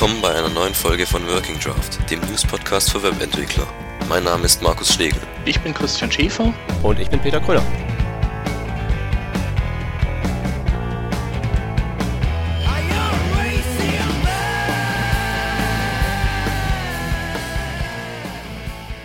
willkommen 0.00 0.22
bei 0.22 0.34
einer 0.34 0.48
neuen 0.48 0.74
Folge 0.74 1.04
von 1.04 1.26
Working 1.28 1.60
Draft, 1.60 2.10
dem 2.10 2.20
News-Podcast 2.20 2.90
für 2.90 3.02
Webentwickler. 3.02 3.66
Mein 4.08 4.24
Name 4.24 4.46
ist 4.46 4.62
Markus 4.62 4.94
Schlegel. 4.94 5.20
Ich 5.44 5.60
bin 5.60 5.74
Christian 5.74 6.10
Schäfer. 6.10 6.54
Und 6.82 6.98
ich 6.98 7.10
bin 7.10 7.20
Peter 7.20 7.38
Kröller. 7.38 7.62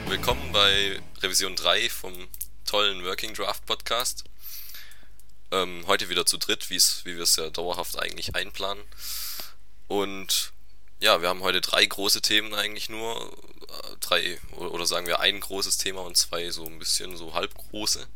Willkommen 0.08 0.50
bei 0.54 1.02
Revision 1.22 1.58
3 1.58 1.90
vom 1.90 2.14
tollen 2.66 3.04
Working 3.04 3.34
Draft 3.34 3.66
Podcast. 3.66 4.24
Ähm, 5.52 5.84
heute 5.88 6.08
wieder 6.08 6.26
zu 6.26 6.38
dritt, 6.38 6.70
wie 6.70 6.80
wir 7.04 7.24
es 7.24 7.36
ja 7.36 7.50
dauerhaft 7.50 8.00
eigentlich 8.00 8.34
einplanen. 8.34 8.86
Und 9.90 10.55
ja, 11.00 11.22
wir 11.22 11.30
haben 11.30 11.42
heute 11.42 11.62
drei 11.62 11.86
große 11.86 12.22
Themen 12.22 12.54
eigentlich 12.54 12.90
nur. 12.90 13.36
Drei, 14.00 14.40
oder 14.56 14.86
sagen 14.86 15.08
wir 15.08 15.20
ein 15.20 15.40
großes 15.40 15.78
Thema 15.78 16.02
und 16.02 16.16
zwei 16.16 16.50
so 16.52 16.66
ein 16.66 16.80
bisschen 16.80 17.18
so 17.18 17.34
halbgroße. 17.34 18.08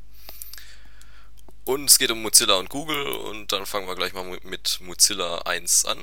Und 1.65 1.89
es 1.89 1.99
geht 1.99 2.11
um 2.11 2.21
Mozilla 2.21 2.55
und 2.55 2.69
Google 2.69 3.05
und 3.05 3.51
dann 3.51 3.65
fangen 3.65 3.87
wir 3.87 3.95
gleich 3.95 4.13
mal 4.13 4.39
mit 4.43 4.79
Mozilla 4.81 5.39
1 5.39 5.85
an. 5.85 5.99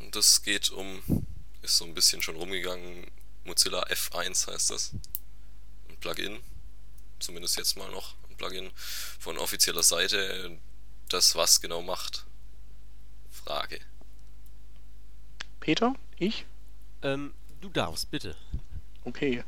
Und 0.00 0.16
das 0.16 0.42
geht 0.42 0.70
um, 0.70 1.02
ist 1.62 1.76
so 1.76 1.84
ein 1.84 1.94
bisschen 1.94 2.22
schon 2.22 2.36
rumgegangen, 2.36 3.10
Mozilla 3.44 3.82
F1 3.84 4.50
heißt 4.50 4.70
das. 4.70 4.92
Ein 5.88 5.96
Plugin, 5.98 6.40
zumindest 7.18 7.56
jetzt 7.56 7.76
mal 7.76 7.90
noch 7.90 8.14
ein 8.28 8.36
Plugin 8.36 8.70
von 9.18 9.36
offizieller 9.38 9.82
Seite, 9.82 10.58
das 11.08 11.34
was 11.34 11.60
genau 11.60 11.82
macht. 11.82 12.24
Frage. 13.30 13.80
Peter? 15.60 15.94
Ich? 16.20 16.46
Ähm, 17.02 17.32
du 17.62 17.70
darfst, 17.70 18.10
bitte. 18.10 18.36
Okay. 19.04 19.42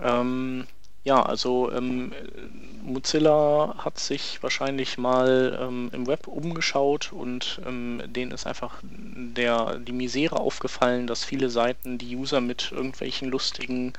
Ähm, 0.00 0.68
ja, 1.02 1.20
also 1.20 1.72
ähm, 1.72 2.12
Mozilla 2.84 3.74
hat 3.78 3.98
sich 3.98 4.40
wahrscheinlich 4.44 4.96
mal 4.96 5.58
ähm, 5.60 5.90
im 5.92 6.06
Web 6.06 6.28
umgeschaut 6.28 7.12
und 7.12 7.60
ähm, 7.66 8.00
denen 8.06 8.30
ist 8.30 8.46
einfach 8.46 8.78
der, 8.84 9.80
die 9.80 9.90
Misere 9.90 10.38
aufgefallen, 10.38 11.08
dass 11.08 11.24
viele 11.24 11.50
Seiten 11.50 11.98
die 11.98 12.14
User 12.14 12.40
mit 12.40 12.70
irgendwelchen 12.70 13.28
lustigen 13.28 13.94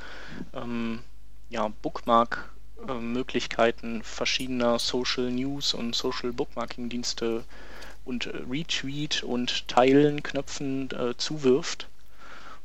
ähm, 0.53 0.99
ja, 1.49 1.69
Bookmark-Möglichkeiten 1.81 4.03
verschiedener 4.03 4.79
Social 4.79 5.29
News 5.31 5.73
und 5.73 5.93
Social 5.93 6.31
Bookmarking-Dienste 6.31 7.35
und 7.35 7.39
äh, 7.39 7.43
Retweet 8.05 9.23
und 9.23 9.67
Teilen 9.67 10.23
Knöpfen 10.23 10.89
äh, 10.91 11.15
zuwirft 11.17 11.87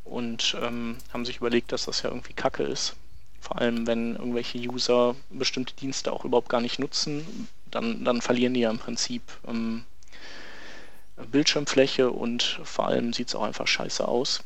und 0.05 0.57
ähm, 0.61 0.97
haben 1.13 1.25
sich 1.25 1.37
überlegt, 1.39 1.73
dass 1.73 1.85
das 1.85 2.03
ja 2.03 2.11
irgendwie 2.11 2.33
Kacke 2.33 2.63
ist. 2.65 2.97
Vor 3.41 3.59
allem, 3.59 3.87
wenn 3.87 4.17
irgendwelche 4.17 4.59
User 4.59 5.15
bestimmte 5.31 5.75
Dienste 5.75 6.13
auch 6.13 6.25
überhaupt 6.25 6.49
gar 6.49 6.61
nicht 6.61 6.79
nutzen, 6.79 7.49
dann, 7.71 8.05
dann 8.05 8.21
verlieren 8.21 8.55
die 8.55 8.61
ja 8.61 8.71
im 8.71 8.79
Prinzip 8.79 9.23
ähm, 9.47 9.85
Bildschirmfläche 11.31 12.11
und 12.11 12.61
vor 12.65 12.89
allem 12.89 13.13
sieht 13.13 13.29
es 13.29 13.35
auch 13.35 13.43
einfach 13.43 13.67
scheiße 13.67 14.07
aus. 14.07 14.43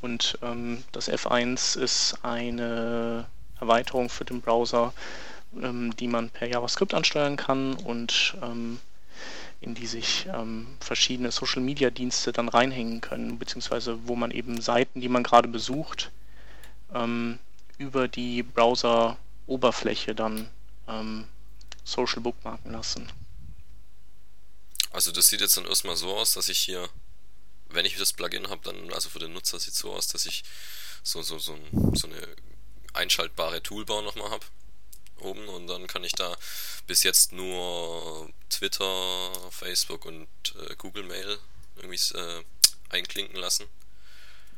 Und 0.00 0.38
ähm, 0.42 0.84
das 0.92 1.10
F1 1.10 1.78
ist 1.78 2.18
eine 2.22 3.26
Erweiterung 3.58 4.08
für 4.08 4.24
den 4.24 4.40
Browser, 4.40 4.92
ähm, 5.60 5.94
die 5.96 6.06
man 6.06 6.30
per 6.30 6.48
JavaScript 6.48 6.94
ansteuern 6.94 7.36
kann 7.36 7.74
und 7.74 8.36
ähm, 8.42 8.78
in 9.60 9.74
die 9.74 9.86
sich 9.86 10.26
ähm, 10.32 10.76
verschiedene 10.80 11.30
Social-Media-Dienste 11.30 12.32
dann 12.32 12.48
reinhängen 12.48 13.00
können, 13.00 13.38
beziehungsweise 13.38 14.06
wo 14.06 14.16
man 14.16 14.30
eben 14.30 14.60
Seiten, 14.60 15.00
die 15.00 15.08
man 15.08 15.22
gerade 15.22 15.48
besucht, 15.48 16.10
ähm, 16.94 17.38
über 17.76 18.08
die 18.08 18.42
Browser-Oberfläche 18.42 20.14
dann 20.14 20.48
ähm, 20.88 21.26
Social 21.84 22.22
Bookmarken 22.22 22.72
lassen. 22.72 23.10
Also 24.92 25.12
das 25.12 25.28
sieht 25.28 25.40
jetzt 25.40 25.56
dann 25.56 25.66
erstmal 25.66 25.96
so 25.96 26.14
aus, 26.16 26.32
dass 26.32 26.48
ich 26.48 26.58
hier, 26.58 26.88
wenn 27.68 27.84
ich 27.84 27.96
das 27.96 28.12
Plugin 28.12 28.48
habe, 28.48 28.62
dann, 28.64 28.92
also 28.92 29.08
für 29.08 29.18
den 29.18 29.32
Nutzer 29.32 29.60
sieht 29.60 29.74
es 29.74 29.78
so 29.78 29.92
aus, 29.92 30.08
dass 30.08 30.26
ich 30.26 30.42
so, 31.02 31.22
so, 31.22 31.38
so, 31.38 31.56
so 31.94 32.06
eine 32.08 32.28
einschaltbare 32.94 33.62
Toolbar 33.62 34.02
nochmal 34.02 34.30
habe 34.30 34.44
oben 35.20 35.48
und 35.48 35.66
dann 35.66 35.86
kann 35.86 36.04
ich 36.04 36.12
da 36.12 36.36
bis 36.86 37.02
jetzt 37.02 37.32
nur 37.32 38.28
Twitter, 38.48 39.30
Facebook 39.50 40.04
und 40.04 40.28
äh, 40.68 40.74
Google 40.76 41.04
Mail 41.04 41.38
irgendwie 41.76 42.16
äh, 42.16 42.42
einklinken 42.90 43.36
lassen. 43.36 43.66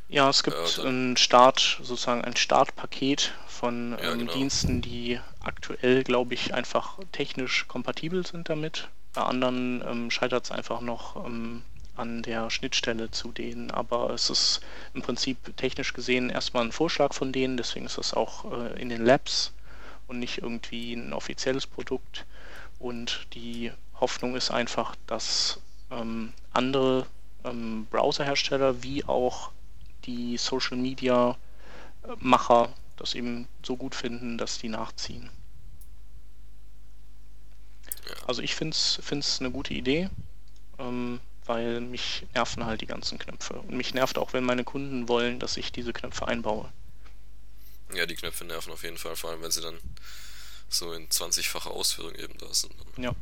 Ja, 0.08 0.28
es 0.28 0.42
gibt 0.42 0.78
äh, 0.78 0.82
ein 0.82 1.16
Start, 1.16 1.78
sozusagen 1.82 2.22
ein 2.22 2.36
Startpaket 2.36 3.32
von 3.46 3.92
ja, 3.92 4.12
ähm, 4.12 4.18
genau. 4.20 4.32
Diensten, 4.34 4.82
die 4.82 5.18
aktuell, 5.40 6.04
glaube 6.04 6.34
ich, 6.34 6.52
einfach 6.52 6.98
technisch 7.12 7.66
kompatibel 7.68 8.26
sind 8.26 8.48
damit. 8.48 8.88
Bei 9.14 9.22
anderen 9.22 9.82
ähm, 9.86 10.10
scheitert 10.10 10.44
es 10.44 10.50
einfach 10.50 10.80
noch 10.80 11.24
ähm, 11.24 11.62
an 11.96 12.22
der 12.22 12.50
Schnittstelle 12.50 13.10
zu 13.10 13.32
denen, 13.32 13.70
aber 13.70 14.10
es 14.10 14.30
ist 14.30 14.60
im 14.94 15.02
Prinzip 15.02 15.56
technisch 15.56 15.92
gesehen 15.92 16.30
erstmal 16.30 16.64
ein 16.64 16.72
Vorschlag 16.72 17.12
von 17.14 17.32
denen, 17.32 17.56
deswegen 17.56 17.86
ist 17.86 17.98
es 17.98 18.14
auch 18.14 18.50
äh, 18.52 18.80
in 18.80 18.88
den 18.88 19.04
Labs 19.04 19.52
und 20.12 20.18
nicht 20.18 20.38
irgendwie 20.38 20.92
ein 20.92 21.12
offizielles 21.12 21.66
Produkt. 21.66 22.26
Und 22.78 23.26
die 23.34 23.72
Hoffnung 23.98 24.36
ist 24.36 24.50
einfach, 24.50 24.94
dass 25.06 25.60
ähm, 25.90 26.32
andere 26.52 27.06
ähm, 27.44 27.86
Browserhersteller 27.90 28.82
wie 28.82 29.04
auch 29.04 29.50
die 30.04 30.36
Social 30.36 30.76
Media 30.76 31.36
Macher 32.18 32.72
das 32.96 33.14
eben 33.14 33.48
so 33.64 33.76
gut 33.76 33.94
finden, 33.94 34.36
dass 34.36 34.58
die 34.58 34.68
nachziehen. 34.68 35.30
Also 38.26 38.42
ich 38.42 38.54
finde 38.54 38.74
es 38.74 39.38
eine 39.40 39.50
gute 39.50 39.72
Idee, 39.72 40.10
ähm, 40.78 41.20
weil 41.46 41.80
mich 41.80 42.26
nerven 42.34 42.66
halt 42.66 42.80
die 42.80 42.86
ganzen 42.86 43.18
Knöpfe. 43.18 43.54
Und 43.54 43.72
mich 43.72 43.94
nervt 43.94 44.18
auch, 44.18 44.32
wenn 44.32 44.44
meine 44.44 44.64
Kunden 44.64 45.08
wollen, 45.08 45.38
dass 45.38 45.56
ich 45.56 45.72
diese 45.72 45.92
Knöpfe 45.92 46.26
einbaue. 46.28 46.68
Ja, 47.94 48.06
die 48.06 48.14
Knöpfe 48.14 48.44
nerven 48.44 48.72
auf 48.72 48.82
jeden 48.82 48.98
Fall, 48.98 49.16
vor 49.16 49.30
allem 49.30 49.42
wenn 49.42 49.50
sie 49.50 49.60
dann 49.60 49.78
so 50.68 50.92
in 50.92 51.08
20-facher 51.08 51.70
Ausführung 51.70 52.14
eben 52.14 52.36
da 52.38 52.52
sind. 52.52 52.74
Ja. 52.96 53.14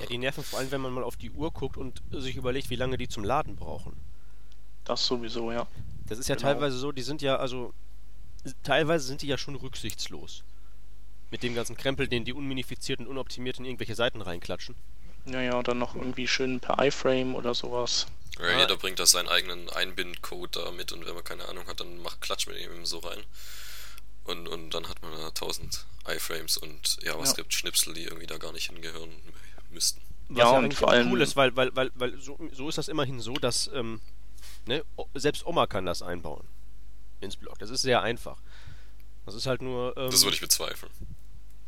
Ja, 0.00 0.06
die 0.06 0.18
nerven 0.18 0.44
vor 0.44 0.58
allem, 0.58 0.70
wenn 0.70 0.80
man 0.80 0.92
mal 0.92 1.04
auf 1.04 1.16
die 1.16 1.30
Uhr 1.30 1.50
guckt 1.50 1.76
und 1.76 2.02
sich 2.12 2.36
überlegt, 2.36 2.70
wie 2.70 2.76
lange 2.76 2.96
die 2.96 3.08
zum 3.08 3.24
Laden 3.24 3.56
brauchen. 3.56 3.92
Das 4.84 5.04
sowieso, 5.06 5.52
ja. 5.52 5.66
Das 6.06 6.18
ist 6.18 6.28
ja 6.28 6.36
genau. 6.36 6.48
teilweise 6.48 6.78
so, 6.78 6.92
die 6.92 7.02
sind 7.02 7.20
ja, 7.20 7.36
also, 7.36 7.74
teilweise 8.62 9.06
sind 9.06 9.22
die 9.22 9.26
ja 9.26 9.36
schon 9.36 9.56
rücksichtslos. 9.56 10.44
Mit 11.30 11.42
dem 11.42 11.54
ganzen 11.54 11.76
Krempel, 11.76 12.08
den 12.08 12.24
die 12.24 12.32
unminifiziert 12.32 13.00
und 13.00 13.06
unoptimiert 13.06 13.58
in 13.58 13.66
irgendwelche 13.66 13.94
Seiten 13.94 14.22
reinklatschen. 14.22 14.74
Naja, 15.26 15.58
und 15.58 15.68
dann 15.68 15.78
noch 15.78 15.94
irgendwie 15.94 16.26
schön 16.26 16.60
per 16.60 16.78
iFrame 16.78 17.34
oder 17.34 17.54
sowas. 17.54 18.06
Ja, 18.38 18.46
ah. 18.46 18.60
jeder 18.60 18.76
bringt 18.76 18.98
da 18.98 19.04
seinen 19.04 19.28
eigenen 19.28 19.68
Einbindcode 19.68 20.56
da 20.56 20.70
mit 20.70 20.92
und 20.92 21.04
wenn 21.06 21.14
man 21.14 21.24
keine 21.24 21.46
Ahnung 21.48 21.66
hat, 21.66 21.80
dann 21.80 21.98
macht 21.98 22.20
Klatsch 22.20 22.46
mit 22.46 22.58
ihm 22.58 22.86
so 22.86 22.98
rein. 23.00 23.18
Und, 24.28 24.46
und 24.46 24.70
dann 24.70 24.88
hat 24.88 25.00
man 25.02 25.12
da 25.12 25.28
1000 25.28 25.86
iFrames 26.06 26.58
und 26.58 26.98
JavaScript-Schnipsel, 27.02 27.94
die 27.94 28.04
irgendwie 28.04 28.26
da 28.26 28.36
gar 28.36 28.52
nicht 28.52 28.70
hingehören 28.70 29.10
müssten. 29.70 30.02
Was 30.28 30.38
ja, 30.38 30.50
und 30.58 30.74
vor 30.74 30.90
allem 30.90 31.10
cool 31.10 31.22
ist, 31.22 31.34
weil, 31.36 31.56
weil, 31.56 31.74
weil, 31.74 31.90
weil 31.94 32.20
so, 32.20 32.38
so 32.52 32.68
ist 32.68 32.76
das 32.76 32.88
immerhin 32.88 33.20
so, 33.20 33.32
dass 33.34 33.70
ähm, 33.72 34.02
ne, 34.66 34.84
selbst 35.14 35.46
Oma 35.46 35.66
kann 35.66 35.86
das 35.86 36.02
einbauen 36.02 36.46
ins 37.20 37.36
Blog. 37.36 37.58
Das 37.58 37.70
ist 37.70 37.82
sehr 37.82 38.02
einfach. 38.02 38.38
Das 39.24 39.34
ist 39.34 39.46
halt 39.46 39.62
nur. 39.62 39.96
Ähm, 39.96 40.10
das 40.10 40.22
würde 40.24 40.34
ich 40.34 40.40
bezweifeln. 40.40 40.92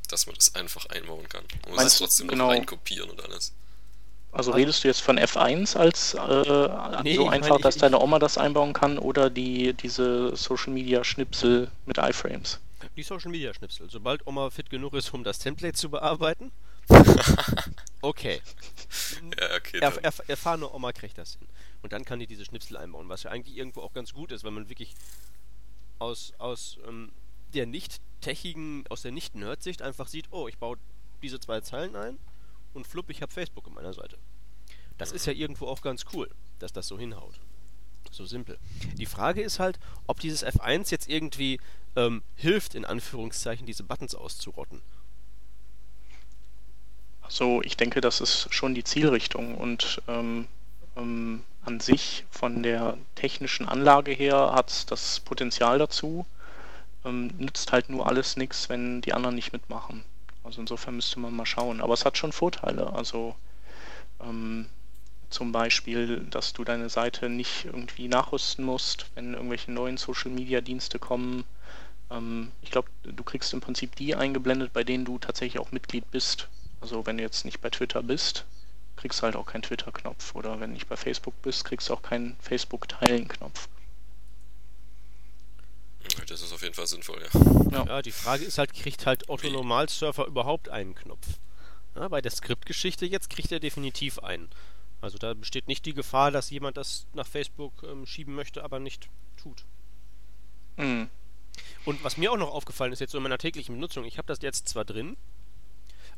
Dass 0.09 0.27
man 0.27 0.35
das 0.35 0.55
einfach 0.55 0.87
einbauen 0.87 1.29
kann. 1.29 1.45
Man 1.65 1.75
muss 1.75 1.85
es 1.85 1.99
trotzdem 1.99 2.29
genau. 2.29 2.49
noch 2.49 2.53
reinkopieren 2.53 3.09
und 3.11 3.23
alles. 3.23 3.55
Also 4.33 4.53
redest 4.53 4.85
du 4.85 4.89
jetzt 4.89 5.01
von 5.01 5.19
F1 5.19 5.77
als 5.77 6.15
äh, 6.15 7.03
nee, 7.03 7.17
so 7.17 7.29
einfach, 7.29 7.51
meine, 7.51 7.63
dass 7.63 7.77
ich, 7.77 7.81
deine 7.81 8.01
Oma 8.01 8.21
das 8.21 8.39
einbauen 8.39 8.73
kann 8.73 8.99
oder 8.99 9.29
die 9.29 9.73
diese 9.75 10.37
Social 10.37 10.73
Media 10.73 11.03
Schnipsel 11.03 11.71
mit 11.85 11.99
iFrames? 11.99 12.61
Die 12.97 13.03
Social 13.03 13.31
Media 13.31 13.53
Schnipsel. 13.53 13.91
Sobald 13.91 14.27
Oma 14.27 14.51
fit 14.51 14.71
genug 14.71 14.95
ist, 14.95 15.13
um 15.13 15.25
das 15.25 15.41
Template 15.41 15.75
zu 15.75 15.91
bearbeiten. 15.91 16.53
okay. 18.03 18.41
Ja, 19.39 19.57
okay. 19.57 19.79
Er, 19.81 19.93
er, 20.03 20.13
erfahrene 20.29 20.73
Oma 20.73 20.93
kriegt 20.93 21.19
das 21.19 21.35
hin. 21.35 21.49
Und 21.83 21.93
dann 21.93 22.05
kann 22.05 22.21
die 22.21 22.27
diese 22.27 22.45
Schnipsel 22.45 22.77
einbauen, 22.77 23.09
was 23.09 23.25
ja 23.25 23.31
eigentlich 23.31 23.57
irgendwo 23.57 23.81
auch 23.81 23.93
ganz 23.93 24.13
gut 24.13 24.31
ist, 24.33 24.45
wenn 24.45 24.55
man 24.55 24.69
wirklich 24.69 24.95
aus, 25.99 26.33
aus 26.39 26.79
ähm, 26.87 27.11
der 27.53 27.67
nicht 27.67 28.01
techigen, 28.21 28.85
aus 28.91 29.03
der 29.03 29.13
nicht 29.13 29.35
Nerd-Sicht 29.35 29.83
einfach 29.83 30.07
sieht, 30.07 30.27
oh, 30.31 30.47
ich 30.47 30.59
baue 30.59 30.77
diese 31.23 31.41
zwei 31.41 31.61
Zeilen 31.61 31.97
ein 31.97 32.19
und 32.75 32.87
flupp, 32.87 33.11
ich 33.11 33.23
habe 33.23 33.33
Facebook 33.33 33.67
an 33.67 33.75
meiner 33.75 33.93
Seite. 33.93 34.19
Das 34.99 35.13
ist 35.13 35.27
ja 35.27 35.33
irgendwo 35.33 35.67
auch 35.67 35.81
ganz 35.81 36.05
cool, 36.13 36.31
dass 36.59 36.73
das 36.73 36.87
so 36.87 36.99
hinhaut. 36.99 37.41
So 38.11 38.27
simpel. 38.27 38.59
Die 38.99 39.07
Frage 39.07 39.43
ist 39.43 39.59
halt, 39.59 39.79
ob 40.07 40.21
dieses 40.21 40.45
F1 40.45 40.91
jetzt 40.91 41.09
irgendwie 41.09 41.61
ähm, 41.97 42.23
hilft, 42.35 42.75
in 42.75 42.85
Anführungszeichen, 42.85 43.67
diese 43.67 43.85
Buttons 43.85 44.15
auszurotten. 44.15 44.83
So, 47.29 47.63
ich 47.63 47.77
denke, 47.77 48.01
das 48.01 48.21
ist 48.21 48.53
schon 48.53 48.75
die 48.75 48.83
Zielrichtung 48.83 49.57
und 49.57 50.03
ähm, 50.09 50.49
ähm, 50.97 51.45
an 51.65 51.79
sich 51.79 52.25
von 52.31 52.63
der 52.63 52.99
technischen 53.15 53.69
Anlage 53.69 54.13
her 54.13 54.53
hat 54.53 54.71
es 54.71 54.87
das 54.87 55.21
Potenzial 55.21 55.79
dazu. 55.79 56.27
Ähm, 57.05 57.29
nützt 57.39 57.73
halt 57.73 57.89
nur 57.89 58.07
alles 58.07 58.37
nichts, 58.37 58.69
wenn 58.69 59.01
die 59.01 59.13
anderen 59.13 59.37
nicht 59.37 59.53
mitmachen. 59.53 60.05
Also 60.43 60.61
insofern 60.61 60.97
müsste 60.97 61.21
man 61.21 61.35
mal 61.35 61.47
schauen. 61.47 61.81
Aber 61.81 61.95
es 61.95 62.05
hat 62.05 62.17
schon 62.17 62.33
Vorteile. 62.33 62.93
Also 62.93 63.35
ähm, 64.21 64.67
zum 65.31 65.53
Beispiel, 65.53 66.27
dass 66.31 66.53
du 66.53 66.65
deine 66.65 66.89
Seite 66.89 67.29
nicht 67.29 67.67
irgendwie 67.67 68.09
nachrüsten 68.09 68.65
musst, 68.65 69.07
wenn 69.15 69.35
irgendwelche 69.35 69.71
neuen 69.71 69.97
Social-Media-Dienste 69.97 70.99
kommen. 70.99 71.45
Ähm, 72.11 72.51
ich 72.63 72.71
glaube, 72.71 72.89
du 73.05 73.23
kriegst 73.23 73.53
im 73.53 73.61
Prinzip 73.61 73.95
die 73.97 74.15
eingeblendet, 74.15 74.73
bei 74.73 74.85
denen 74.85 75.05
du 75.05 75.19
tatsächlich 75.19 75.61
auch 75.61 75.73
Mitglied 75.73 76.11
bist. 76.11 76.49
Also 76.81 77.07
wenn 77.07 77.17
du 77.17 77.23
jetzt 77.23 77.45
nicht 77.45 77.61
bei 77.61 77.71
Twitter 77.71 78.03
bist, 78.03 78.45
kriegst 78.97 79.21
du 79.21 79.25
halt 79.25 79.37
auch 79.37 79.47
keinen 79.47 79.63
Twitter-Knopf. 79.63 80.35
Oder 80.35 80.61
wenn 80.61 80.71
du 80.71 80.75
nicht 80.75 80.89
bei 80.89 80.97
Facebook 80.97 81.41
bist, 81.43 81.65
kriegst 81.65 81.89
du 81.89 81.95
auch 81.95 82.03
keinen 82.03 82.37
Facebook-Teilen-Knopf. 82.41 83.69
Das 86.29 86.43
ist 86.43 86.53
auf 86.53 86.63
jeden 86.63 86.75
Fall 86.75 86.87
sinnvoll, 86.87 87.21
ja. 87.21 87.41
ja. 87.71 87.87
Ja, 87.87 88.03
die 88.03 88.13
Frage 88.13 88.45
ist 88.45 88.59
halt, 88.59 88.73
kriegt 88.73 89.07
halt 89.07 89.29
Otto 89.29 89.51
Normalsurfer 89.51 90.27
überhaupt 90.27 90.69
einen 90.69 90.95
Knopf? 90.95 91.27
Ja, 91.95 92.09
bei 92.09 92.21
der 92.21 92.31
Skriptgeschichte 92.31 93.07
jetzt 93.07 93.31
kriegt 93.31 93.53
er 93.53 93.61
definitiv 93.61 94.19
einen. 94.21 94.49
Also 95.01 95.19
da 95.19 95.35
besteht 95.35 95.67
nicht 95.67 95.87
die 95.87 95.95
Gefahr, 95.95 96.31
dass 96.31 96.51
jemand 96.51 96.77
das 96.77 97.07
nach 97.15 97.27
Facebook 97.27 97.73
ähm, 97.83 98.07
schieben 98.07 98.35
möchte, 98.35 98.63
aber 98.63 98.79
nicht 98.79 99.09
tut. 99.37 99.65
Mhm. 100.77 101.09
Und 101.85 102.05
was 102.05 102.17
mir 102.17 102.31
auch 102.33 102.37
noch 102.37 102.53
aufgefallen 102.53 102.93
ist 102.93 103.01
jetzt 103.01 103.13
so 103.13 103.19
in 103.19 103.23
meiner 103.23 103.39
täglichen 103.39 103.75
Benutzung, 103.75 104.05
ich 104.05 104.19
habe 104.19 104.29
das 104.29 104.39
jetzt 104.43 104.69
zwar 104.69 104.85
drin, 104.85 105.17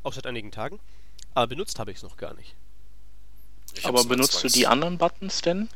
auch 0.03 0.13
seit 0.13 0.27
einigen 0.27 0.51
Tagen, 0.51 0.79
aber 1.33 1.47
benutzt 1.47 1.79
habe 1.79 1.91
ich 1.91 1.97
es 1.97 2.03
noch 2.03 2.17
gar 2.17 2.33
nicht. 2.33 2.55
aber 3.83 4.03
benutzt 4.03 4.43
du 4.43 4.47
die 4.49 4.67
anderen 4.67 4.97
Buttons 4.97 5.41
denn? 5.41 5.69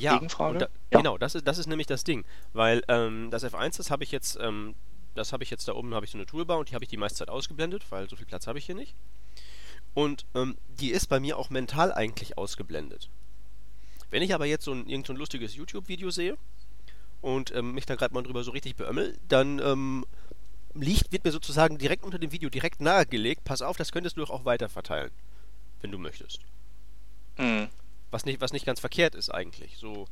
Ja, 0.00 0.14
Gegenfrage? 0.14 0.58
Da, 0.58 0.68
ja. 0.92 0.98
genau, 0.98 1.18
das 1.18 1.34
ist, 1.34 1.46
das 1.46 1.58
ist 1.58 1.66
nämlich 1.66 1.86
das 1.86 2.04
Ding. 2.04 2.24
Weil 2.52 2.82
ähm, 2.88 3.28
das 3.30 3.44
F1, 3.44 3.76
das 3.76 3.90
habe 3.90 4.04
ich 4.04 4.12
jetzt, 4.12 4.38
ähm, 4.40 4.74
das 5.14 5.32
habe 5.32 5.42
ich 5.42 5.50
jetzt 5.50 5.68
da 5.68 5.74
oben, 5.74 5.94
habe 5.94 6.04
ich 6.04 6.12
so 6.12 6.18
eine 6.18 6.26
Toolbar 6.26 6.58
und 6.58 6.70
die 6.70 6.74
habe 6.74 6.84
ich 6.84 6.90
die 6.90 6.96
meiste 6.96 7.18
Zeit 7.18 7.28
ausgeblendet, 7.28 7.84
weil 7.90 8.08
so 8.08 8.16
viel 8.16 8.26
Platz 8.26 8.46
habe 8.46 8.58
ich 8.58 8.66
hier 8.66 8.74
nicht. 8.74 8.94
Und 9.94 10.26
ähm, 10.34 10.56
die 10.68 10.90
ist 10.90 11.06
bei 11.06 11.20
mir 11.20 11.38
auch 11.38 11.50
mental 11.50 11.92
eigentlich 11.92 12.38
ausgeblendet. 12.38 13.08
Wenn 14.10 14.22
ich 14.22 14.34
aber 14.34 14.46
jetzt 14.46 14.64
so 14.64 14.72
ein, 14.72 14.88
irgend 14.88 15.06
so 15.06 15.12
ein 15.12 15.16
lustiges 15.16 15.54
YouTube-Video 15.54 16.10
sehe 16.10 16.38
und 17.20 17.54
ähm, 17.54 17.72
mich 17.72 17.86
da 17.86 17.94
gerade 17.94 18.14
mal 18.14 18.22
drüber 18.22 18.44
so 18.44 18.52
richtig 18.52 18.76
beömmel, 18.76 19.18
dann 19.28 19.58
ähm, 19.58 20.06
liegt, 20.74 21.12
wird 21.12 21.24
mir 21.24 21.32
sozusagen 21.32 21.78
direkt 21.78 22.04
unter 22.04 22.18
dem 22.18 22.32
Video 22.32 22.48
direkt 22.48 22.80
nahegelegt, 22.80 23.44
pass 23.44 23.62
auf, 23.62 23.76
das 23.76 23.92
könntest 23.92 24.16
du 24.16 24.20
doch 24.20 24.30
auch 24.30 24.44
weiter 24.44 24.68
verteilen, 24.68 25.10
wenn 25.80 25.90
du 25.90 25.98
möchtest. 25.98 26.40
Mhm. 27.36 27.68
Was 28.10 28.24
nicht, 28.24 28.40
was 28.40 28.52
nicht 28.52 28.66
ganz 28.66 28.80
verkehrt 28.80 29.14
ist 29.14 29.30
eigentlich. 29.30 29.76
So, 29.76 30.06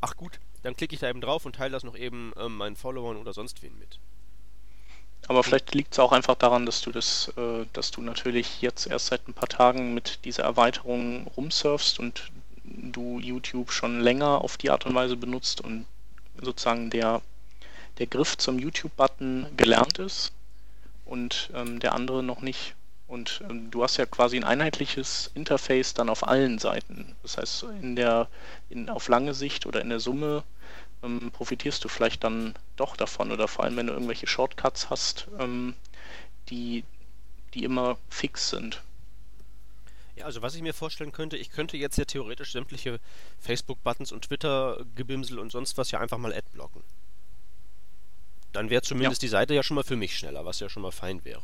ach 0.00 0.16
gut, 0.16 0.38
dann 0.62 0.76
klicke 0.76 0.94
ich 0.94 1.00
da 1.00 1.08
eben 1.08 1.20
drauf 1.20 1.46
und 1.46 1.56
teile 1.56 1.72
das 1.72 1.84
noch 1.84 1.96
eben 1.96 2.32
ähm, 2.36 2.56
meinen 2.56 2.76
Followern 2.76 3.16
oder 3.16 3.32
sonst 3.32 3.62
wen 3.62 3.78
mit. 3.78 3.98
Aber 5.28 5.42
vielleicht 5.42 5.74
liegt 5.74 5.92
es 5.92 5.98
auch 5.98 6.12
einfach 6.12 6.34
daran, 6.34 6.66
dass 6.66 6.80
du 6.80 6.90
das, 6.90 7.32
äh, 7.36 7.66
dass 7.72 7.90
du 7.90 8.02
natürlich 8.02 8.62
jetzt 8.62 8.86
erst 8.86 9.06
seit 9.06 9.28
ein 9.28 9.34
paar 9.34 9.48
Tagen 9.48 9.94
mit 9.94 10.24
dieser 10.24 10.44
Erweiterung 10.44 11.26
rumsurfst 11.36 11.98
und 11.98 12.30
du 12.64 13.18
YouTube 13.18 13.72
schon 13.72 14.00
länger 14.00 14.42
auf 14.42 14.56
die 14.56 14.70
Art 14.70 14.86
und 14.86 14.94
Weise 14.94 15.16
benutzt 15.16 15.60
und 15.60 15.86
sozusagen 16.40 16.90
der, 16.90 17.20
der 17.98 18.06
Griff 18.06 18.38
zum 18.38 18.58
YouTube-Button 18.58 19.46
gelernt 19.56 19.98
ist 19.98 20.32
und 21.04 21.50
ähm, 21.54 21.80
der 21.80 21.94
andere 21.94 22.22
noch 22.22 22.40
nicht. 22.40 22.74
Und 23.10 23.42
ähm, 23.50 23.72
du 23.72 23.82
hast 23.82 23.96
ja 23.96 24.06
quasi 24.06 24.36
ein 24.36 24.44
einheitliches 24.44 25.32
Interface 25.34 25.94
dann 25.94 26.08
auf 26.08 26.28
allen 26.28 26.60
Seiten. 26.60 27.16
Das 27.22 27.38
heißt, 27.38 27.64
in 27.82 27.96
der, 27.96 28.28
in, 28.68 28.88
auf 28.88 29.08
lange 29.08 29.34
Sicht 29.34 29.66
oder 29.66 29.80
in 29.80 29.88
der 29.88 29.98
Summe 29.98 30.44
ähm, 31.02 31.32
profitierst 31.32 31.82
du 31.82 31.88
vielleicht 31.88 32.22
dann 32.22 32.54
doch 32.76 32.96
davon 32.96 33.32
oder 33.32 33.48
vor 33.48 33.64
allem, 33.64 33.76
wenn 33.76 33.88
du 33.88 33.94
irgendwelche 33.94 34.28
Shortcuts 34.28 34.90
hast, 34.90 35.26
ähm, 35.40 35.74
die, 36.50 36.84
die 37.52 37.64
immer 37.64 37.98
fix 38.10 38.48
sind. 38.48 38.80
Ja, 40.14 40.26
also 40.26 40.40
was 40.40 40.54
ich 40.54 40.62
mir 40.62 40.72
vorstellen 40.72 41.10
könnte, 41.10 41.36
ich 41.36 41.50
könnte 41.50 41.76
jetzt 41.76 41.98
ja 41.98 42.04
theoretisch 42.04 42.52
sämtliche 42.52 43.00
Facebook-Buttons 43.40 44.12
und 44.12 44.22
Twitter-Gebimsel 44.22 45.40
und 45.40 45.50
sonst 45.50 45.76
was 45.78 45.90
ja 45.90 45.98
einfach 45.98 46.18
mal 46.18 46.32
adblocken. 46.32 46.84
Dann 48.52 48.70
wäre 48.70 48.82
zumindest 48.82 49.20
ja. 49.20 49.26
die 49.26 49.30
Seite 49.30 49.54
ja 49.54 49.64
schon 49.64 49.74
mal 49.74 49.82
für 49.82 49.96
mich 49.96 50.16
schneller, 50.16 50.44
was 50.44 50.60
ja 50.60 50.68
schon 50.68 50.82
mal 50.82 50.92
fein 50.92 51.24
wäre. 51.24 51.42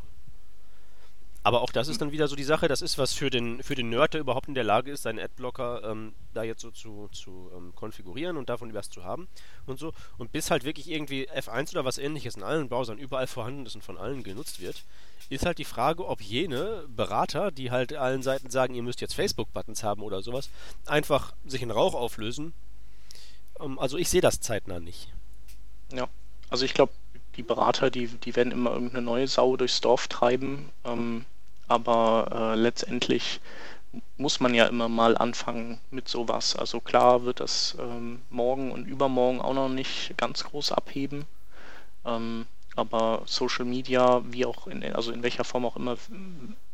Aber 1.46 1.62
auch 1.62 1.70
das 1.70 1.87
ist 1.87 2.00
dann 2.00 2.10
wieder 2.10 2.26
so 2.26 2.34
die 2.34 2.43
Sache, 2.43 2.66
das 2.66 2.82
ist 2.82 2.98
was 2.98 3.12
für 3.12 3.31
den, 3.31 3.62
für 3.62 3.76
den 3.76 3.88
Nerd, 3.88 4.14
der 4.14 4.20
überhaupt 4.20 4.48
in 4.48 4.54
der 4.54 4.64
Lage 4.64 4.90
ist, 4.90 5.04
seinen 5.04 5.20
Adblocker 5.20 5.84
ähm, 5.84 6.12
da 6.34 6.43
jetzt 6.43 6.60
so 6.60 6.72
zu, 6.72 7.08
zu 7.12 7.52
ähm, 7.56 7.72
konfigurieren 7.76 8.37
und 8.37 8.48
davon 8.48 8.75
was 8.75 8.90
zu 8.90 9.04
haben 9.04 9.28
und 9.64 9.78
so. 9.78 9.93
Und 10.19 10.32
bis 10.32 10.50
halt 10.50 10.64
wirklich 10.64 10.90
irgendwie 10.90 11.31
F1 11.31 11.70
oder 11.70 11.84
was 11.84 11.98
ähnliches 11.98 12.34
in 12.34 12.43
allen 12.43 12.69
Browsern 12.69 12.98
überall 12.98 13.28
vorhanden 13.28 13.64
ist 13.64 13.76
und 13.76 13.84
von 13.84 13.96
allen 13.96 14.25
genutzt 14.25 14.60
wird, 14.60 14.82
ist 15.28 15.46
halt 15.46 15.58
die 15.58 15.64
Frage, 15.64 16.08
ob 16.08 16.20
jene 16.20 16.82
Berater, 16.88 17.52
die 17.52 17.70
halt 17.70 17.94
allen 17.94 18.22
Seiten 18.22 18.50
sagen, 18.50 18.75
ihr 18.75 18.82
müsst 18.82 19.00
jetzt 19.00 19.14
Facebook-Buttons 19.14 19.84
haben 19.84 20.02
oder 20.02 20.22
sowas, 20.22 20.50
einfach 20.84 21.32
sich 21.46 21.62
in 21.62 21.70
Rauch 21.70 21.94
auflösen. 21.94 22.54
Ähm, 23.60 23.78
also 23.78 23.99
ich 23.99 24.08
sehe 24.08 24.20
das 24.20 24.40
zeitnah 24.40 24.81
nicht. 24.81 25.12
Ja, 25.92 26.08
also 26.50 26.64
ich 26.64 26.75
glaube, 26.75 26.92
die 27.37 27.44
Berater, 27.44 27.88
die, 27.88 28.08
die 28.08 28.34
werden 28.34 28.50
immer 28.50 28.72
irgendeine 28.72 29.02
neue 29.02 29.28
Sau 29.28 29.56
durchs 29.56 29.81
Dorf 29.81 30.08
treiben. 30.08 30.70
Ähm, 30.84 31.25
aber 31.68 32.54
äh, 32.54 32.54
letztendlich 32.58 33.40
muss 34.16 34.40
man 34.40 34.54
ja 34.54 34.66
immer 34.66 34.88
mal 34.88 35.16
anfangen 35.16 35.80
mit 35.90 36.08
sowas. 36.08 36.56
Also 36.56 36.80
klar 36.80 37.24
wird 37.24 37.40
das 37.40 37.76
ähm, 37.80 38.22
morgen 38.30 38.70
und 38.72 38.86
übermorgen 38.86 39.40
auch 39.40 39.54
noch 39.54 39.68
nicht 39.68 40.16
ganz 40.16 40.44
groß 40.44 40.72
abheben. 40.72 41.26
Ähm, 42.04 42.46
aber 42.74 43.22
Social 43.24 43.64
Media, 43.64 44.22
wie 44.26 44.44
auch 44.44 44.66
in, 44.66 44.82
also 44.94 45.12
in 45.12 45.22
welcher 45.22 45.44
Form 45.44 45.64
auch 45.64 45.76
immer, 45.76 45.96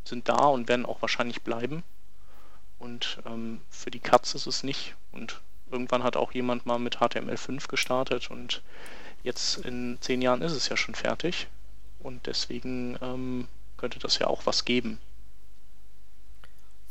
sind 0.05 0.29
da 0.29 0.47
und 0.47 0.69
werden 0.69 0.87
auch 0.87 1.00
wahrscheinlich 1.00 1.43
bleiben. 1.43 1.85
Und 2.79 3.19
ähm, 3.27 3.61
für 3.71 3.93
die 3.93 4.00
Katze 4.00 4.37
ist 4.37 4.47
es 4.47 4.65
nicht. 4.65 4.94
Und 5.12 5.41
irgendwann 5.71 6.03
hat 6.03 6.17
auch 6.17 6.33
jemand 6.33 6.67
mal 6.67 6.81
mit 6.81 6.99
HTML5 6.99 7.69
gestartet 7.69 8.31
und 8.31 8.62
jetzt 9.23 9.59
in 9.59 9.99
zehn 10.00 10.21
Jahren 10.21 10.43
ist 10.43 10.53
es 10.53 10.69
ja 10.69 10.77
schon 10.77 10.97
fertig. 10.97 11.47
Und 12.00 12.27
deswegen 12.27 12.99
ähm, 13.00 13.47
könnte 13.82 13.99
das 13.99 14.20
ja 14.20 14.29
auch 14.29 14.46
was 14.46 14.64
geben. 14.64 15.00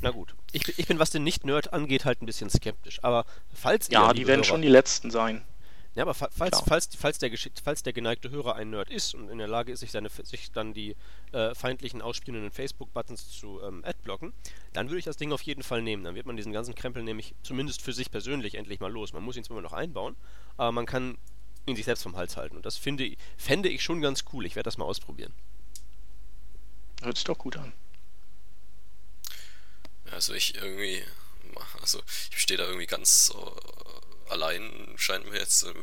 Na 0.02 0.12
gut. 0.12 0.36
Ich, 0.52 0.78
ich 0.78 0.88
bin, 0.88 1.00
was 1.00 1.10
den 1.10 1.24
Nicht-Nerd 1.24 1.72
angeht, 1.72 2.04
halt 2.04 2.22
ein 2.22 2.26
bisschen 2.26 2.50
skeptisch. 2.50 3.02
Aber 3.02 3.26
falls 3.54 3.88
ihr. 3.88 3.94
Ja, 3.94 4.12
die 4.12 4.28
werden 4.28 4.40
Hörer, 4.40 4.44
schon 4.44 4.62
die 4.62 4.68
Letzten 4.68 5.10
sein. 5.10 5.42
Ja, 5.96 6.04
aber 6.04 6.14
falls, 6.14 6.36
falls, 6.68 6.90
falls, 6.98 7.18
der 7.20 7.32
falls 7.64 7.84
der 7.84 7.94
geneigte 7.94 8.30
Hörer 8.30 8.56
ein 8.56 8.72
Nerd 8.72 8.90
ist 8.90 9.14
und 9.14 9.30
in 9.30 9.38
der 9.38 9.48
Lage 9.48 9.72
ist, 9.72 9.80
sich, 9.80 9.92
seine, 9.92 10.10
sich 10.10 10.52
dann 10.52 10.74
die 10.74 10.98
äh, 11.32 11.56
feindlichen 11.56 12.02
ausspielenden 12.02 12.52
Facebook-Buttons 12.52 13.30
zu 13.30 13.62
ähm, 13.62 13.86
adblocken, 13.86 14.34
dann 14.74 14.90
würde 14.90 15.00
ich 15.00 15.06
das 15.06 15.16
Ding 15.16 15.32
auf 15.32 15.44
jeden 15.44 15.64
Fall 15.64 15.82
nehmen. 15.82 16.04
Dann 16.04 16.16
wird 16.16 16.26
man 16.26 16.36
diesen 16.36 16.52
ganzen 16.52 16.76
Krempel 16.76 17.04
nämlich 17.04 17.36
zumindest 17.42 17.82
für 17.82 17.94
sich 17.94 18.12
persönlich 18.12 18.56
endlich 18.56 18.82
mal 18.82 18.92
los. 18.92 19.14
Man 19.14 19.24
muss 19.24 19.38
ihn 19.38 19.46
zwar 19.46 19.62
noch 19.62 19.74
einbauen, 19.74 20.18
aber 20.58 20.74
man 20.74 20.86
kann 20.86 21.18
ihn 21.66 21.78
sich 21.78 21.86
selbst 21.86 22.04
vom 22.04 22.18
Hals 22.18 22.36
halten. 22.36 22.58
Und 22.58 22.66
das 22.66 22.76
finde, 22.76 23.16
fände 23.38 23.70
ich 23.70 23.82
schon 23.82 24.02
ganz 24.02 24.26
cool. 24.34 24.46
Ich 24.46 24.58
werde 24.58 24.68
das 24.68 24.78
mal 24.78 24.86
ausprobieren. 24.86 25.34
Hört 27.02 27.18
sich 27.18 27.26
doch 27.26 27.38
gut 27.38 27.58
an. 27.58 27.74
Also 30.12 30.34
ich 30.34 30.56
irgendwie, 30.56 31.04
also 31.80 32.02
ich 32.32 32.40
stehe 32.40 32.58
da 32.58 32.66
irgendwie 32.66 32.86
ganz 32.86 33.34
äh, 33.34 34.32
allein, 34.32 34.94
scheint 34.98 35.30
mir 35.30 35.40
jetzt, 35.40 35.64
äh, 35.64 35.74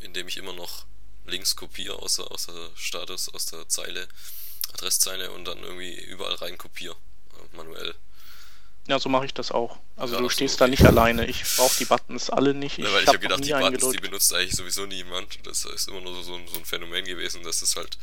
indem 0.00 0.26
ich 0.26 0.36
immer 0.36 0.52
noch 0.52 0.86
Links 1.26 1.54
kopiere 1.56 1.96
aus 1.96 2.16
der, 2.16 2.30
aus 2.30 2.46
der 2.46 2.70
Status, 2.74 3.28
aus 3.28 3.46
der 3.46 3.68
Zeile, 3.68 4.08
Adresszeile 4.72 5.30
und 5.30 5.44
dann 5.44 5.58
irgendwie 5.58 5.94
überall 5.94 6.34
rein 6.34 6.58
kopiere, 6.58 6.96
äh, 7.34 7.56
manuell. 7.56 7.94
Ja, 8.86 8.98
so 8.98 9.08
mache 9.08 9.26
ich 9.26 9.34
das 9.34 9.50
auch. 9.50 9.78
Also 9.96 10.14
ja, 10.14 10.20
du 10.20 10.28
stehst 10.28 10.58
so, 10.58 10.64
okay. 10.64 10.70
da 10.76 10.82
nicht 10.82 10.86
alleine. 10.86 11.26
Ich 11.26 11.42
brauche 11.56 11.76
die 11.78 11.86
Buttons 11.86 12.28
alle 12.28 12.52
nicht. 12.52 12.78
Ich 12.78 12.84
ja, 12.84 12.92
weil 12.92 13.02
ich 13.02 13.08
habe 13.08 13.16
hab 13.16 13.22
gedacht, 13.22 13.44
die 13.44 13.52
Buttons, 13.52 13.92
die 13.92 13.98
benutzt 13.98 14.34
eigentlich 14.34 14.54
sowieso 14.54 14.84
niemand. 14.84 15.38
Das 15.44 15.64
ist 15.64 15.88
immer 15.88 16.02
nur 16.02 16.14
so, 16.22 16.22
so 16.22 16.58
ein 16.58 16.64
Phänomen 16.64 17.04
gewesen, 17.04 17.42
dass 17.42 17.62
es 17.62 17.76
halt 17.76 17.96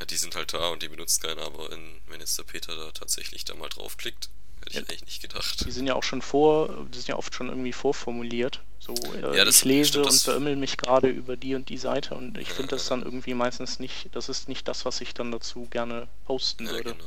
ja, 0.00 0.06
die 0.06 0.16
sind 0.16 0.34
halt 0.34 0.52
da 0.52 0.68
und 0.68 0.82
die 0.82 0.88
benutzt 0.88 1.22
keiner, 1.22 1.42
aber 1.42 1.70
in, 1.72 2.00
wenn 2.08 2.20
jetzt 2.20 2.38
der 2.38 2.44
Peter 2.44 2.74
da 2.74 2.90
tatsächlich 2.90 3.44
da 3.44 3.54
mal 3.54 3.68
draufklickt, 3.68 4.28
hätte 4.60 4.70
ich 4.70 4.74
ja, 4.74 4.80
eigentlich 4.82 5.04
nicht 5.04 5.22
gedacht. 5.22 5.64
Die 5.64 5.70
sind 5.70 5.86
ja 5.86 5.94
auch 5.94 6.02
schon 6.02 6.22
vor, 6.22 6.86
die 6.92 6.98
sind 6.98 7.08
ja 7.08 7.16
oft 7.16 7.34
schon 7.34 7.48
irgendwie 7.48 7.72
vorformuliert. 7.72 8.60
So, 8.80 8.94
äh, 9.14 9.36
ja, 9.36 9.44
das, 9.44 9.58
ich 9.58 9.64
lese 9.64 9.90
stimmt, 9.90 10.06
und 10.06 10.24
beömmel 10.24 10.56
mich 10.56 10.76
gerade 10.76 11.08
über 11.08 11.36
die 11.36 11.54
und 11.54 11.68
die 11.68 11.78
Seite 11.78 12.14
und 12.14 12.36
ich 12.36 12.52
finde 12.52 12.70
das 12.70 12.86
dann 12.86 13.02
irgendwie 13.02 13.34
meistens 13.34 13.78
nicht, 13.78 14.10
das 14.12 14.28
ist 14.28 14.48
nicht 14.48 14.68
das, 14.68 14.84
was 14.84 15.00
ich 15.00 15.14
dann 15.14 15.32
dazu 15.32 15.66
gerne 15.70 16.08
posten 16.26 16.68
würde. 16.68 16.94
Genau. 16.94 17.04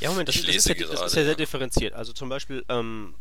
Ja, 0.00 0.10
Moment, 0.10 0.28
das, 0.28 0.36
das, 0.36 0.54
ist 0.54 0.68
ja, 0.68 0.74
gerade, 0.74 0.92
das, 0.92 1.02
ist 1.02 1.16
ja, 1.16 1.24
sehr 1.24 1.34
differenziert. 1.34 1.94
Also 1.94 2.12
zum 2.12 2.28
Beispiel, 2.28 2.64
ähm, 2.68 3.14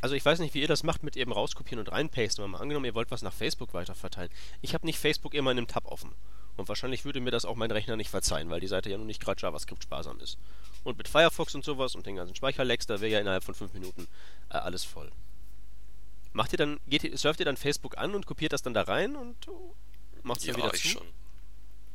also 0.00 0.14
ich 0.14 0.24
weiß 0.24 0.38
nicht, 0.40 0.54
wie 0.54 0.60
ihr 0.60 0.68
das 0.68 0.82
macht 0.82 1.02
mit 1.02 1.16
eben 1.16 1.32
rauskopieren 1.32 1.78
und 1.78 1.92
reinpasten, 1.92 2.42
aber 2.42 2.52
mal 2.52 2.60
angenommen, 2.60 2.86
ihr 2.86 2.94
wollt 2.94 3.10
was 3.10 3.22
nach 3.22 3.32
Facebook 3.32 3.74
weiterverteilen. 3.74 4.30
Ich 4.62 4.74
habe 4.74 4.86
nicht 4.86 4.98
Facebook 4.98 5.34
immer 5.34 5.50
in 5.50 5.58
einem 5.58 5.68
Tab 5.68 5.86
offen. 5.86 6.12
Und 6.56 6.68
wahrscheinlich 6.68 7.04
würde 7.04 7.20
mir 7.20 7.30
das 7.30 7.44
auch 7.44 7.56
mein 7.56 7.70
Rechner 7.70 7.96
nicht 7.96 8.10
verzeihen, 8.10 8.50
weil 8.50 8.60
die 8.60 8.66
Seite 8.66 8.90
ja 8.90 8.98
nun 8.98 9.06
nicht 9.06 9.22
gerade 9.22 9.40
JavaScript 9.40 9.82
sparsam 9.82 10.18
ist. 10.20 10.38
Und 10.84 10.98
mit 10.98 11.08
Firefox 11.08 11.54
und 11.54 11.64
sowas 11.64 11.94
und 11.94 12.04
den 12.04 12.16
ganzen 12.16 12.34
Speicherlecks, 12.34 12.86
da 12.86 13.00
wäre 13.00 13.12
ja 13.12 13.20
innerhalb 13.20 13.44
von 13.44 13.54
5 13.54 13.72
Minuten 13.72 14.06
äh, 14.50 14.56
alles 14.58 14.84
voll. 14.84 15.10
Macht 16.32 16.52
ihr 16.52 16.58
dann, 16.58 16.80
geht, 16.88 17.18
surft 17.18 17.40
ihr 17.40 17.46
dann 17.46 17.56
Facebook 17.56 17.96
an 17.98 18.14
und 18.14 18.26
kopiert 18.26 18.52
das 18.52 18.62
dann 18.62 18.74
da 18.74 18.82
rein 18.82 19.16
und 19.16 19.36
macht 20.22 20.40
es 20.40 20.46
ja, 20.46 20.52
dann 20.52 20.62
wieder 20.62 20.74
ich 20.74 20.82
zu? 20.82 20.88
schon. 20.88 21.06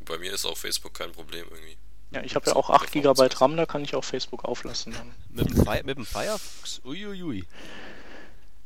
Bei 0.05 0.17
mir 0.17 0.31
ist 0.33 0.45
auch 0.45 0.57
Facebook 0.57 0.93
kein 0.93 1.11
Problem 1.11 1.45
irgendwie. 1.49 1.77
Ja, 2.11 2.23
ich 2.23 2.35
habe 2.35 2.49
ja 2.49 2.55
auch 2.55 2.69
8 2.69 2.91
GB 2.91 3.27
RAM, 3.35 3.57
da 3.57 3.65
kann 3.65 3.83
ich 3.83 3.95
auch 3.95 4.03
Facebook 4.03 4.45
auflassen 4.45 4.93
dann. 4.93 5.13
Mit 5.29 5.49
dem, 5.49 5.65
Fi 5.65 5.83
mit 5.83 5.97
dem 5.97 6.05
Firefox? 6.05 6.81
Uiuiui. 6.85 7.45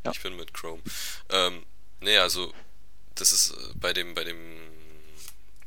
Ja. 0.05 0.11
Ich 0.11 0.21
bin 0.21 0.35
mit 0.35 0.53
Chrome. 0.53 0.81
Ähm, 1.29 1.65
nee, 2.01 2.17
also 2.17 2.53
das 3.15 3.31
ist 3.31 3.51
äh, 3.51 3.55
bei 3.75 3.93
dem 3.93 4.13
bei 4.13 4.23
dem 4.23 4.37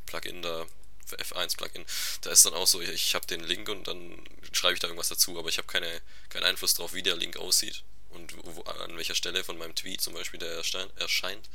Plugin 0.06 0.42
da 0.42 0.66
F1 1.10 1.56
Plugin, 1.56 1.84
da 2.22 2.30
ist 2.30 2.46
dann 2.46 2.54
auch 2.54 2.66
so, 2.66 2.80
ich 2.80 3.14
habe 3.14 3.26
den 3.26 3.40
Link 3.40 3.68
und 3.68 3.86
dann 3.86 4.24
schreibe 4.52 4.74
ich 4.74 4.80
da 4.80 4.88
irgendwas 4.88 5.08
dazu, 5.08 5.38
aber 5.38 5.48
ich 5.48 5.58
habe 5.58 5.68
keine 5.68 6.00
keinen 6.30 6.44
Einfluss 6.44 6.74
drauf, 6.74 6.94
wie 6.94 7.02
der 7.02 7.16
Link 7.16 7.36
aussieht 7.36 7.84
und 8.10 8.34
wo, 8.44 8.62
an 8.62 8.96
welcher 8.96 9.14
Stelle 9.14 9.44
von 9.44 9.58
meinem 9.58 9.74
Tweet 9.74 10.00
zum 10.00 10.14
Beispiel 10.14 10.40
der 10.40 10.62
erscheint. 10.96 11.48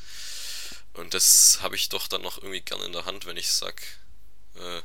Und 0.93 1.13
das 1.13 1.59
habe 1.61 1.75
ich 1.75 1.89
doch 1.89 2.07
dann 2.07 2.21
noch 2.21 2.37
irgendwie 2.37 2.61
gern 2.61 2.81
in 2.81 2.93
der 2.93 3.05
Hand, 3.05 3.25
wenn 3.25 3.37
ich 3.37 3.51
sag, 3.51 3.81
äh, 4.55 4.81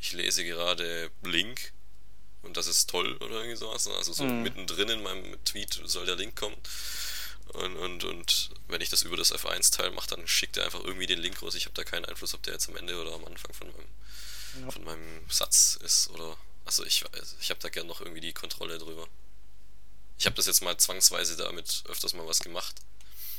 ich 0.00 0.12
lese 0.12 0.44
gerade 0.44 1.10
Link 1.22 1.72
und 2.42 2.56
das 2.56 2.66
ist 2.66 2.88
toll 2.88 3.16
oder 3.18 3.36
irgendwie 3.36 3.56
sowas. 3.56 3.86
Also 3.86 4.12
so 4.12 4.24
mhm. 4.24 4.42
mittendrin 4.42 4.88
in 4.88 5.02
meinem 5.02 5.44
Tweet 5.44 5.80
soll 5.84 6.06
der 6.06 6.16
Link 6.16 6.36
kommen. 6.36 6.56
Und, 7.52 7.76
und, 7.76 8.04
und 8.04 8.50
wenn 8.68 8.80
ich 8.80 8.90
das 8.90 9.02
über 9.02 9.16
das 9.16 9.34
F1-Teil 9.34 9.90
mache, 9.90 10.08
dann 10.08 10.26
schickt 10.26 10.56
er 10.56 10.64
einfach 10.64 10.82
irgendwie 10.84 11.06
den 11.06 11.18
Link 11.18 11.42
raus. 11.42 11.54
Ich 11.54 11.64
habe 11.64 11.74
da 11.74 11.84
keinen 11.84 12.04
Einfluss, 12.04 12.32
ob 12.34 12.42
der 12.44 12.54
jetzt 12.54 12.68
am 12.68 12.76
Ende 12.76 13.00
oder 13.00 13.12
am 13.12 13.24
Anfang 13.24 13.52
von 13.52 13.66
meinem, 13.68 14.64
ja. 14.64 14.70
von 14.70 14.84
meinem 14.84 15.20
Satz 15.28 15.78
ist. 15.82 16.10
Oder 16.10 16.36
also 16.64 16.84
ich, 16.84 17.04
ich 17.40 17.50
habe 17.50 17.60
da 17.60 17.68
gern 17.68 17.88
noch 17.88 18.00
irgendwie 18.00 18.20
die 18.20 18.32
Kontrolle 18.32 18.78
drüber. 18.78 19.08
Ich 20.16 20.26
habe 20.26 20.36
das 20.36 20.46
jetzt 20.46 20.62
mal 20.62 20.76
zwangsweise 20.76 21.36
damit 21.36 21.82
öfters 21.88 22.14
mal 22.14 22.26
was 22.26 22.38
gemacht. 22.38 22.76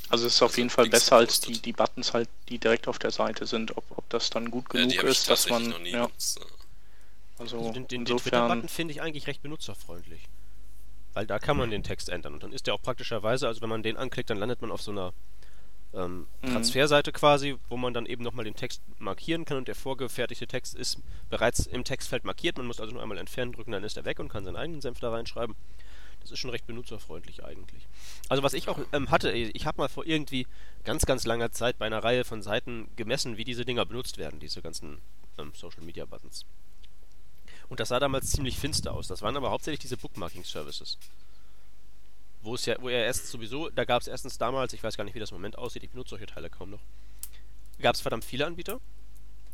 Also 0.08 0.26
es 0.26 0.34
ist 0.34 0.42
auf 0.42 0.50
also 0.50 0.60
jeden 0.60 0.70
Fall 0.70 0.88
besser 0.88 1.16
als 1.16 1.40
die, 1.40 1.60
die 1.60 1.72
Buttons 1.72 2.12
halt, 2.12 2.28
die 2.48 2.58
direkt 2.58 2.86
auf 2.88 2.98
der 2.98 3.10
Seite 3.10 3.46
sind. 3.46 3.76
Ob, 3.76 3.84
ob 3.96 4.08
das 4.10 4.30
dann 4.30 4.50
gut 4.50 4.68
genug 4.68 4.92
ja, 4.92 5.02
ist, 5.02 5.30
dass 5.30 5.48
man. 5.48 5.72
ja. 5.86 6.06
Benutzt, 6.06 6.40
also, 7.38 7.58
also 7.58 7.72
den, 7.72 7.88
den, 7.88 8.04
den 8.04 8.16
Twitter-Button 8.18 8.68
finde 8.68 8.92
ich 8.92 9.02
eigentlich 9.02 9.26
recht 9.26 9.42
benutzerfreundlich. 9.42 10.22
Weil 11.14 11.26
da 11.26 11.38
kann 11.38 11.56
man 11.56 11.70
den 11.70 11.82
Text 11.82 12.08
ändern 12.08 12.34
und 12.34 12.42
dann 12.42 12.52
ist 12.52 12.66
der 12.66 12.74
auch 12.74 12.80
praktischerweise, 12.80 13.46
also 13.46 13.60
wenn 13.60 13.68
man 13.68 13.82
den 13.82 13.96
anklickt, 13.96 14.30
dann 14.30 14.38
landet 14.38 14.62
man 14.62 14.70
auf 14.70 14.80
so 14.80 14.92
einer 14.92 15.12
ähm, 15.94 16.26
mhm. 16.40 16.52
Transferseite 16.52 17.12
quasi, 17.12 17.56
wo 17.68 17.76
man 17.76 17.92
dann 17.92 18.06
eben 18.06 18.22
nochmal 18.22 18.44
den 18.44 18.54
Text 18.54 18.80
markieren 18.98 19.44
kann 19.44 19.58
und 19.58 19.68
der 19.68 19.74
vorgefertigte 19.74 20.46
Text 20.46 20.74
ist 20.74 20.98
bereits 21.28 21.66
im 21.66 21.84
Textfeld 21.84 22.24
markiert. 22.24 22.56
Man 22.56 22.66
muss 22.66 22.80
also 22.80 22.92
nur 22.94 23.02
einmal 23.02 23.18
entfernen 23.18 23.52
drücken, 23.52 23.72
dann 23.72 23.84
ist 23.84 23.96
er 23.96 24.04
weg 24.04 24.20
und 24.20 24.28
kann 24.28 24.44
seinen 24.44 24.56
eigenen 24.56 24.80
Senf 24.80 25.00
da 25.00 25.10
reinschreiben. 25.10 25.54
Das 26.22 26.30
ist 26.30 26.38
schon 26.38 26.50
recht 26.50 26.66
benutzerfreundlich 26.66 27.44
eigentlich. 27.44 27.86
Also 28.28 28.42
was 28.42 28.54
ich 28.54 28.68
auch 28.68 28.78
ähm, 28.92 29.10
hatte, 29.10 29.32
ich 29.32 29.66
habe 29.66 29.78
mal 29.78 29.88
vor 29.88 30.06
irgendwie 30.06 30.46
ganz, 30.84 31.04
ganz 31.04 31.24
langer 31.24 31.52
Zeit 31.52 31.78
bei 31.78 31.86
einer 31.86 32.02
Reihe 32.02 32.24
von 32.24 32.42
Seiten 32.42 32.88
gemessen, 32.96 33.36
wie 33.36 33.44
diese 33.44 33.64
Dinger 33.64 33.84
benutzt 33.84 34.18
werden, 34.18 34.40
diese 34.40 34.62
ganzen 34.62 34.98
ähm, 35.38 35.52
Social 35.54 35.82
Media 35.82 36.04
Buttons. 36.04 36.46
Und 37.68 37.80
das 37.80 37.88
sah 37.88 38.00
damals 38.00 38.30
ziemlich 38.30 38.58
finster 38.58 38.92
aus. 38.92 39.08
Das 39.08 39.22
waren 39.22 39.36
aber 39.36 39.50
hauptsächlich 39.50 39.80
diese 39.80 39.96
Bookmarking-Services. 39.96 40.98
Wo 42.42 42.54
es 42.54 42.66
ja, 42.66 42.76
wo 42.80 42.88
er 42.88 43.04
erst 43.04 43.28
sowieso, 43.28 43.70
da 43.70 43.84
gab 43.84 44.02
es 44.02 44.08
erstens 44.08 44.36
damals, 44.36 44.72
ich 44.72 44.82
weiß 44.82 44.96
gar 44.96 45.04
nicht, 45.04 45.14
wie 45.14 45.20
das 45.20 45.30
im 45.30 45.36
Moment 45.36 45.56
aussieht, 45.58 45.82
ich 45.82 45.90
benutze 45.90 46.10
solche 46.10 46.26
Teile 46.26 46.50
kaum 46.50 46.70
noch, 46.70 46.80
gab 47.80 47.94
es 47.94 48.00
verdammt 48.00 48.24
viele 48.24 48.46
Anbieter. 48.46 48.80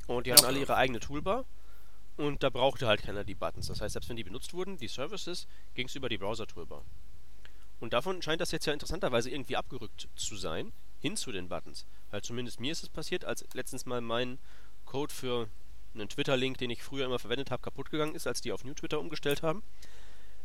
Und 0.06 0.26
die 0.26 0.32
hatten 0.32 0.46
alle 0.46 0.58
ihre 0.58 0.75
eigene 0.75 1.00
Toolbar. 1.00 1.44
Und 2.18 2.42
da 2.42 2.50
brauchte 2.50 2.88
halt 2.88 3.02
keiner 3.02 3.22
die 3.22 3.37
Buttons. 3.37 3.68
Das 3.68 3.80
heißt, 3.80 3.92
selbst 3.92 4.08
wenn 4.08 4.16
die 4.16 4.25
benutzt 4.25 4.52
wurden, 4.52 4.76
die 4.76 4.88
Services, 4.88 5.46
ging 5.75 5.87
es 5.87 5.94
über 5.94 6.08
die 6.08 6.18
Browser-Toolbar. 6.18 6.84
Und 7.78 7.92
davon 7.92 8.20
scheint 8.22 8.40
das 8.40 8.50
jetzt 8.50 8.66
ja 8.66 8.72
interessanterweise 8.72 9.30
irgendwie 9.30 9.56
abgerückt 9.56 10.08
zu 10.16 10.37
sein, 10.37 10.72
hin 10.98 11.16
zu 11.16 11.30
den 11.30 11.48
Buttons. 11.48 11.87
Weil 12.10 12.22
zumindest 12.22 12.58
mir 12.58 12.72
ist 12.72 12.82
es 12.82 12.88
passiert, 12.88 13.25
als 13.25 13.44
letztens 13.54 13.87
mal 13.87 14.00
mein 14.00 14.38
Code 14.84 15.14
für 15.14 15.48
einen 15.94 16.08
Twitter-Link, 16.08 16.58
den 16.58 16.70
ich 16.70 16.82
früher 16.82 17.04
immer 17.04 17.20
verwendet 17.20 17.52
habe, 17.52 17.62
kaputt 17.62 17.88
gegangen 17.88 18.16
ist, 18.16 18.26
als 18.26 18.40
die 18.40 18.50
auf 18.50 18.64
New 18.64 18.75
Twitter 18.75 18.98
umgestellt 18.98 19.42
haben, 19.42 19.62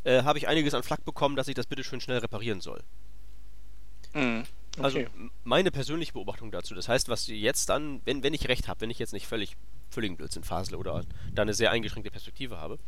äh, 0.04 0.22
habe 0.22 0.38
ich 0.38 0.46
einiges 0.46 0.74
an 0.74 0.84
Flack 0.84 1.04
bekommen, 1.04 1.34
dass 1.34 1.48
ich 1.48 1.56
das 1.56 1.66
bitte 1.66 1.82
schön 1.82 2.00
schnell 2.00 2.18
reparieren 2.18 2.60
soll. 2.60 2.84
Mhm. 4.12 4.44
Also, 4.78 4.98
okay. 4.98 5.08
Also 5.12 5.30
meine 5.42 5.72
persönliche 5.72 6.12
Beobachtung 6.12 6.52
dazu. 6.52 6.76
Das 6.76 6.88
heißt, 6.88 7.08
was 7.08 7.26
jetzt 7.26 7.68
dann, 7.68 8.00
wenn, 8.04 8.22
wenn 8.22 8.32
ich 8.32 8.46
recht 8.46 8.68
habe, 8.68 8.82
wenn 8.82 8.90
ich 8.90 9.00
jetzt 9.00 9.12
nicht 9.12 9.26
völlig 9.26 9.56
völligen 9.94 10.16
Blödsinn 10.16 10.44
fasle 10.44 10.76
oder 10.76 11.04
da 11.32 11.42
eine 11.42 11.54
sehr 11.54 11.70
eingeschränkte 11.70 12.10
Perspektive 12.10 12.58
habe, 12.58 12.78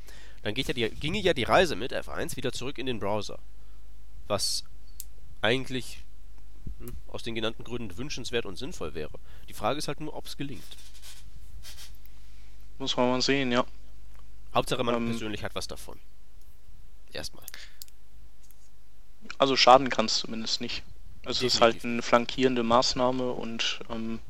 dann 0.43 0.55
geht 0.55 0.69
ja 0.69 0.75
die, 0.75 0.89
ginge 0.91 1.21
ja 1.21 1.33
die 1.33 1.45
Reise 1.45 1.77
mit 1.77 1.93
F1 1.93 2.37
wieder 2.37 2.53
zurück 2.53 2.79
in 2.79 2.87
den 2.87 3.01
Browser. 3.01 3.39
Was 4.27 4.65
eigentlich 5.41 6.05
hm, 6.79 6.93
aus 7.09 7.23
den 7.23 7.35
genannten 7.35 7.65
Gründen 7.65 7.97
wünschenswert 7.97 8.47
und 8.47 8.57
sinnvoll 8.57 8.95
wäre. 8.95 9.19
Die 9.49 9.55
Frage 9.55 9.79
ist 9.79 9.89
halt 9.89 10.01
nur, 10.01 10.15
ob 10.15 10.27
es 10.27 10.37
gelingt. 10.37 10.77
Muss 12.79 12.97
man 12.97 13.09
mal 13.09 13.23
sehen, 13.23 13.53
ja. 13.53 13.65
Hauptsache 14.55 14.85
man 14.85 14.95
ähm, 14.95 15.07
persönlich 15.07 15.43
hat 15.43 15.55
was 15.55 15.67
davon. 15.67 15.99
Erstmal. 17.13 17.45
Also 19.39 19.57
schaden 19.57 19.89
kann 19.89 20.07
es 20.07 20.19
zumindest 20.19 20.61
nicht. 20.61 20.83
Also 21.25 21.47
es 21.47 21.55
ist 21.55 21.61
halt 21.61 21.85
eine 21.85 22.03
flankierende 22.03 22.63
Maßnahme 22.63 23.33
und 23.33 23.81
ähm, 23.91 24.21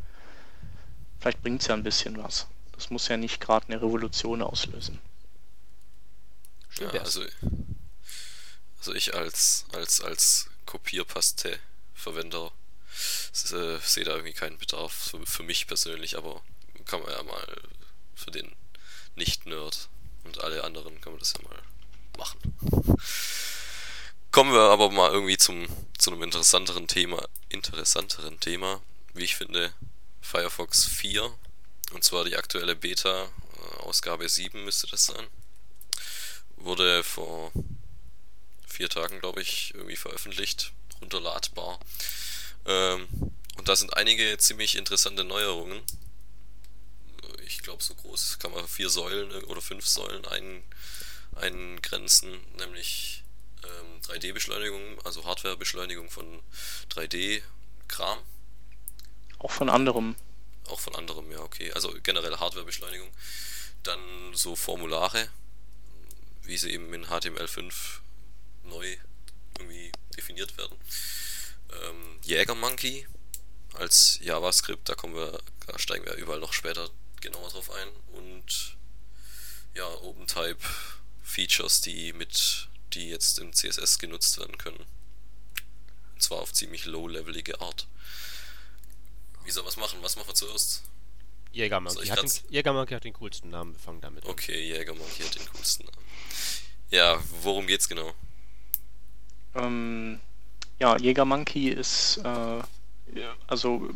vielleicht 1.18 1.42
bringt 1.42 1.60
es 1.60 1.68
ja 1.68 1.74
ein 1.74 1.82
bisschen 1.82 2.16
was. 2.22 2.46
Das 2.76 2.90
muss 2.90 3.08
ja 3.08 3.16
nicht 3.16 3.40
gerade 3.40 3.66
eine 3.66 3.82
Revolution 3.82 4.42
auslösen. 4.42 5.00
Ja, 6.78 6.88
also, 6.90 7.24
also 8.78 8.94
ich 8.94 9.14
als, 9.14 9.64
als, 9.72 10.00
als 10.02 10.50
Kopierpaste-Verwender 10.66 12.52
äh, 12.92 13.78
sehe 13.78 14.04
da 14.04 14.12
irgendwie 14.12 14.34
keinen 14.34 14.58
Bedarf 14.58 14.92
für, 14.92 15.24
für 15.26 15.42
mich 15.42 15.66
persönlich, 15.66 16.18
aber 16.18 16.42
kann 16.84 17.00
man 17.00 17.10
ja 17.10 17.22
mal 17.22 17.46
für 18.14 18.30
den 18.30 18.54
Nicht-Nerd 19.14 19.88
und 20.24 20.40
alle 20.40 20.64
anderen 20.64 21.00
kann 21.00 21.12
man 21.12 21.20
das 21.20 21.34
ja 21.34 21.48
mal 21.48 21.62
machen. 22.18 22.38
Kommen 24.30 24.52
wir 24.52 24.70
aber 24.70 24.90
mal 24.90 25.10
irgendwie 25.10 25.38
zum, 25.38 25.66
zu 25.96 26.10
einem 26.10 26.22
interessanteren 26.22 26.88
Thema, 26.88 27.26
interessanteren 27.48 28.38
Thema, 28.38 28.82
wie 29.14 29.24
ich 29.24 29.36
finde, 29.36 29.72
Firefox 30.20 30.84
4, 30.84 31.32
und 31.96 32.04
zwar 32.04 32.24
die 32.24 32.36
aktuelle 32.36 32.76
Beta, 32.76 33.28
Ausgabe 33.78 34.28
7 34.28 34.64
müsste 34.64 34.86
das 34.86 35.06
sein, 35.06 35.26
wurde 36.56 37.02
vor 37.02 37.52
vier 38.68 38.88
Tagen, 38.88 39.18
glaube 39.18 39.42
ich, 39.42 39.74
irgendwie 39.74 39.96
veröffentlicht, 39.96 40.72
runterladbar. 41.00 41.80
Ähm, 42.66 43.08
und 43.56 43.68
da 43.68 43.74
sind 43.74 43.96
einige 43.96 44.38
ziemlich 44.38 44.76
interessante 44.76 45.24
Neuerungen 45.24 45.82
ich 47.46 47.62
glaube, 47.62 47.82
so 47.82 47.94
groß 47.94 48.38
kann 48.38 48.52
man 48.52 48.66
vier 48.68 48.90
Säulen 48.90 49.30
äh, 49.30 49.44
oder 49.46 49.60
fünf 49.60 49.86
Säulen 49.86 50.24
ein, 50.26 50.62
eingrenzen, 51.36 52.38
nämlich 52.58 53.24
ähm, 53.64 54.00
3D-Beschleunigung, 54.02 55.00
also 55.04 55.24
Hardware-Beschleunigung 55.24 56.10
von 56.10 56.42
3D-Kram. 56.90 58.18
Auch 59.38 59.50
von 59.50 59.68
anderem. 59.68 60.16
Auch 60.68 60.80
von 60.80 60.94
anderem, 60.94 61.30
ja, 61.30 61.40
okay. 61.40 61.72
Also 61.72 61.94
generelle 62.02 62.40
Hardware-Beschleunigung. 62.40 63.10
Dann 63.82 64.00
so 64.34 64.56
Formulare, 64.56 65.28
wie 66.42 66.56
sie 66.56 66.70
eben 66.70 66.92
in 66.92 67.06
HTML5 67.06 67.72
neu 68.64 68.96
irgendwie 69.58 69.92
definiert 70.16 70.56
werden. 70.58 70.76
Ähm, 71.84 72.18
Jägermonkey 72.22 73.06
als 73.74 74.18
JavaScript, 74.22 74.88
da 74.88 74.94
kommen 74.94 75.14
wir, 75.14 75.40
da 75.66 75.78
steigen 75.78 76.04
wir 76.04 76.14
überall 76.14 76.40
noch 76.40 76.52
später 76.52 76.90
genauer 77.20 77.50
drauf 77.50 77.70
ein. 77.70 77.88
Und 78.12 78.76
ja, 79.74 79.86
OpenType 79.86 80.64
Features, 81.22 81.80
die 81.80 82.12
mit, 82.12 82.68
die 82.94 83.10
jetzt 83.10 83.38
im 83.38 83.52
CSS 83.52 83.98
genutzt 83.98 84.38
werden 84.38 84.58
können. 84.58 84.84
Und 86.14 86.22
zwar 86.22 86.38
auf 86.38 86.52
ziemlich 86.52 86.86
low-levelige 86.86 87.60
Art. 87.60 87.86
Wie 89.46 89.52
soll 89.52 89.64
was 89.64 89.76
machen? 89.76 90.00
Was 90.02 90.16
machen 90.16 90.28
wir 90.28 90.34
zuerst? 90.34 90.82
Jägermonkey 91.52 92.06
hat, 92.08 92.22
den, 92.22 92.30
Jägermonkey 92.50 92.94
hat 92.94 93.04
den 93.04 93.14
coolsten 93.14 93.48
Namen, 93.48 93.72
wir 93.72 93.78
fangen 93.80 94.00
damit 94.00 94.24
an. 94.24 94.30
Okay, 94.30 94.60
Jägermonkey 94.60 95.22
hat 95.22 95.34
den 95.36 95.46
coolsten 95.54 95.86
Namen. 95.86 96.06
Ja, 96.90 97.18
worum 97.42 97.66
geht's 97.66 97.88
genau? 97.88 98.12
Ähm, 99.54 100.20
ja, 100.78 100.98
Jägermonkey 100.98 101.68
ist, 101.70 102.18
äh, 102.18 102.62
also 103.46 103.88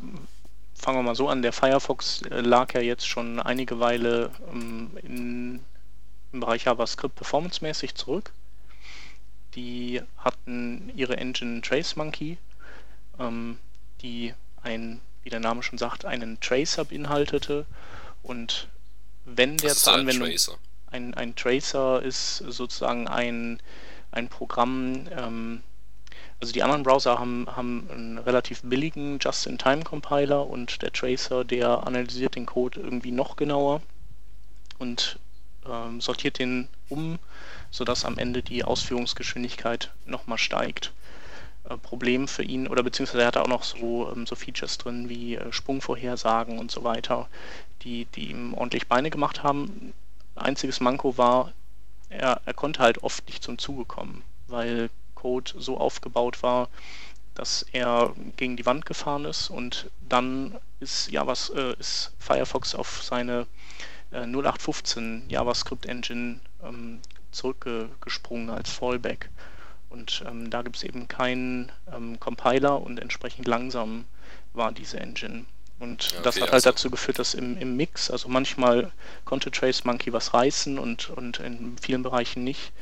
fangen 0.75 0.99
wir 0.99 1.03
mal 1.03 1.15
so 1.15 1.29
an, 1.29 1.43
der 1.43 1.53
Firefox 1.53 2.23
äh, 2.23 2.41
lag 2.41 2.73
ja 2.73 2.81
jetzt 2.81 3.07
schon 3.07 3.41
einige 3.41 3.81
Weile 3.81 4.31
ähm, 4.51 4.97
in, 5.03 5.61
im 6.33 6.41
Bereich 6.41 6.65
JavaScript 6.65 7.17
performancemäßig 7.17 7.95
zurück. 7.95 8.33
Die 9.55 10.01
hatten 10.17 10.93
ihre 10.97 11.17
Engine 11.17 11.61
Trace 11.61 11.97
Monkey, 11.97 12.39
ähm, 13.19 13.59
die 14.01 14.33
ein, 14.63 15.01
wie 15.31 15.37
der 15.37 15.41
Name 15.41 15.63
schon 15.63 15.79
sagt, 15.79 16.05
einen 16.05 16.41
Tracer 16.41 16.85
beinhaltete. 16.85 17.65
Und 18.23 18.67
wenn 19.25 19.57
der 19.57 19.75
zur 19.75 19.93
Anwendung 19.93 20.29
Tracer? 20.29 20.59
Ein, 20.91 21.15
ein 21.15 21.37
Tracer 21.37 22.03
ist 22.03 22.39
sozusagen 22.39 23.07
ein, 23.07 23.61
ein 24.11 24.29
Programm, 24.29 25.07
ähm, 25.17 25.63
Also 26.41 26.53
die 26.53 26.63
anderen 26.63 26.83
Browser 26.83 27.19
haben, 27.19 27.47
haben 27.55 27.89
einen 27.93 28.19
relativ 28.19 28.63
billigen 28.63 29.19
Just-in-Time-Compiler 29.21 30.47
und 30.47 30.83
der 30.83 30.91
Tracer, 30.91 31.45
der 31.45 31.87
analysiert 31.87 32.35
den 32.35 32.47
Code 32.47 32.81
irgendwie 32.81 33.13
noch 33.13 33.37
genauer 33.37 33.83
und 34.79 35.19
ähm, 35.65 36.01
sortiert 36.01 36.39
den 36.39 36.67
um, 36.89 37.19
sodass 37.71 38.05
am 38.05 38.19
Ende 38.19 38.43
die 38.43 38.65
Ausführungsgeschwindigkeit 38.65 39.93
nochmal 40.07 40.39
steigt. 40.39 40.93
Äh, 41.71 41.77
Problem 41.79 42.29
für 42.29 42.43
ihn, 42.43 42.67
oder 42.67 42.83
beziehungsweise 42.83 43.23
er 43.23 43.29
hat 43.29 43.37
auch 43.37 43.47
noch 43.47 43.63
so, 43.63 44.11
ähm, 44.13 44.27
so 44.27 44.35
Features 44.35 44.79
drin 44.79 45.09
wie 45.09 45.37
äh, 45.37 45.53
Sprungvorhersagen 45.53 46.59
und 46.59 46.71
so 46.71 46.85
weiter, 46.85 47.29
die, 47.83 48.07
die 48.17 48.31
ihm 48.31 48.55
ordentlich 48.55 48.89
Beine 48.89 49.11
gemacht 49.11 49.43
haben. 49.43 49.93
Einziges 50.35 50.81
Manko 50.81 51.17
war, 51.17 51.53
er, 52.09 52.41
er 52.45 52.55
konnte 52.55 52.81
halt 52.81 53.03
oft 53.03 53.27
nicht 53.27 53.43
zum 53.43 53.59
Zuge 53.59 53.85
kommen, 53.85 54.23
weil 54.49 54.91
Code 55.15 55.53
so 55.59 55.79
aufgebaut 55.79 56.43
war, 56.43 56.69
dass 57.35 57.65
er 57.73 58.15
gegen 58.37 58.57
die 58.57 58.67
Wand 58.67 58.85
gefahren 58.87 59.25
ist 59.25 59.51
und 59.51 59.91
dann 60.09 60.57
ist, 60.81 61.11
Javas, 61.11 61.51
äh, 61.51 61.75
ist 61.79 62.13
Firefox 62.19 62.75
auf 62.75 63.03
seine 63.03 63.47
äh, 64.11 64.27
0815 64.27 65.25
JavaScript 65.29 65.87
Engine 65.87 66.41
ähm, 66.65 67.01
zurückgesprungen 67.31 68.51
als 68.51 68.71
Fallback. 68.71 69.31
Und 69.91 70.25
ähm, 70.27 70.51
da 70.51 70.63
gibt 70.63 70.77
es 70.77 70.83
eben 70.83 71.09
keinen 71.09 71.71
ähm, 71.93 72.19
Compiler 72.19 72.81
und 72.81 72.99
entsprechend 72.99 73.47
langsam 73.47 74.07
war 74.55 74.73
diese 74.73 74.99
Engine. 74.99 75.45
Und 75.79 76.13
okay, 76.13 76.23
das 76.23 76.37
hat 76.37 76.43
halt 76.43 76.53
also 76.53 76.71
dazu 76.71 76.91
geführt, 76.91 77.19
dass 77.19 77.35
im, 77.35 77.57
im 77.59 77.77
Mix, 77.77 78.11
also 78.11 78.29
manchmal 78.29 78.93
konnte 79.25 79.51
Trace 79.51 79.85
Monkey 79.85 80.13
was 80.13 80.33
reißen 80.35 80.79
und, 80.79 81.11
und 81.11 81.41
in 81.41 81.77
vielen 81.79 82.03
Bereichen 82.03 82.45
nicht 82.45 82.73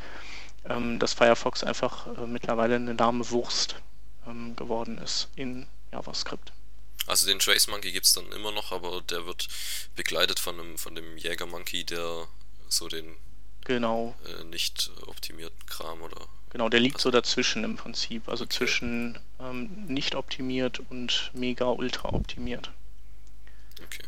ähm, 0.69 0.99
dass 0.99 1.15
Firefox 1.15 1.65
einfach 1.65 2.07
äh, 2.19 2.27
mittlerweile 2.27 2.77
eine 2.77 2.93
lahme 2.93 3.29
Wurst 3.31 3.77
ähm, 4.27 4.55
geworden 4.57 4.99
ist 4.99 5.29
in 5.37 5.67
JavaScript. 5.93 6.53
Also 7.07 7.27
den 7.27 7.39
Trace 7.39 7.69
Monkey 7.69 7.93
gibt 7.93 8.07
es 8.07 8.13
dann 8.13 8.31
immer 8.33 8.53
noch, 8.53 8.73
aber 8.73 9.01
der 9.03 9.27
wird 9.27 9.49
begleitet 9.97 10.39
von 10.39 10.61
einem 10.61 10.77
von 10.77 10.95
dem 10.95 11.17
Jäger 11.17 11.47
Monkey, 11.47 11.85
der 11.85 12.27
so 12.69 12.89
den 12.89 13.17
genau. 13.65 14.15
Äh, 14.27 14.45
nicht 14.45 14.91
optimierten 15.07 15.65
Kram 15.67 16.03
oder. 16.03 16.29
Genau, 16.51 16.69
der 16.69 16.81
liegt 16.81 17.01
so 17.01 17.11
dazwischen 17.11 17.65
im 17.65 17.77
Prinzip, 17.77 18.29
also 18.29 18.47
zwischen 18.47 19.19
ähm, 19.41 19.69
nicht 19.87 20.15
optimiert 20.15 20.81
und 20.91 21.31
mega 21.35 21.67
ultra 21.67 22.09
optimiert. 22.09 22.71
Okay. 23.85 24.05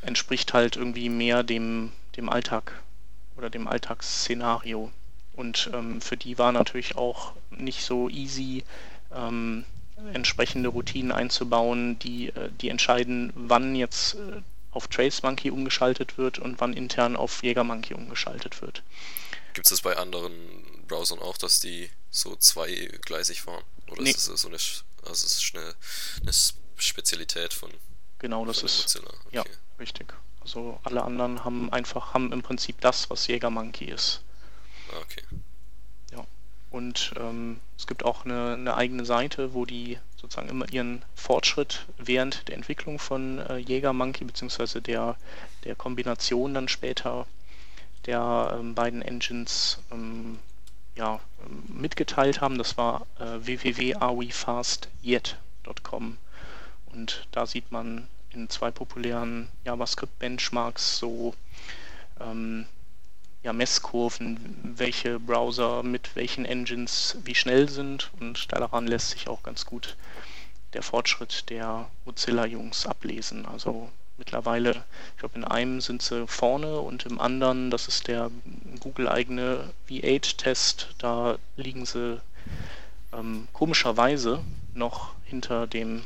Entspricht 0.00 0.54
halt 0.54 0.76
irgendwie 0.76 1.08
mehr 1.08 1.42
dem, 1.42 1.92
dem 2.16 2.28
Alltag 2.28 2.82
oder 3.36 3.50
dem 3.50 3.68
Alltagsszenario. 3.68 4.90
Und 5.34 5.70
ähm, 5.72 6.00
für 6.00 6.16
die 6.16 6.38
war 6.38 6.52
natürlich 6.52 6.96
auch 6.96 7.32
nicht 7.50 7.84
so 7.84 8.08
easy, 8.08 8.64
ähm, 9.14 9.64
entsprechende 10.12 10.68
Routinen 10.68 11.12
einzubauen, 11.12 11.98
die, 11.98 12.28
äh, 12.28 12.50
die 12.60 12.68
entscheiden, 12.68 13.32
wann 13.34 13.74
jetzt 13.74 14.14
äh, 14.14 14.42
auf 14.72 14.88
Trace 14.88 15.22
Monkey 15.22 15.50
umgeschaltet 15.50 16.18
wird 16.18 16.38
und 16.38 16.60
wann 16.60 16.72
intern 16.72 17.14
auf 17.14 17.42
Jäger 17.42 17.64
Monkey 17.64 17.94
umgeschaltet 17.94 18.60
wird. 18.62 18.82
Gibt 19.52 19.66
es 19.66 19.70
das 19.70 19.82
bei 19.82 19.96
anderen 19.96 20.32
Browsern 20.92 21.20
auch, 21.20 21.38
dass 21.38 21.60
die 21.60 21.90
so 22.10 22.36
zweigleisig 22.36 23.40
fahren? 23.40 23.64
Oder 23.90 24.02
nee. 24.02 24.10
ist 24.10 24.28
das 24.28 24.42
so 24.42 24.48
eine, 24.48 24.58
also 24.58 25.26
ist 25.26 25.42
schnell 25.42 25.74
eine 26.20 26.32
Spezialität 26.76 27.54
von 27.54 27.70
Genau, 28.18 28.44
das 28.44 28.60
von 28.60 28.68
ist 28.68 28.96
okay. 28.96 29.06
ja 29.32 29.44
richtig. 29.80 30.14
Also 30.40 30.78
alle 30.84 31.02
anderen 31.02 31.44
haben 31.44 31.72
einfach 31.72 32.14
haben 32.14 32.32
im 32.32 32.42
Prinzip 32.42 32.80
das, 32.80 33.08
was 33.10 33.26
Jäger 33.26 33.50
Monkey 33.50 33.86
ist. 33.86 34.22
Ah, 34.92 34.98
okay. 35.02 35.22
Ja. 36.12 36.26
Und 36.70 37.14
ähm, 37.16 37.60
es 37.78 37.86
gibt 37.86 38.04
auch 38.04 38.24
eine, 38.24 38.54
eine, 38.54 38.76
eigene 38.76 39.04
Seite, 39.04 39.54
wo 39.54 39.64
die 39.64 39.98
sozusagen 40.20 40.48
immer 40.48 40.70
ihren 40.72 41.04
Fortschritt 41.14 41.86
während 41.96 42.46
der 42.48 42.56
Entwicklung 42.56 42.98
von 42.98 43.38
äh, 43.38 43.56
Jäger 43.56 43.92
Monkey 43.92 44.24
beziehungsweise 44.24 44.82
der, 44.82 45.16
der 45.64 45.74
Kombination 45.74 46.54
dann 46.54 46.68
später 46.68 47.26
der 48.06 48.56
ähm, 48.58 48.74
beiden 48.74 49.02
Engines 49.02 49.78
ähm, 49.90 50.38
ja, 50.96 51.20
mitgeteilt 51.68 52.40
haben. 52.40 52.58
Das 52.58 52.76
war 52.76 53.06
äh, 53.18 53.44
www.arewefastyet.com 53.44 56.18
und 56.86 57.26
da 57.32 57.46
sieht 57.46 57.72
man 57.72 58.06
in 58.30 58.48
zwei 58.48 58.70
populären 58.70 59.48
JavaScript-Benchmarks 59.64 60.98
so 60.98 61.34
ähm, 62.20 62.66
ja, 63.42 63.52
Messkurven, 63.52 64.74
welche 64.76 65.18
Browser 65.18 65.82
mit 65.82 66.14
welchen 66.14 66.44
Engines 66.44 67.16
wie 67.24 67.34
schnell 67.34 67.68
sind 67.68 68.12
und 68.20 68.52
daran 68.52 68.86
lässt 68.86 69.10
sich 69.10 69.26
auch 69.28 69.42
ganz 69.42 69.66
gut 69.66 69.96
der 70.74 70.82
Fortschritt 70.82 71.50
der 71.50 71.88
Mozilla-Jungs 72.04 72.86
ablesen. 72.86 73.44
Also 73.46 73.90
mittlerweile, 74.18 74.84
ich 75.12 75.18
glaube, 75.18 75.36
in 75.36 75.44
einem 75.44 75.80
sind 75.80 76.02
sie 76.02 76.26
vorne 76.26 76.78
und 76.80 77.06
im 77.06 77.20
anderen, 77.20 77.70
das 77.70 77.88
ist 77.88 78.08
der 78.08 78.30
Google-eigene 78.80 79.70
V8-Test, 79.88 80.94
da 80.98 81.38
liegen 81.56 81.86
sie 81.86 82.20
ähm, 83.12 83.48
komischerweise 83.52 84.42
noch 84.74 85.14
hinter 85.24 85.66
dem 85.66 86.04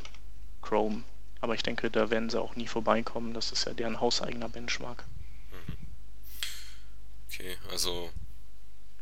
Chrome. 0.62 1.04
Aber 1.40 1.54
ich 1.54 1.62
denke, 1.62 1.90
da 1.90 2.10
werden 2.10 2.30
sie 2.30 2.40
auch 2.40 2.56
nie 2.56 2.66
vorbeikommen. 2.66 3.34
Das 3.34 3.52
ist 3.52 3.66
ja 3.66 3.74
deren 3.74 4.00
hauseigener 4.00 4.48
Benchmark. 4.48 5.04
Okay, 7.28 7.56
also 7.70 8.10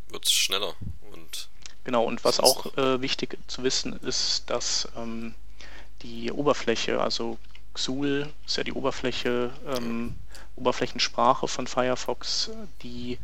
wird 0.09 0.27
es 0.27 0.33
schneller 0.33 0.75
und. 1.13 1.49
Genau, 1.85 2.05
und 2.05 2.25
was 2.25 2.41
auch 2.41 2.77
äh, 2.77 3.01
wichtig 3.01 3.39
zu 3.47 3.63
wissen 3.63 3.99
ist, 4.01 4.49
dass 4.49 4.89
ähm, 4.97 5.35
die 6.03 6.33
Oberfläche, 6.33 7.01
also 7.01 7.39
Xul 7.75 8.33
ist 8.47 8.57
ja 8.57 8.65
die 8.65 8.73
Oberfläche, 8.73 9.53
ähm, 9.67 10.15
Oberflächensprache 10.57 11.49
von 11.49 11.67
Firefox, 11.67 12.51
die 12.83 13.19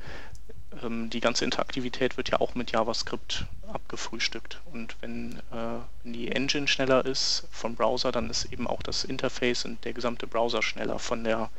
ähm, 0.82 1.10
die 1.10 1.20
ganze 1.20 1.44
Interaktivität 1.44 2.16
wird 2.16 2.30
ja 2.30 2.40
auch 2.40 2.54
mit 2.54 2.70
JavaScript 2.72 3.46
abgefrühstückt. 3.72 4.60
Und 4.72 4.96
wenn, 5.00 5.38
äh, 5.52 5.78
wenn 6.02 6.12
die 6.12 6.30
Engine 6.30 6.68
schneller 6.68 7.04
ist 7.04 7.46
vom 7.50 7.74
Browser, 7.74 8.12
dann 8.12 8.30
ist 8.30 8.46
eben 8.46 8.66
auch 8.66 8.82
das 8.82 9.04
Interface 9.04 9.64
und 9.64 9.84
der 9.84 9.92
gesamte 9.92 10.26
Browser 10.26 10.62
schneller 10.62 10.98
von 10.98 11.24
der 11.24 11.50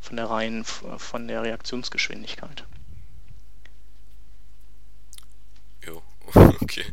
von 0.00 0.16
der 0.16 0.30
reinen 0.30 0.64
von 0.64 1.26
der 1.26 1.42
Reaktionsgeschwindigkeit. 1.42 2.64
Jo, 5.84 6.02
okay. 6.60 6.84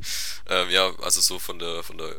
Ähm, 0.49 0.69
ja, 0.69 0.91
also 1.01 1.21
so 1.21 1.39
von 1.39 1.59
der 1.59 1.83
von 1.83 1.97
der 1.97 2.15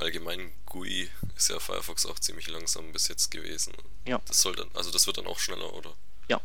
allgemeinen 0.00 0.52
GUI 0.66 1.08
ist 1.36 1.50
ja 1.50 1.58
Firefox 1.58 2.06
auch 2.06 2.18
ziemlich 2.18 2.48
langsam 2.48 2.92
bis 2.92 3.08
jetzt 3.08 3.30
gewesen. 3.30 3.72
Ja. 4.06 4.20
Das 4.26 4.38
soll 4.40 4.56
dann, 4.56 4.68
also 4.74 4.90
das 4.90 5.06
wird 5.06 5.18
dann 5.18 5.26
auch 5.26 5.38
schneller, 5.38 5.72
oder? 5.74 5.94
Ja. 6.28 6.40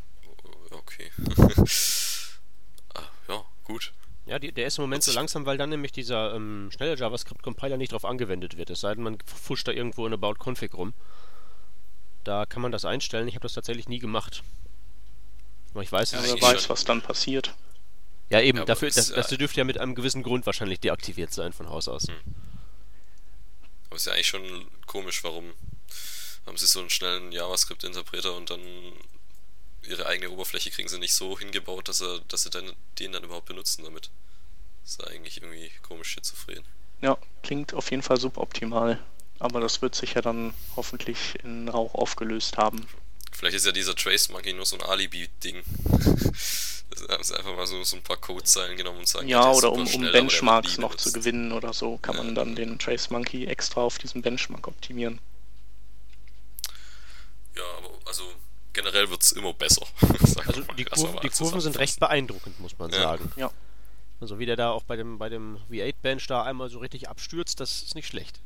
Okay. 0.72 1.12
ah, 2.94 3.04
ja, 3.28 3.46
gut. 3.64 3.94
Ja, 4.26 4.40
die, 4.40 4.52
der 4.52 4.68
ist 4.68 4.78
im 4.78 4.84
Moment 4.84 5.04
so 5.04 5.12
langsam, 5.12 5.46
weil 5.46 5.58
dann 5.58 5.70
nämlich 5.70 5.92
dieser 5.92 6.34
ähm, 6.34 6.70
schnelle 6.72 6.96
JavaScript-Compiler 6.96 7.78
nicht 7.78 7.92
darauf 7.92 8.06
angewendet 8.06 8.58
wird. 8.58 8.72
Es 8.72 8.82
sei 8.82 8.96
denn, 8.96 9.04
man 9.04 9.18
fuscht 9.26 9.68
da 9.68 9.72
irgendwo 9.72 10.08
in 10.08 10.14
About 10.14 10.36
Config 10.44 10.74
rum. 10.74 10.94
Da 12.24 12.48
kann 12.48 12.62
man 12.62 12.72
das 12.72 12.86
einstellen. 12.86 13.28
Ich 13.28 13.36
habe 13.36 13.44
das 13.44 13.54
tatsächlich 13.54 13.88
nie 13.88 14.00
gemacht. 14.00 14.42
Aber 15.74 15.84
ich 15.84 15.92
weiß, 15.92 16.12
ja, 16.12 16.24
wer 16.24 16.42
weiß, 16.42 16.70
was 16.70 16.86
dann 16.86 17.02
passiert. 17.02 17.54
Ja, 18.30 18.42
eben, 18.42 18.58
ja, 18.58 18.66
dafür, 18.66 18.90
das, 18.90 19.12
das 19.12 19.28
dürfte 19.28 19.60
ja 19.60 19.64
mit 19.64 19.78
einem 19.78 19.94
gewissen 19.94 20.24
Grund 20.24 20.48
wahrscheinlich 20.48 20.80
deaktiviert 20.80 21.32
sein 21.32 21.54
von 21.54 21.70
Haus 21.70 21.88
aus. 21.88 22.08
Hm. 22.08 22.16
Aber 23.96 24.00
ist 24.00 24.08
ja 24.08 24.12
eigentlich 24.12 24.28
schon 24.28 24.68
komisch, 24.88 25.24
warum 25.24 25.54
haben 26.46 26.58
sie 26.58 26.68
so 26.68 26.82
einen 26.82 26.90
schnellen 26.90 27.32
JavaScript-Interpreter 27.32 28.36
und 28.36 28.50
dann 28.50 28.60
ihre 29.84 30.06
eigene 30.06 30.32
Oberfläche 30.32 30.70
kriegen 30.70 30.90
sie 30.90 31.00
nicht 31.00 31.14
so 31.14 31.40
hingebaut, 31.40 31.88
dass, 31.88 32.02
er, 32.02 32.20
dass 32.28 32.44
sie 32.44 32.50
dann, 32.50 32.74
den 33.00 33.14
dann 33.14 33.24
überhaupt 33.24 33.46
benutzen 33.46 33.86
damit. 33.86 34.10
Ist 34.84 35.02
eigentlich 35.08 35.42
irgendwie 35.42 35.72
komisch 35.82 36.10
schizophren. 36.10 36.66
Ja, 37.00 37.18
klingt 37.42 37.74
auf 37.74 37.90
jeden 37.90 38.04
Fall 38.04 38.20
suboptimal. 38.20 39.00
Aber 39.40 39.62
das 39.62 39.82
wird 39.82 39.96
sich 39.96 40.16
ja 40.16 40.22
dann 40.22 40.54
hoffentlich 40.76 41.36
in 41.42 41.70
Rauch 41.70 41.94
aufgelöst 41.94 42.58
haben. 42.58 42.86
Vielleicht 43.38 43.58
ist 43.58 43.66
ja 43.66 43.72
dieser 43.72 43.96
Trace 43.96 44.30
Monkey 44.30 44.54
nur 44.54 44.66
so 44.66 44.78
ein 44.78 44.82
Alibi-Ding. 44.82 45.62
Da 47.08 47.14
haben 47.14 47.24
sie 47.24 47.38
einfach 47.38 47.56
mal 47.56 47.68
so, 47.68 47.84
so 47.84 47.98
ein 47.98 48.04
paar 48.04 48.18
Codezeilen 48.18 48.78
genommen 48.78 49.00
und 49.00 49.08
sagen, 49.08 49.28
ja, 49.28 49.42
ja 49.42 49.52
oder 49.52 49.74
um, 49.74 49.86
um 49.86 50.02
Benchmarks 50.12 50.78
noch 50.78 50.96
zu 50.96 51.12
gewinnen 51.12 51.52
oder 51.52 51.74
so, 51.74 51.98
kann 51.98 52.16
ja. 52.16 52.24
man 52.24 52.36
dann 52.36 52.56
den 52.56 52.80
Trace 52.80 53.10
Monkey 53.10 53.46
extra 53.46 53.82
auf 53.82 53.98
diesen 53.98 54.22
Benchmark 54.22 54.68
optimieren. 54.68 55.20
Ja, 57.56 57.64
aber 57.78 57.90
also 58.06 58.24
generell 58.72 59.10
wird 59.10 59.24
es 59.24 59.34
immer 59.34 59.54
besser. 59.54 59.86
also 60.48 60.62
die, 60.78 60.86
Kurven, 60.86 61.20
die 61.22 61.30
Kurven 61.30 61.62
sind 61.62 61.78
recht 61.78 62.00
beeindruckend, 62.00 62.60
muss 62.60 62.78
man 62.78 62.92
ja. 62.92 63.02
sagen. 63.02 63.32
Ja. 63.36 63.52
Also 64.22 64.40
wie 64.40 64.46
der 64.46 64.56
da 64.56 64.72
auch 64.72 64.84
bei 64.84 64.96
dem, 64.96 65.18
bei 65.18 65.28
dem 65.28 65.58
V8-Bench 65.70 66.28
da 66.28 66.44
einmal 66.44 66.70
so 66.70 66.80
richtig 66.80 67.10
abstürzt, 67.10 67.60
das 67.60 67.84
ist 67.84 67.96
nicht 67.96 68.08
schlecht. 68.08 68.40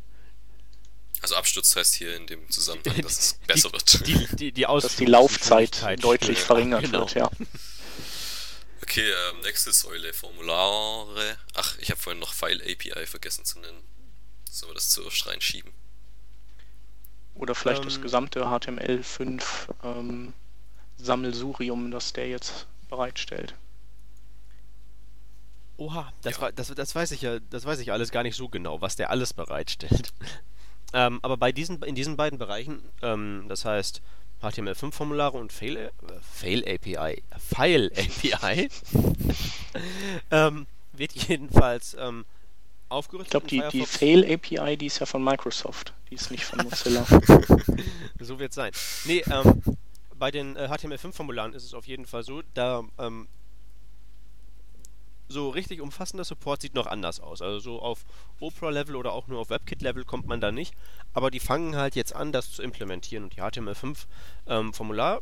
Also 1.21 1.35
abstürzt 1.35 1.75
heißt 1.75 1.95
hier 1.95 2.15
in 2.15 2.27
dem 2.27 2.49
Zusammenhang, 2.49 3.01
dass 3.01 3.19
es 3.19 3.33
besser 3.45 3.71
wird. 3.71 4.07
Die, 4.07 4.27
die, 4.35 4.51
die 4.51 4.61
Dass 4.61 4.95
die 4.95 5.05
Laufzeit 5.05 6.03
deutlich 6.03 6.39
verringert 6.39 6.83
genau. 6.83 7.01
wird, 7.01 7.15
ja. 7.15 7.29
Okay, 8.81 9.07
ähm, 9.07 9.41
nächste 9.41 9.71
Säule, 9.71 10.13
Formulare. 10.13 11.37
Ach, 11.55 11.77
ich 11.79 11.91
habe 11.91 12.01
vorhin 12.01 12.19
noch 12.19 12.33
File 12.33 12.61
API 12.61 13.05
vergessen 13.05 13.45
zu 13.45 13.59
nennen. 13.59 13.83
Sollen 14.49 14.71
wir 14.71 14.75
das 14.75 14.89
zuerst 14.89 15.27
reinschieben? 15.27 15.71
Oder 17.35 17.55
vielleicht 17.55 17.83
ähm, 17.83 17.85
das 17.85 18.01
gesamte 18.01 18.45
HTML5 18.45 19.43
ähm, 19.83 20.33
Sammelsurium, 20.97 21.91
das 21.91 22.13
der 22.13 22.29
jetzt 22.29 22.67
bereitstellt. 22.89 23.53
Oha, 25.77 26.11
das, 26.21 26.35
ja. 26.35 26.41
war, 26.41 26.51
das, 26.51 26.73
das 26.75 26.93
weiß 26.93 27.11
ich 27.11 27.21
ja, 27.21 27.39
das 27.39 27.65
weiß 27.65 27.79
ich 27.79 27.91
alles 27.91 28.11
gar 28.11 28.23
nicht 28.23 28.35
so 28.35 28.49
genau, 28.49 28.81
was 28.81 28.97
der 28.97 29.09
alles 29.11 29.33
bereitstellt. 29.33 30.11
Ähm, 30.93 31.19
aber 31.21 31.37
bei 31.37 31.51
diesen, 31.51 31.81
in 31.83 31.95
diesen 31.95 32.17
beiden 32.17 32.39
Bereichen, 32.39 32.81
ähm, 33.01 33.45
das 33.47 33.65
heißt 33.65 34.01
HTML5-Formulare 34.41 35.37
und 35.37 35.51
Fail, 35.51 35.77
äh, 35.77 35.91
Fail 36.21 36.63
API, 36.63 37.23
File 37.37 37.91
API, 37.95 38.69
ähm, 40.31 40.65
wird 40.93 41.13
jedenfalls 41.13 41.95
ähm, 41.99 42.25
aufgerüstet. 42.87 43.43
Ich 43.43 43.49
glaube, 43.49 43.71
die, 43.71 43.79
die 43.79 43.85
Fail 43.85 44.31
API, 44.31 44.77
die 44.77 44.87
ist 44.87 44.99
ja 44.99 45.05
von 45.05 45.23
Microsoft, 45.23 45.93
die 46.09 46.15
ist 46.15 46.31
nicht 46.31 46.45
von 46.45 46.63
Mozilla. 46.63 47.05
so 48.19 48.39
wird 48.39 48.51
es 48.51 48.55
sein. 48.55 48.71
Nee, 49.05 49.23
ähm, 49.29 49.61
bei 50.17 50.31
den 50.31 50.55
äh, 50.55 50.67
HTML5-Formularen 50.71 51.53
ist 51.53 51.63
es 51.63 51.73
auf 51.73 51.87
jeden 51.87 52.05
Fall 52.05 52.23
so, 52.23 52.41
da 52.53 52.83
ähm, 52.97 53.27
so 55.29 55.49
richtig 55.49 55.79
umfassender 55.79 56.23
Support 56.23 56.61
sieht 56.61 56.73
noch 56.73 56.87
anders 56.87 57.19
aus. 57.19 57.41
Also 57.41 57.59
so 57.59 57.81
auf 57.81 58.03
Opera-Level 58.39 58.95
oder 58.95 59.13
auch 59.13 59.27
nur 59.27 59.39
auf 59.39 59.49
WebKit-Level 59.49 60.03
kommt 60.03 60.27
man 60.27 60.41
da 60.41 60.51
nicht. 60.51 60.73
Aber 61.13 61.31
die 61.31 61.39
fangen 61.39 61.75
halt 61.75 61.95
jetzt 61.95 62.15
an, 62.15 62.31
das 62.31 62.51
zu 62.51 62.61
implementieren. 62.61 63.23
Und 63.25 63.35
die 63.35 63.41
HTML5-Formular- 63.41 65.21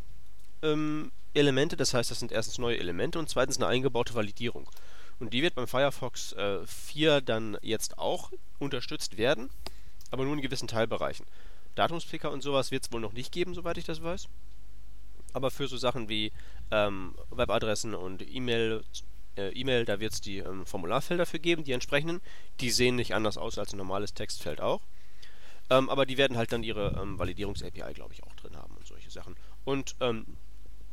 ähm, 0.64 1.12
Elemente, 1.34 1.78
das 1.78 1.94
heißt, 1.94 2.10
das 2.10 2.20
sind 2.20 2.32
erstens 2.32 2.58
neue 2.58 2.80
Elemente 2.80 3.20
und 3.20 3.30
zweitens 3.30 3.58
eine 3.58 3.68
eingebaute 3.68 4.16
Validierung. 4.16 4.70
Und 5.20 5.34
die 5.34 5.42
wird 5.42 5.56
beim 5.56 5.68
Firefox 5.68 6.34
äh, 6.34 6.66
4 6.66 7.22
dann 7.22 7.58
jetzt 7.62 7.98
auch 7.98 8.32
unterstützt 8.60 9.18
werden, 9.18 9.50
aber 10.12 10.24
nur 10.24 10.34
in 10.34 10.42
gewissen 10.42 10.68
Teilbereichen. 10.68 11.26
Datumspicker 11.76 12.32
und 12.32 12.42
sowas 12.42 12.72
wird 12.72 12.86
es 12.86 12.92
wohl 12.92 13.02
noch 13.02 13.14
nicht 13.14 13.32
geben, 13.32 13.54
soweit 13.54 13.78
ich 13.78 13.86
das 13.86 14.02
weiß. 14.02 14.28
Aber 15.34 15.52
für 15.52 15.68
so 15.68 15.78
Sachen 15.78 16.10
wie 16.10 16.32
ähm, 16.72 17.14
Webadressen 17.30 17.94
und 17.94 18.28
E-Mail 18.28 18.84
äh, 19.38 19.50
E-Mail, 19.50 19.86
da 19.86 20.00
wird 20.00 20.14
es 20.14 20.22
die 20.22 20.38
ähm, 20.38 20.66
Formularfelder 20.66 21.26
für 21.26 21.40
geben, 21.40 21.64
die 21.64 21.72
entsprechenden. 21.72 22.22
Die 22.60 22.70
sehen 22.70 22.96
nicht 22.96 23.14
anders 23.14 23.38
aus 23.38 23.58
als 23.58 23.74
ein 23.74 23.78
normales 23.78 24.14
Textfeld 24.14 24.62
auch. 24.62 24.82
Ähm, 25.70 25.90
aber 25.90 26.06
die 26.06 26.18
werden 26.18 26.38
halt 26.38 26.52
dann 26.52 26.64
ihre 26.64 27.00
ähm, 27.02 27.20
Validierungs-API, 27.20 27.94
glaube 27.94 28.14
ich, 28.14 28.24
auch 28.24 28.36
drin 28.36 28.56
haben 28.56 28.76
und 28.76 28.88
solche 28.88 29.12
Sachen. 29.12 29.36
Und 29.66 29.96
ähm, 30.00 30.26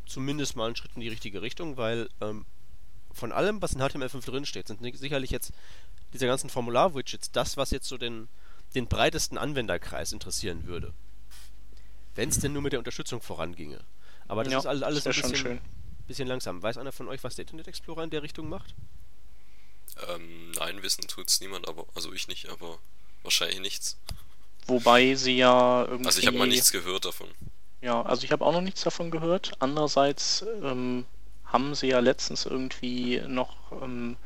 zumindest 0.07 0.57
mal 0.57 0.67
einen 0.67 0.77
Schritt 0.77 0.93
in 0.95 1.01
die 1.01 1.09
richtige 1.09 1.43
Richtung, 1.43 1.77
weil 1.77 2.09
ähm, 2.21 2.45
von 3.13 3.31
allem, 3.31 3.63
was 3.63 3.75
in 3.75 3.81
HTML5 3.81 4.25
drin 4.25 4.45
steht, 4.45 4.67
sind 4.67 4.81
sicherlich 4.97 5.31
jetzt 5.31 5.53
diese 6.13 6.27
ganzen 6.27 6.51
Formular-Widgets 6.51 7.31
das, 7.31 7.57
was 7.57 7.71
jetzt 7.71 7.89
so 7.89 7.97
den, 7.97 8.29
den 8.75 8.89
breitesten 8.89 9.39
Anwenderkreis 9.39 10.13
interessieren 10.13 10.67
würde. 10.67 10.93
Wenn 12.17 12.29
es 12.29 12.41
denn 12.41 12.53
nur 12.53 12.63
mit 12.63 12.73
der 12.73 12.81
Unterstützung 12.81 13.21
voranginge. 13.21 13.81
Aber 14.27 14.43
das 14.43 14.53
ja, 14.53 14.59
ist 14.59 14.67
alles, 14.67 14.83
alles 14.83 15.07
ein 15.07 15.13
bisschen, 15.13 15.37
schön 15.37 15.61
bisschen 16.07 16.29
langsam. 16.29 16.63
Weiß 16.63 16.79
einer 16.79 16.93
von 16.93 17.09
euch, 17.09 17.25
was 17.25 17.37
der 17.37 17.45
Internet 17.45 17.69
Explorer 17.69 18.05
in 18.05 18.11
der 18.11 18.23
Richtung 18.23 18.49
macht? 18.49 18.75
Ähm, 20.09 20.51
nein, 20.53 20.83
wissen 20.83 21.07
tut's 21.07 21.41
niemand, 21.41 21.69
aber 21.69 21.87
also 21.95 22.13
ich 22.13 22.29
nicht, 22.29 22.49
aber 22.49 22.79
wahrscheinlich 23.23 23.61
nichts. 23.61 23.97
Wobei 24.67 25.15
sie 25.15 25.37
ja 25.37 25.85
irgendwie. 25.85 26.07
Also 26.07 26.21
ich 26.21 26.27
habe 26.27 26.39
mal 26.39 26.47
nichts 26.47 26.73
gehört 26.73 27.05
davon. 27.05 27.29
Ja, 27.83 28.03
also 28.03 28.25
ich 28.25 28.33
habe 28.33 28.45
auch 28.45 28.53
noch 28.53 28.63
nichts 28.63 28.83
davon 28.83 29.11
gehört. 29.11 29.53
Andererseits 29.59 30.45
ähm, 30.63 31.05
haben 31.45 31.75
sie 31.75 31.89
ja 31.89 32.01
letztens 32.01 32.47
irgendwie 32.47 33.21
noch 33.27 33.57
ähm, 33.83 34.17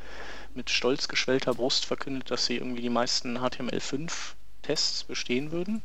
mit 0.54 0.70
stolz 0.70 1.08
geschwellter 1.08 1.54
Brust 1.54 1.84
verkündet, 1.84 2.30
dass 2.30 2.46
sie 2.46 2.56
irgendwie 2.56 2.82
die 2.82 2.88
meisten 2.88 3.38
HTML5-Tests 3.38 5.04
bestehen 5.04 5.50
würden. 5.50 5.82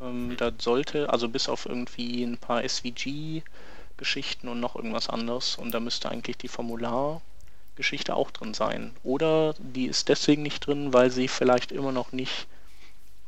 Ähm, 0.00 0.28
mhm. 0.28 0.36
Da 0.38 0.52
sollte, 0.58 1.10
also 1.10 1.28
bis 1.28 1.48
auf 1.48 1.66
irgendwie 1.66 2.24
ein 2.24 2.38
paar 2.38 2.66
SVG 2.66 3.42
Geschichten 4.02 4.48
und 4.48 4.58
noch 4.58 4.74
irgendwas 4.74 5.08
anderes. 5.08 5.54
Und 5.54 5.70
da 5.70 5.78
müsste 5.78 6.10
eigentlich 6.10 6.36
die 6.36 6.48
Formulargeschichte 6.48 8.16
auch 8.16 8.32
drin 8.32 8.52
sein. 8.52 8.96
Oder 9.04 9.54
die 9.58 9.86
ist 9.86 10.08
deswegen 10.08 10.42
nicht 10.42 10.66
drin, 10.66 10.92
weil 10.92 11.12
sie 11.12 11.28
vielleicht 11.28 11.70
immer 11.70 11.92
noch 11.92 12.10
nicht 12.10 12.48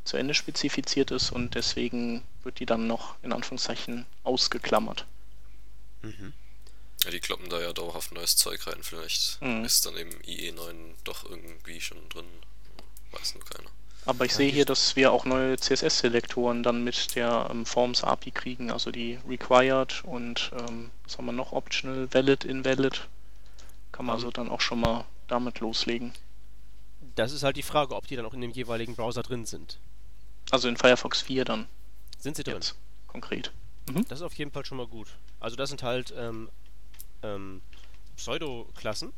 zu 0.03 0.17
Ende 0.17 0.33
spezifiziert 0.33 1.11
ist 1.11 1.31
und 1.31 1.55
deswegen 1.55 2.23
wird 2.43 2.59
die 2.59 2.65
dann 2.65 2.87
noch 2.87 3.15
in 3.23 3.31
Anführungszeichen 3.31 4.05
ausgeklammert. 4.23 5.05
Mhm. 6.01 6.33
Ja, 7.05 7.11
die 7.11 7.21
kloppen 7.21 7.49
da 7.49 7.61
ja 7.61 7.71
dauerhaft 7.71 8.11
neues 8.11 8.35
Zeug 8.35 8.67
rein. 8.67 8.83
Vielleicht 8.83 9.41
mhm. 9.41 9.63
ist 9.63 9.85
dann 9.85 9.95
eben 9.95 10.11
IE9 10.23 10.73
doch 11.05 11.23
irgendwie 11.23 11.79
schon 11.79 12.09
drin. 12.09 12.25
Weiß 13.11 13.33
nur 13.35 13.45
keiner. 13.45 13.69
Aber 14.05 14.25
ich 14.25 14.35
sehe 14.35 14.51
hier, 14.51 14.65
dass 14.65 14.95
wir 14.95 15.11
auch 15.11 15.25
neue 15.25 15.57
CSS-Selektoren 15.57 16.61
dann 16.61 16.83
mit 16.83 17.15
der 17.15 17.47
ähm, 17.49 17.65
Forms 17.65 18.03
API 18.03 18.31
kriegen, 18.31 18.71
also 18.71 18.91
die 18.91 19.17
Required 19.27 20.03
und 20.05 20.51
ähm, 20.59 20.91
was 21.03 21.17
haben 21.17 21.25
wir 21.25 21.31
noch? 21.31 21.53
Optional, 21.53 22.07
Valid, 22.13 22.45
Invalid. 22.45 23.07
Kann 23.91 24.05
man 24.05 24.15
also 24.15 24.29
dann 24.29 24.49
auch 24.49 24.61
schon 24.61 24.79
mal 24.79 25.05
damit 25.27 25.59
loslegen. 25.59 26.13
Das 27.15 27.31
ist 27.31 27.43
halt 27.43 27.57
die 27.57 27.63
Frage, 27.63 27.95
ob 27.95 28.07
die 28.07 28.15
dann 28.15 28.25
auch 28.25 28.33
in 28.33 28.41
dem 28.41 28.51
jeweiligen 28.51 28.95
Browser 28.95 29.23
drin 29.23 29.45
sind. 29.45 29.79
Also 30.51 30.67
in 30.67 30.77
Firefox 30.77 31.21
4 31.21 31.45
dann. 31.45 31.67
Sind 32.19 32.35
sie 32.35 32.43
drin? 32.43 32.55
Jetzt, 32.55 32.75
konkret. 33.07 33.51
Mhm. 33.89 34.05
Das 34.07 34.19
ist 34.19 34.23
auf 34.23 34.33
jeden 34.33 34.51
Fall 34.51 34.65
schon 34.65 34.77
mal 34.77 34.87
gut. 34.87 35.07
Also 35.39 35.55
das 35.55 35.69
sind 35.69 35.81
halt 35.81 36.13
ähm, 36.15 36.49
ähm, 37.23 37.61
Pseudo-Klassen 38.17 39.13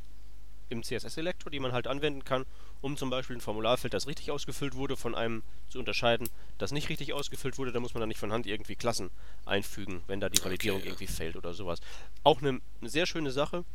im 0.70 0.84
CSS-Selektor, 0.84 1.52
die 1.52 1.60
man 1.60 1.72
halt 1.72 1.88
anwenden 1.88 2.24
kann, 2.24 2.46
um 2.82 2.98
zum 2.98 3.10
Beispiel 3.10 3.36
ein 3.36 3.42
Formularfeld, 3.42 3.94
das 3.94 4.08
richtig 4.08 4.32
ausgefüllt 4.32 4.76
wurde, 4.76 4.98
von 4.98 5.16
einem 5.16 5.44
zu 5.70 5.80
unterscheiden, 5.80 6.30
das 6.58 6.72
nicht 6.72 6.90
richtig 6.90 7.14
ausgefüllt 7.14 7.58
wurde. 7.58 7.72
Da 7.72 7.80
muss 7.80 7.94
man 7.94 8.02
dann 8.02 8.10
nicht 8.10 8.20
von 8.20 8.32
Hand 8.32 8.46
irgendwie 8.46 8.76
Klassen 8.76 9.10
einfügen, 9.46 10.04
wenn 10.08 10.20
da 10.20 10.30
die 10.30 10.44
Validierung 10.44 10.80
okay, 10.80 10.88
ja. 10.88 10.94
irgendwie 10.94 11.08
fehlt 11.08 11.36
oder 11.36 11.54
sowas. 11.54 11.80
Auch 12.24 12.42
eine, 12.42 12.62
eine 12.82 12.90
sehr 12.90 13.06
schöne 13.06 13.32
Sache. 13.32 13.66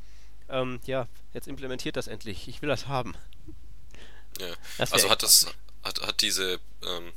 Ähm, 0.49 0.81
ja, 0.87 1.09
jetzt 1.33 1.49
implementiert 1.49 1.97
das 1.97 2.07
endlich. 2.07 2.49
Ich 2.49 2.63
will 2.63 2.69
das 2.69 2.87
haben. 2.87 3.15
Ja. 4.41 4.55
Das 4.79 4.93
also 4.93 5.11
hat 5.11 5.23
das, 5.23 5.47
hat, 5.83 6.01
hat 6.01 6.21
diese 6.21 6.61
ähm, 6.85 7.13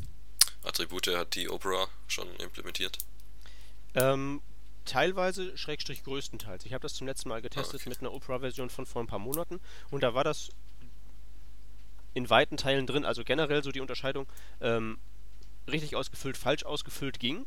Attribute, 0.63 1.07
hat 1.07 1.35
die 1.35 1.49
Opera 1.49 1.87
schon 2.07 2.27
implementiert? 2.37 2.97
Ähm, 3.93 4.41
teilweise, 4.85 5.57
Schrägstrich 5.57 6.03
größtenteils. 6.03 6.65
Ich 6.65 6.73
habe 6.73 6.81
das 6.81 6.93
zum 6.93 7.07
letzten 7.07 7.29
Mal 7.29 7.41
getestet 7.41 7.81
okay. 7.81 7.89
mit 7.89 7.99
einer 7.99 8.13
Opera-Version 8.13 8.69
von 8.69 8.85
vor 8.85 9.03
ein 9.03 9.07
paar 9.07 9.19
Monaten 9.19 9.59
und 9.91 10.01
da 10.01 10.13
war 10.13 10.23
das 10.23 10.49
in 12.15 12.29
weiten 12.29 12.57
Teilen 12.57 12.87
drin, 12.87 13.05
also 13.05 13.23
generell 13.23 13.63
so 13.63 13.71
die 13.71 13.81
Unterscheidung, 13.81 14.25
ähm, 14.61 14.97
richtig 15.69 15.95
ausgefüllt, 15.95 16.37
falsch 16.37 16.65
ausgefüllt 16.65 17.19
ging. 17.19 17.45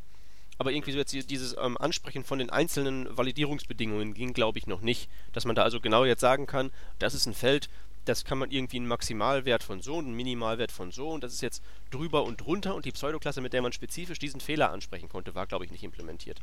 Aber 0.58 0.72
irgendwie 0.72 0.92
so 0.92 0.98
jetzt 0.98 1.12
dieses 1.12 1.56
ähm, 1.58 1.78
Ansprechen 1.78 2.24
von 2.24 2.38
den 2.38 2.50
einzelnen 2.50 3.16
Validierungsbedingungen 3.16 4.12
ging, 4.14 4.32
glaube 4.32 4.58
ich, 4.58 4.66
noch 4.66 4.80
nicht. 4.80 5.08
Dass 5.32 5.44
man 5.44 5.54
da 5.54 5.62
also 5.62 5.80
genau 5.80 6.04
jetzt 6.04 6.20
sagen 6.20 6.46
kann, 6.46 6.70
das 6.98 7.14
ist 7.14 7.26
ein 7.26 7.34
Feld, 7.34 7.68
das 8.04 8.24
kann 8.24 8.38
man 8.38 8.50
irgendwie 8.50 8.78
einen 8.78 8.88
Maximalwert 8.88 9.62
von 9.62 9.80
so 9.80 9.96
und 9.96 10.06
einen 10.06 10.16
Minimalwert 10.16 10.72
von 10.72 10.90
so 10.90 11.10
und 11.10 11.22
das 11.22 11.32
ist 11.32 11.42
jetzt 11.42 11.62
drüber 11.90 12.24
und 12.24 12.40
drunter 12.40 12.74
und 12.74 12.84
die 12.84 12.92
Pseudoklasse, 12.92 13.40
mit 13.40 13.52
der 13.52 13.62
man 13.62 13.72
spezifisch 13.72 14.18
diesen 14.18 14.40
Fehler 14.40 14.70
ansprechen 14.70 15.08
konnte, 15.08 15.34
war, 15.34 15.46
glaube 15.46 15.64
ich, 15.64 15.70
nicht 15.70 15.84
implementiert. 15.84 16.40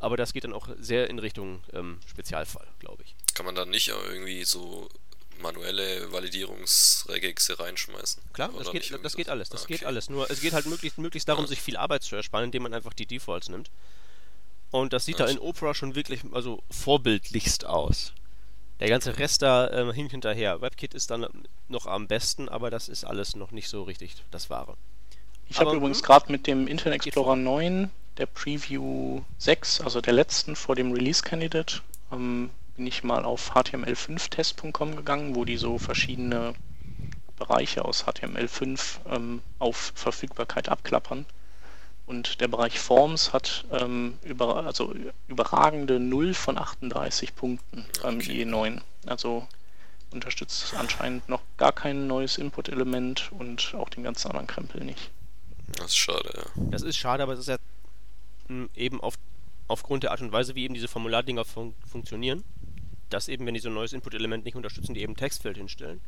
Aber 0.00 0.16
das 0.16 0.32
geht 0.32 0.44
dann 0.44 0.52
auch 0.52 0.68
sehr 0.78 1.08
in 1.08 1.18
Richtung 1.18 1.62
ähm, 1.72 1.98
Spezialfall, 2.06 2.66
glaube 2.78 3.02
ich. 3.02 3.14
Kann 3.34 3.46
man 3.46 3.54
dann 3.54 3.70
nicht 3.70 3.88
irgendwie 3.88 4.44
so 4.44 4.88
manuelle 5.40 6.12
Validierungsregexe 6.12 7.58
reinschmeißen? 7.58 8.22
Klar, 8.32 8.50
das 8.56 8.70
geht, 8.70 8.98
das 9.02 9.16
geht 9.16 9.28
alles. 9.28 9.48
Das 9.48 9.62
ah, 9.62 9.64
okay. 9.64 9.74
geht 9.74 9.84
alles. 9.84 10.10
Nur 10.10 10.30
es 10.30 10.40
geht 10.40 10.52
halt 10.52 10.66
möglichst, 10.66 10.98
möglichst 10.98 11.28
darum, 11.28 11.44
ja. 11.44 11.48
sich 11.48 11.60
viel 11.60 11.76
Arbeit 11.76 12.02
zu 12.02 12.16
ersparen, 12.16 12.46
indem 12.46 12.64
man 12.64 12.74
einfach 12.74 12.92
die 12.92 13.06
Defaults 13.06 13.48
nimmt. 13.48 13.70
Und 14.70 14.92
das 14.92 15.04
sieht 15.04 15.20
also. 15.20 15.34
da 15.34 15.40
in 15.40 15.46
Opera 15.46 15.74
schon 15.74 15.94
wirklich 15.94 16.20
also 16.32 16.62
vorbildlichst 16.70 17.64
aus. 17.64 18.12
Der 18.80 18.88
ganze 18.88 19.18
Rest 19.18 19.42
da 19.42 19.66
äh, 19.68 19.92
hinterher. 19.92 20.60
WebKit 20.60 20.94
ist 20.94 21.10
dann 21.10 21.26
noch 21.68 21.86
am 21.86 22.06
besten, 22.06 22.48
aber 22.48 22.70
das 22.70 22.88
ist 22.88 23.04
alles 23.04 23.34
noch 23.34 23.50
nicht 23.50 23.68
so 23.68 23.82
richtig 23.82 24.14
das 24.30 24.50
Wahre. 24.50 24.76
Ich 25.48 25.58
habe 25.58 25.74
übrigens 25.74 26.02
gerade 26.02 26.30
mit 26.30 26.46
dem 26.46 26.68
Internet 26.68 27.06
Explorer 27.06 27.34
9 27.36 27.90
der 28.18 28.26
Preview 28.26 29.22
6, 29.38 29.80
also 29.80 30.00
der 30.00 30.12
letzten 30.12 30.56
vor 30.56 30.74
dem 30.74 30.92
Release 30.92 31.22
Candidate, 31.22 31.80
ähm, 32.12 32.50
bin 32.78 32.86
ich 32.86 33.02
mal 33.02 33.24
auf 33.24 33.56
html5test.com 33.56 34.94
gegangen, 34.94 35.34
wo 35.34 35.44
die 35.44 35.56
so 35.56 35.78
verschiedene 35.78 36.54
Bereiche 37.36 37.84
aus 37.84 38.04
HTML5 38.04 39.00
ähm, 39.10 39.42
auf 39.58 39.92
Verfügbarkeit 39.96 40.68
abklappern. 40.68 41.26
Und 42.06 42.40
der 42.40 42.46
Bereich 42.46 42.78
Forms 42.78 43.32
hat 43.32 43.64
ähm, 43.72 44.16
über, 44.22 44.64
also 44.64 44.94
überragende 45.26 45.98
0 45.98 46.34
von 46.34 46.56
38 46.56 47.34
Punkten 47.34 47.84
beim 48.00 48.18
okay. 48.18 48.44
IE9. 48.44 48.80
Also 49.06 49.48
unterstützt 50.12 50.72
anscheinend 50.74 51.28
noch 51.28 51.42
gar 51.56 51.72
kein 51.72 52.06
neues 52.06 52.38
Input-Element 52.38 53.32
und 53.32 53.74
auch 53.74 53.88
den 53.88 54.04
ganzen 54.04 54.28
anderen 54.28 54.46
Krempel 54.46 54.84
nicht. 54.84 55.10
Das 55.72 55.86
ist 55.86 55.96
schade, 55.96 56.30
ja. 56.32 56.62
Das 56.70 56.82
ist 56.82 56.96
schade, 56.96 57.24
aber 57.24 57.32
es 57.32 57.40
ist 57.40 57.48
ja 57.48 57.56
eben 58.76 59.00
auf, 59.00 59.14
aufgrund 59.66 60.04
der 60.04 60.12
Art 60.12 60.20
und 60.20 60.30
Weise, 60.30 60.54
wie 60.54 60.62
eben 60.62 60.74
diese 60.74 60.88
Formulardinger 60.88 61.44
fun 61.44 61.74
funktionieren, 61.90 62.44
dass 63.10 63.28
eben, 63.28 63.46
wenn 63.46 63.54
die 63.54 63.60
so 63.60 63.68
ein 63.68 63.74
neues 63.74 63.92
Input-Element 63.92 64.44
nicht 64.44 64.56
unterstützen, 64.56 64.94
die 64.94 65.02
eben 65.02 65.16
Textfeld 65.16 65.56
hinstellen. 65.56 66.00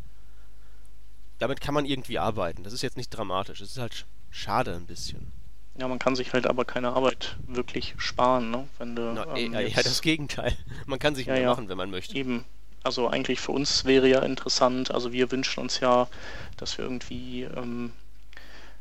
Damit 1.39 1.61
kann 1.61 1.75
man 1.75 1.87
irgendwie 1.87 2.19
arbeiten. 2.19 2.63
Das 2.63 2.73
ist 2.73 2.83
jetzt 2.83 2.97
nicht 2.97 3.11
dramatisch. 3.11 3.61
Es 3.61 3.73
ist 3.73 3.79
halt 3.79 4.07
schade 4.31 4.75
ein 4.75 4.87
bisschen. 4.87 5.33
Ja, 5.79 5.89
man 5.89 5.99
kann 5.99 6.15
sich 6.15 6.33
halt 6.33 6.47
aber 6.47 6.65
keine 6.65 6.93
Arbeit 6.93 7.37
wirklich 7.47 7.95
sparen, 7.97 8.51
ne? 8.51 8.69
Wenn 8.79 8.97
du, 8.97 9.13
Na, 9.15 9.37
ähm, 9.37 9.55
ja, 9.55 9.61
ja, 9.61 9.83
das 9.83 10.03
Gegenteil. 10.03 10.55
Man 10.87 10.99
kann 10.99 11.15
sich 11.15 11.27
ja, 11.27 11.33
mehr 11.33 11.43
ja, 11.43 11.51
machen, 11.51 11.69
wenn 11.69 11.79
man 11.79 11.91
möchte. 11.91 12.15
Eben. 12.17 12.45
Also 12.83 13.09
eigentlich 13.09 13.41
für 13.41 13.53
uns 13.53 13.85
wäre 13.85 14.09
ja 14.09 14.21
interessant, 14.21 14.91
also 14.91 15.13
wir 15.13 15.31
wünschen 15.31 15.61
uns 15.61 15.81
ja, 15.81 16.09
dass 16.57 16.79
wir 16.79 16.85
irgendwie 16.85 17.43
ähm, 17.43 17.93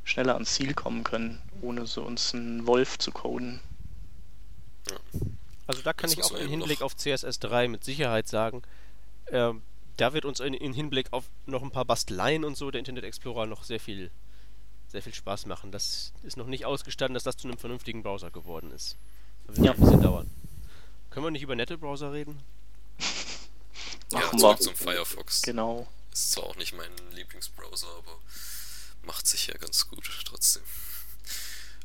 schneller 0.06 0.34
ans 0.34 0.54
Ziel 0.54 0.74
kommen 0.74 1.04
können, 1.04 1.42
ohne 1.62 1.86
so 1.86 2.04
uns 2.04 2.34
einen 2.34 2.66
Wolf 2.66 2.98
zu 2.98 3.12
coden. 3.12 3.60
Also 5.70 5.84
da 5.84 5.94
kann 5.94 6.10
das 6.10 6.18
ich 6.18 6.24
auch 6.24 6.32
im 6.32 6.50
Hinblick 6.50 6.82
auf 6.82 6.96
CSS 6.98 7.38
3 7.42 7.68
mit 7.68 7.84
Sicherheit 7.84 8.28
sagen, 8.28 8.64
äh, 9.28 9.54
da 9.98 10.14
wird 10.14 10.26
uns 10.26 10.40
in, 10.40 10.56
in, 10.56 10.74
Hinblick 10.74 11.14
auf 11.14 11.26
noch 11.46 11.62
ein 11.62 11.70
paar 11.70 11.86
Basteleien 11.86 12.44
und 12.44 12.58
so 12.58 12.72
der 12.72 12.80
Internet 12.80 13.04
Explorer 13.04 13.46
noch 13.46 13.64
sehr 13.64 13.80
viel, 13.80 14.10
sehr 14.88 15.04
viel 15.04 15.14
Spaß 15.14 15.46
machen. 15.46 15.72
Das 15.72 16.12
ist 16.24 16.38
noch 16.38 16.48
nicht 16.48 16.66
ausgestanden, 16.66 17.14
dass 17.14 17.22
das 17.22 17.38
zu 17.38 17.48
einem 17.48 17.60
vernünftigen 17.60 18.02
Browser 18.02 18.32
geworden 18.32 18.72
ist. 18.72 18.98
Das 19.46 19.58
wird 19.58 19.68
ja. 19.68 19.74
ein 19.74 19.80
bisschen 19.80 20.02
dauern. 20.02 20.32
Können 21.12 21.28
wir 21.28 21.32
nicht 21.32 21.44
über 21.44 21.56
nette 21.56 21.78
Browser 21.78 22.14
reden? 22.14 22.42
ja, 24.12 24.38
zurück 24.38 24.64
zum 24.64 24.76
Firefox. 24.76 25.44
Genau. 25.44 25.88
Ist 26.12 26.32
zwar 26.32 26.46
auch 26.46 26.56
nicht 26.56 26.76
mein 26.76 26.90
Lieblingsbrowser, 27.14 27.90
aber 27.96 28.18
macht 29.04 29.28
sich 29.28 29.46
ja 29.46 29.54
ganz 29.60 29.88
gut 29.88 30.10
trotzdem. 30.26 30.64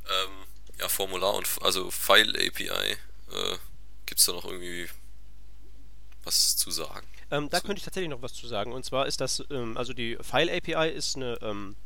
Ähm, 0.08 0.30
ja, 0.80 0.88
Formular 0.88 1.34
und 1.34 1.46
also 1.60 1.90
File 1.90 2.34
API. 2.34 2.96
Äh, 3.30 3.58
Gibt 4.06 4.20
es 4.20 4.26
da 4.26 4.32
noch 4.32 4.44
irgendwie 4.44 4.88
was 6.24 6.56
zu 6.56 6.70
sagen? 6.70 7.06
Ähm, 7.30 7.48
da 7.50 7.58
so. 7.58 7.66
könnte 7.66 7.78
ich 7.78 7.84
tatsächlich 7.84 8.10
noch 8.10 8.22
was 8.22 8.34
zu 8.34 8.46
sagen. 8.46 8.72
Und 8.72 8.84
zwar 8.84 9.06
ist 9.06 9.20
das, 9.20 9.42
ähm, 9.50 9.76
also 9.76 9.92
die 9.92 10.16
File 10.20 10.50
API 10.50 10.90
ist 10.90 11.16
eine, 11.16 11.38
ähm, 11.42 11.76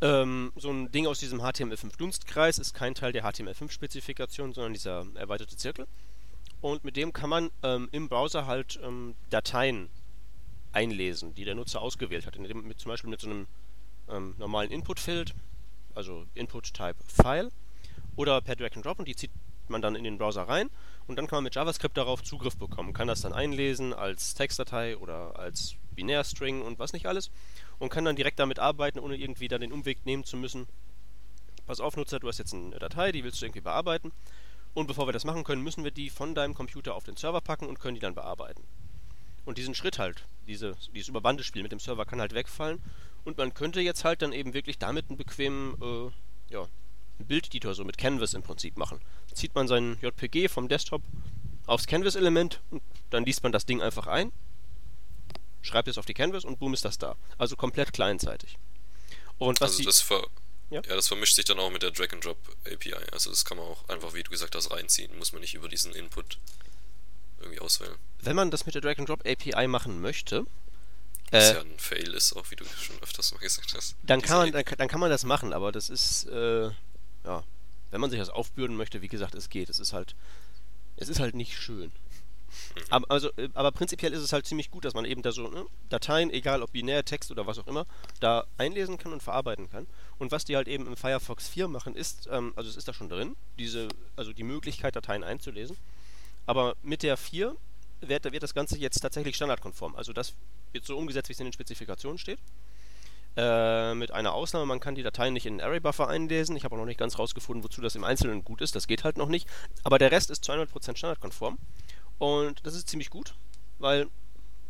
ähm 0.00 0.52
so 0.56 0.70
ein 0.70 0.90
Ding 0.92 1.06
aus 1.06 1.18
diesem 1.18 1.40
HTML5-Dunstkreis, 1.40 2.58
ist 2.58 2.74
kein 2.74 2.94
Teil 2.94 3.12
der 3.12 3.24
HTML5-Spezifikation, 3.24 4.52
sondern 4.52 4.72
dieser 4.72 5.06
erweiterte 5.14 5.56
Zirkel. 5.56 5.86
Und 6.60 6.84
mit 6.84 6.96
dem 6.96 7.12
kann 7.12 7.30
man 7.30 7.50
ähm, 7.62 7.88
im 7.92 8.08
Browser 8.08 8.46
halt 8.46 8.78
ähm, 8.82 9.14
Dateien 9.30 9.88
einlesen, 10.72 11.34
die 11.34 11.44
der 11.44 11.54
Nutzer 11.54 11.80
ausgewählt 11.80 12.26
hat. 12.26 12.36
Indem, 12.36 12.66
mit, 12.66 12.80
zum 12.80 12.90
Beispiel 12.90 13.10
mit 13.10 13.20
so 13.20 13.30
einem 13.30 13.46
normalen 14.38 14.72
Input-Field, 14.72 15.34
also 15.94 16.26
Input-Type 16.34 16.96
File, 17.06 17.52
oder 18.16 18.40
per 18.40 18.56
Drag 18.56 18.74
and 18.74 18.84
Drop 18.84 18.98
und 18.98 19.06
die 19.06 19.14
zieht 19.14 19.30
man 19.68 19.80
dann 19.80 19.94
in 19.94 20.02
den 20.02 20.18
Browser 20.18 20.42
rein 20.42 20.68
und 21.10 21.16
dann 21.16 21.26
kann 21.26 21.38
man 21.38 21.44
mit 21.44 21.56
JavaScript 21.56 21.96
darauf 21.96 22.22
Zugriff 22.22 22.56
bekommen. 22.56 22.92
Kann 22.92 23.08
das 23.08 23.20
dann 23.20 23.32
einlesen 23.32 23.92
als 23.92 24.34
Textdatei 24.34 24.96
oder 24.96 25.36
als 25.36 25.74
Binärstring 25.96 26.62
und 26.62 26.78
was 26.78 26.92
nicht 26.92 27.06
alles 27.06 27.32
und 27.80 27.88
kann 27.88 28.04
dann 28.04 28.14
direkt 28.14 28.38
damit 28.38 28.60
arbeiten, 28.60 29.00
ohne 29.00 29.16
irgendwie 29.16 29.48
dann 29.48 29.60
den 29.60 29.72
Umweg 29.72 30.06
nehmen 30.06 30.22
zu 30.22 30.36
müssen. 30.36 30.68
Pass 31.66 31.80
auf, 31.80 31.96
Nutzer, 31.96 32.20
du 32.20 32.28
hast 32.28 32.38
jetzt 32.38 32.54
eine 32.54 32.78
Datei, 32.78 33.10
die 33.10 33.24
willst 33.24 33.40
du 33.40 33.46
irgendwie 33.46 33.60
bearbeiten. 33.60 34.12
Und 34.72 34.86
bevor 34.86 35.08
wir 35.08 35.12
das 35.12 35.24
machen 35.24 35.42
können, 35.42 35.64
müssen 35.64 35.82
wir 35.82 35.90
die 35.90 36.10
von 36.10 36.36
deinem 36.36 36.54
Computer 36.54 36.94
auf 36.94 37.02
den 37.02 37.16
Server 37.16 37.40
packen 37.40 37.66
und 37.66 37.80
können 37.80 37.96
die 37.96 38.00
dann 38.00 38.14
bearbeiten. 38.14 38.62
Und 39.44 39.58
diesen 39.58 39.74
Schritt 39.74 39.98
halt, 39.98 40.28
diese, 40.46 40.76
dieses 40.94 41.08
Überbandespiel 41.08 41.64
mit 41.64 41.72
dem 41.72 41.80
Server 41.80 42.06
kann 42.06 42.20
halt 42.20 42.34
wegfallen 42.34 42.80
und 43.24 43.36
man 43.36 43.52
könnte 43.52 43.80
jetzt 43.80 44.04
halt 44.04 44.22
dann 44.22 44.32
eben 44.32 44.54
wirklich 44.54 44.78
damit 44.78 45.08
einen 45.08 45.18
bequemen, 45.18 45.74
äh, 45.82 46.54
ja, 46.54 46.68
Bildeditor 47.24 47.74
so 47.74 47.84
mit 47.84 47.98
Canvas 47.98 48.34
im 48.34 48.42
Prinzip 48.42 48.76
machen. 48.76 49.00
Zieht 49.32 49.54
man 49.54 49.68
seinen 49.68 49.98
JPG 50.00 50.48
vom 50.48 50.68
Desktop 50.68 51.02
aufs 51.66 51.86
Canvas-Element 51.86 52.60
und 52.70 52.82
dann 53.10 53.24
liest 53.24 53.42
man 53.42 53.52
das 53.52 53.66
Ding 53.66 53.80
einfach 53.82 54.06
ein, 54.06 54.32
schreibt 55.62 55.88
es 55.88 55.98
auf 55.98 56.06
die 56.06 56.14
Canvas 56.14 56.44
und 56.44 56.58
boom 56.58 56.74
ist 56.74 56.84
das 56.84 56.98
da. 56.98 57.16
Also 57.38 57.56
komplett 57.56 57.92
kleinzeitig. 57.92 58.58
Und 59.38 59.60
was 59.60 59.72
also 59.72 59.84
das 59.84 60.00
ver 60.00 60.26
ja? 60.70 60.82
ja? 60.82 60.94
das 60.94 61.08
vermischt 61.08 61.34
sich 61.34 61.44
dann 61.44 61.58
auch 61.58 61.70
mit 61.70 61.82
der 61.82 61.90
Drag-and-Drop 61.90 62.38
API. 62.64 62.94
Also 63.12 63.30
das 63.30 63.44
kann 63.44 63.56
man 63.56 63.66
auch 63.66 63.88
einfach, 63.88 64.14
wie 64.14 64.22
du 64.22 64.30
gesagt 64.30 64.54
hast, 64.54 64.70
reinziehen. 64.70 65.16
Muss 65.18 65.32
man 65.32 65.40
nicht 65.40 65.54
über 65.54 65.68
diesen 65.68 65.94
Input 65.94 66.38
irgendwie 67.40 67.60
auswählen. 67.60 67.96
Wenn 68.20 68.36
man 68.36 68.50
das 68.50 68.66
mit 68.66 68.74
der 68.74 68.82
Drag-and-Drop 68.82 69.26
API 69.26 69.66
machen 69.66 70.00
möchte, 70.00 70.46
was 71.30 71.50
äh, 71.50 71.54
ja 71.54 71.60
ein 71.60 71.78
Fail 71.78 72.12
ist, 72.14 72.34
auch 72.34 72.50
wie 72.50 72.56
du 72.56 72.64
schon 72.64 73.00
öfters 73.02 73.32
mal 73.32 73.38
gesagt 73.40 73.72
hast. 73.74 73.96
Dann 74.02 74.22
kann, 74.22 74.38
man, 74.38 74.52
dann, 74.52 74.64
dann, 74.78 74.88
kann 74.88 75.00
man 75.00 75.10
das 75.10 75.24
machen, 75.24 75.52
aber 75.52 75.72
das 75.72 75.88
ist, 75.90 76.26
äh, 76.26 76.70
ja, 77.24 77.44
wenn 77.90 78.00
man 78.00 78.10
sich 78.10 78.18
das 78.18 78.30
aufbürden 78.30 78.76
möchte, 78.76 79.02
wie 79.02 79.08
gesagt, 79.08 79.34
es 79.34 79.48
geht. 79.48 79.68
Es 79.68 79.78
ist 79.78 79.92
halt, 79.92 80.14
es 80.96 81.08
ist 81.08 81.20
halt 81.20 81.34
nicht 81.34 81.56
schön. 81.56 81.92
Aber, 82.88 83.10
also, 83.10 83.30
äh, 83.36 83.48
aber 83.54 83.70
prinzipiell 83.72 84.12
ist 84.12 84.22
es 84.22 84.32
halt 84.32 84.46
ziemlich 84.46 84.70
gut, 84.70 84.84
dass 84.84 84.94
man 84.94 85.04
eben 85.04 85.22
da 85.22 85.32
so 85.32 85.48
ne, 85.48 85.66
Dateien, 85.88 86.30
egal 86.30 86.62
ob 86.62 86.72
binär, 86.72 87.04
Text 87.04 87.30
oder 87.30 87.46
was 87.46 87.58
auch 87.58 87.66
immer, 87.66 87.86
da 88.20 88.44
einlesen 88.58 88.98
kann 88.98 89.12
und 89.12 89.22
verarbeiten 89.22 89.70
kann. 89.70 89.86
Und 90.18 90.32
was 90.32 90.44
die 90.44 90.56
halt 90.56 90.68
eben 90.68 90.86
im 90.86 90.96
Firefox 90.96 91.48
4 91.48 91.68
machen, 91.68 91.94
ist, 91.94 92.28
ähm, 92.30 92.52
also 92.56 92.68
es 92.68 92.76
ist 92.76 92.88
da 92.88 92.92
schon 92.92 93.08
drin, 93.08 93.36
diese, 93.58 93.88
also 94.16 94.32
die 94.32 94.42
Möglichkeit, 94.42 94.96
Dateien 94.96 95.24
einzulesen. 95.24 95.76
Aber 96.46 96.76
mit 96.82 97.02
der 97.02 97.16
4 97.16 97.56
wird, 98.00 98.32
wird 98.32 98.42
das 98.42 98.54
Ganze 98.54 98.78
jetzt 98.78 99.00
tatsächlich 99.00 99.36
standardkonform. 99.36 99.94
Also 99.94 100.12
das 100.12 100.34
wird 100.72 100.84
so 100.84 100.96
umgesetzt, 100.96 101.28
wie 101.28 101.32
es 101.32 101.40
in 101.40 101.46
den 101.46 101.52
Spezifikationen 101.52 102.18
steht. 102.18 102.38
Äh, 103.36 103.94
mit 103.94 104.10
einer 104.10 104.32
Ausnahme, 104.32 104.66
man 104.66 104.80
kann 104.80 104.96
die 104.96 105.04
Dateien 105.04 105.32
nicht 105.32 105.46
in 105.46 105.58
den 105.58 105.64
Array-Buffer 105.64 106.08
einlesen. 106.08 106.56
Ich 106.56 106.64
habe 106.64 106.74
auch 106.74 106.80
noch 106.80 106.86
nicht 106.86 106.98
ganz 106.98 107.18
rausgefunden, 107.18 107.62
wozu 107.62 107.80
das 107.80 107.94
im 107.94 108.04
Einzelnen 108.04 108.44
gut 108.44 108.60
ist. 108.60 108.74
Das 108.74 108.88
geht 108.88 109.04
halt 109.04 109.16
noch 109.16 109.28
nicht. 109.28 109.48
Aber 109.84 109.98
der 109.98 110.10
Rest 110.10 110.30
ist 110.30 110.48
200% 110.48 110.96
standardkonform. 110.96 111.58
Und 112.18 112.66
das 112.66 112.74
ist 112.74 112.88
ziemlich 112.88 113.08
gut, 113.08 113.34
weil 113.78 114.08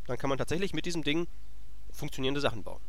dann 0.06 0.18
kann 0.18 0.28
man 0.28 0.38
tatsächlich 0.38 0.74
mit 0.74 0.86
diesem 0.86 1.02
Ding 1.02 1.26
funktionierende 1.92 2.40
Sachen 2.40 2.62
bauen. 2.62 2.80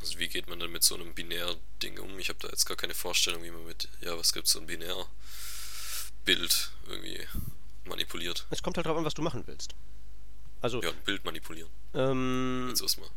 Also 0.00 0.18
wie 0.18 0.28
geht 0.28 0.48
man 0.48 0.58
dann 0.58 0.70
mit 0.70 0.84
so 0.84 0.94
einem 0.94 1.14
Binär-Ding 1.14 1.98
um? 1.98 2.18
Ich 2.18 2.28
habe 2.28 2.38
da 2.40 2.48
jetzt 2.48 2.66
gar 2.66 2.76
keine 2.76 2.94
Vorstellung, 2.94 3.42
wie 3.42 3.50
man 3.50 3.66
mit, 3.66 3.88
ja, 4.00 4.16
was 4.16 4.32
gibt 4.32 4.46
so 4.46 4.60
ein 4.60 4.66
Binär-Bild 4.66 6.70
irgendwie 6.86 7.26
manipuliert. 7.84 8.46
Es 8.50 8.62
kommt 8.62 8.76
halt 8.76 8.86
darauf 8.86 8.98
an, 8.98 9.04
was 9.04 9.14
du 9.14 9.22
machen 9.22 9.42
willst. 9.46 9.74
Also, 10.60 10.82
ja, 10.82 10.90
ein 10.90 11.04
Bild 11.04 11.24
manipulieren. 11.24 11.70
Ähm, 11.94 12.74
Jetzt 12.76 12.98
mal. 12.98 13.08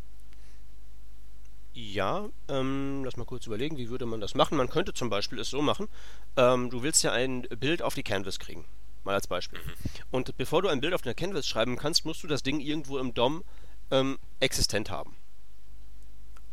Ja, 1.73 2.27
ähm, 2.49 3.03
lass 3.05 3.15
mal 3.15 3.25
kurz 3.25 3.47
überlegen, 3.47 3.77
wie 3.77 3.89
würde 3.89 4.05
man 4.05 4.19
das 4.19 4.35
machen. 4.35 4.57
Man 4.57 4.69
könnte 4.69 4.93
zum 4.93 5.09
Beispiel 5.09 5.39
es 5.39 5.49
so 5.49 5.61
machen, 5.61 5.87
ähm, 6.35 6.69
du 6.69 6.83
willst 6.83 7.03
ja 7.03 7.13
ein 7.13 7.43
Bild 7.43 7.81
auf 7.81 7.93
die 7.93 8.03
Canvas 8.03 8.39
kriegen. 8.39 8.65
Mal 9.03 9.15
als 9.15 9.27
Beispiel. 9.27 9.59
Mhm. 9.59 9.73
Und 10.11 10.37
bevor 10.37 10.61
du 10.61 10.67
ein 10.67 10.81
Bild 10.81 10.93
auf 10.93 11.01
der 11.01 11.13
Canvas 11.13 11.47
schreiben 11.47 11.77
kannst, 11.77 12.05
musst 12.05 12.23
du 12.23 12.27
das 12.27 12.43
Ding 12.43 12.59
irgendwo 12.59 12.97
im 12.97 13.13
DOM 13.13 13.43
ähm, 13.89 14.19
existent 14.39 14.89
haben. 14.89 15.15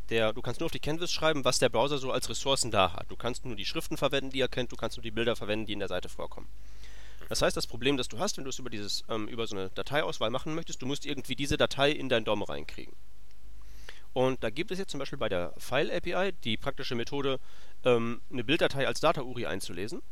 Der, 0.08 0.32
du 0.32 0.40
kannst 0.40 0.60
nur 0.60 0.66
auf 0.66 0.72
die 0.72 0.78
Canvas 0.78 1.12
schreiben, 1.12 1.44
was 1.44 1.58
der 1.58 1.68
Browser 1.68 1.98
so 1.98 2.12
als 2.12 2.30
Ressourcen 2.30 2.70
da 2.70 2.94
hat. 2.94 3.10
Du 3.10 3.16
kannst 3.16 3.44
nur 3.44 3.56
die 3.56 3.66
Schriften 3.66 3.96
verwenden, 3.96 4.30
die 4.30 4.40
er 4.40 4.48
kennt, 4.48 4.72
du 4.72 4.76
kannst 4.76 4.96
nur 4.96 5.02
die 5.02 5.10
Bilder 5.10 5.36
verwenden, 5.36 5.66
die 5.66 5.74
in 5.74 5.80
der 5.80 5.88
Seite 5.88 6.08
vorkommen. 6.08 6.48
Das 7.28 7.42
heißt, 7.42 7.56
das 7.56 7.66
Problem, 7.66 7.96
das 7.96 8.08
du 8.08 8.18
hast, 8.18 8.38
wenn 8.38 8.44
du 8.44 8.50
es 8.50 8.58
über 8.58 8.70
dieses 8.70 9.04
ähm, 9.08 9.28
über 9.28 9.46
so 9.46 9.56
eine 9.56 9.68
Dateiauswahl 9.70 10.30
machen 10.30 10.54
möchtest, 10.54 10.80
du 10.80 10.86
musst 10.86 11.04
irgendwie 11.04 11.36
diese 11.36 11.58
Datei 11.58 11.90
in 11.90 12.08
dein 12.08 12.24
DOM 12.24 12.42
reinkriegen. 12.42 12.94
Und 14.12 14.42
da 14.42 14.50
gibt 14.50 14.70
es 14.70 14.78
jetzt 14.78 14.90
zum 14.90 14.98
Beispiel 14.98 15.18
bei 15.18 15.28
der 15.28 15.52
File 15.58 15.90
API 15.90 16.32
die 16.44 16.56
praktische 16.56 16.94
Methode, 16.94 17.38
ähm, 17.84 18.20
eine 18.30 18.44
Bilddatei 18.44 18.86
als 18.86 19.00
Data-URI 19.00 19.46
einzulesen. 19.46 20.02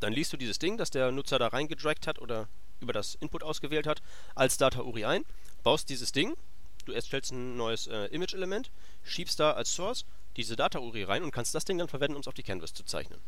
Dann 0.00 0.12
liest 0.12 0.32
du 0.32 0.36
dieses 0.36 0.58
Ding, 0.58 0.76
das 0.76 0.90
der 0.90 1.12
Nutzer 1.12 1.38
da 1.38 1.48
reingedragt 1.48 2.06
hat 2.06 2.18
oder 2.18 2.48
über 2.80 2.92
das 2.92 3.14
Input 3.16 3.42
ausgewählt 3.42 3.86
hat, 3.86 4.02
als 4.34 4.56
Data-URI 4.58 5.04
ein, 5.04 5.24
baust 5.62 5.88
dieses 5.88 6.12
Ding, 6.12 6.36
du 6.84 6.92
erstellst 6.92 7.32
ein 7.32 7.56
neues 7.56 7.86
äh, 7.86 8.06
Image-Element, 8.06 8.70
schiebst 9.04 9.40
da 9.40 9.52
als 9.52 9.74
Source 9.74 10.04
diese 10.36 10.56
Data-URI 10.56 11.04
rein 11.04 11.22
und 11.22 11.30
kannst 11.30 11.54
das 11.54 11.64
Ding 11.64 11.78
dann 11.78 11.88
verwenden, 11.88 12.16
um 12.16 12.20
es 12.20 12.28
auf 12.28 12.34
die 12.34 12.42
Canvas 12.42 12.74
zu 12.74 12.84
zeichnen. 12.84 13.20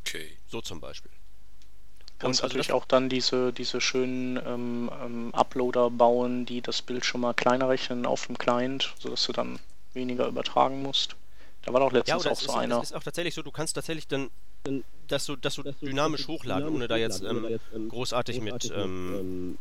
Okay. 0.00 0.38
So 0.48 0.60
zum 0.60 0.80
Beispiel. 0.80 1.10
Kannst 2.20 2.42
also 2.42 2.52
natürlich 2.52 2.72
auch 2.72 2.84
dann 2.84 3.08
diese, 3.08 3.50
diese 3.52 3.80
schönen 3.80 4.36
ähm, 4.46 4.90
ähm, 5.02 5.34
Uploader 5.34 5.88
bauen, 5.90 6.44
die 6.44 6.60
das 6.60 6.82
Bild 6.82 7.06
schon 7.06 7.22
mal 7.22 7.32
kleiner 7.32 7.70
rechnen 7.70 8.04
auf 8.04 8.26
dem 8.26 8.36
Client, 8.36 8.94
sodass 8.98 9.24
du 9.24 9.32
dann 9.32 9.58
weniger 9.94 10.28
übertragen 10.28 10.82
musst. 10.82 11.16
Da 11.64 11.72
war 11.72 11.80
doch 11.80 11.92
letztens 11.92 12.24
ja, 12.24 12.30
auch 12.30 12.36
so 12.36 12.52
ist, 12.52 12.54
einer. 12.54 12.76
Das 12.76 12.90
ist 12.90 12.96
auch 12.96 13.02
tatsächlich 13.02 13.34
so, 13.34 13.42
du 13.42 13.50
kannst 13.50 13.74
tatsächlich 13.74 14.06
dann, 14.06 14.30
dass 15.08 15.24
du, 15.24 15.36
dass 15.36 15.54
du 15.54 15.62
dynamisch 15.62 16.28
hochladen, 16.28 16.68
ohne 16.68 16.88
da 16.88 16.98
jetzt 16.98 17.22
ähm, 17.22 17.58
ähm 17.74 17.88
großartig 17.88 18.42
mit 18.42 18.70
ähm, 18.74 19.56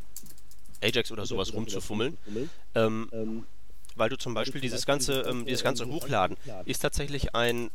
Ajax 0.83 1.13
oder 1.13 1.25
sowas 1.25 1.53
rumzufummeln. 1.53 2.17
Ähm, 2.75 3.45
weil 3.95 4.09
du 4.09 4.17
zum 4.17 4.33
Beispiel 4.33 4.59
dieses 4.59 4.85
ganze, 4.85 5.23
dieses 5.45 5.63
ganze 5.63 5.85
Hochladen 5.87 6.35
ist 6.65 6.79
tatsächlich 6.79 7.35
ein, 7.35 7.71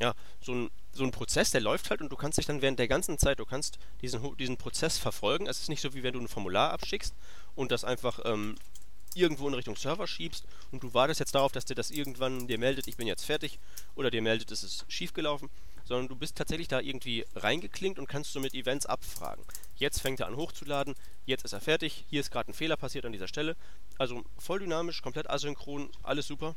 ja, 0.00 0.14
so 0.40 0.52
ein 0.52 0.70
so 0.94 1.04
ein 1.04 1.10
Prozess, 1.10 1.50
der 1.50 1.60
läuft 1.60 1.90
halt 1.90 2.00
und 2.00 2.10
du 2.10 2.16
kannst 2.16 2.38
dich 2.38 2.46
dann 2.46 2.62
während 2.62 2.78
der 2.78 2.88
ganzen 2.88 3.18
Zeit, 3.18 3.38
du 3.38 3.44
kannst 3.44 3.78
diesen, 4.00 4.36
diesen 4.36 4.56
Prozess 4.56 4.98
verfolgen. 4.98 5.46
Es 5.46 5.60
ist 5.60 5.68
nicht 5.68 5.80
so, 5.80 5.94
wie 5.94 6.02
wenn 6.02 6.12
du 6.12 6.20
ein 6.20 6.28
Formular 6.28 6.72
abschickst 6.72 7.14
und 7.54 7.72
das 7.72 7.84
einfach 7.84 8.20
ähm, 8.24 8.56
irgendwo 9.14 9.48
in 9.48 9.54
Richtung 9.54 9.76
Server 9.76 10.06
schiebst 10.06 10.44
und 10.72 10.82
du 10.82 10.94
wartest 10.94 11.20
jetzt 11.20 11.34
darauf, 11.34 11.52
dass 11.52 11.64
dir 11.64 11.74
das 11.74 11.90
irgendwann 11.90 12.46
dir 12.46 12.58
meldet, 12.58 12.88
ich 12.88 12.96
bin 12.96 13.06
jetzt 13.06 13.24
fertig 13.24 13.58
oder 13.94 14.10
dir 14.10 14.22
meldet, 14.22 14.50
es 14.50 14.62
ist 14.62 14.84
schiefgelaufen, 14.88 15.50
sondern 15.84 16.08
du 16.08 16.16
bist 16.16 16.36
tatsächlich 16.36 16.68
da 16.68 16.80
irgendwie 16.80 17.24
reingeklinkt 17.34 17.98
und 17.98 18.08
kannst 18.08 18.32
somit 18.32 18.54
Events 18.54 18.86
abfragen. 18.86 19.44
Jetzt 19.76 20.00
fängt 20.00 20.20
er 20.20 20.26
an 20.26 20.36
hochzuladen, 20.36 20.94
jetzt 21.26 21.44
ist 21.44 21.52
er 21.52 21.60
fertig, 21.60 22.04
hier 22.08 22.20
ist 22.20 22.30
gerade 22.30 22.50
ein 22.50 22.54
Fehler 22.54 22.76
passiert 22.76 23.04
an 23.04 23.12
dieser 23.12 23.28
Stelle. 23.28 23.56
Also 23.98 24.24
voll 24.38 24.60
dynamisch, 24.60 25.02
komplett 25.02 25.28
asynchron, 25.28 25.90
alles 26.02 26.26
super. 26.26 26.54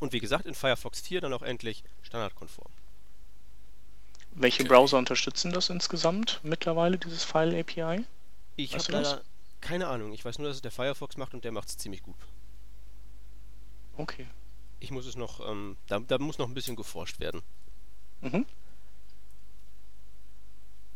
Und 0.00 0.12
wie 0.12 0.20
gesagt, 0.20 0.46
in 0.46 0.54
Firefox 0.54 1.00
4 1.00 1.20
dann 1.20 1.32
auch 1.32 1.42
endlich 1.42 1.84
standardkonform. 2.02 2.70
Welche 4.34 4.62
okay. 4.62 4.68
Browser 4.68 4.98
unterstützen 4.98 5.52
das 5.52 5.70
insgesamt 5.70 6.40
mittlerweile, 6.42 6.98
dieses 6.98 7.24
File 7.24 7.58
API? 7.60 8.04
Ich 8.56 8.74
habe 8.74 8.92
leider 8.92 9.22
keine 9.64 9.88
Ahnung. 9.88 10.12
Ich 10.12 10.24
weiß 10.24 10.38
nur, 10.38 10.48
dass 10.48 10.56
es 10.56 10.62
der 10.62 10.70
Firefox 10.70 11.16
macht 11.16 11.34
und 11.34 11.44
der 11.44 11.50
macht 11.50 11.68
es 11.68 11.78
ziemlich 11.78 12.02
gut. 12.02 12.16
Okay. 13.96 14.26
Ich 14.78 14.90
muss 14.90 15.06
es 15.06 15.16
noch, 15.16 15.40
ähm, 15.48 15.76
da, 15.86 16.00
da, 16.00 16.18
muss 16.18 16.38
noch 16.38 16.48
ein 16.48 16.54
bisschen 16.54 16.76
geforscht 16.76 17.18
werden. 17.18 17.42
Mhm. 18.20 18.44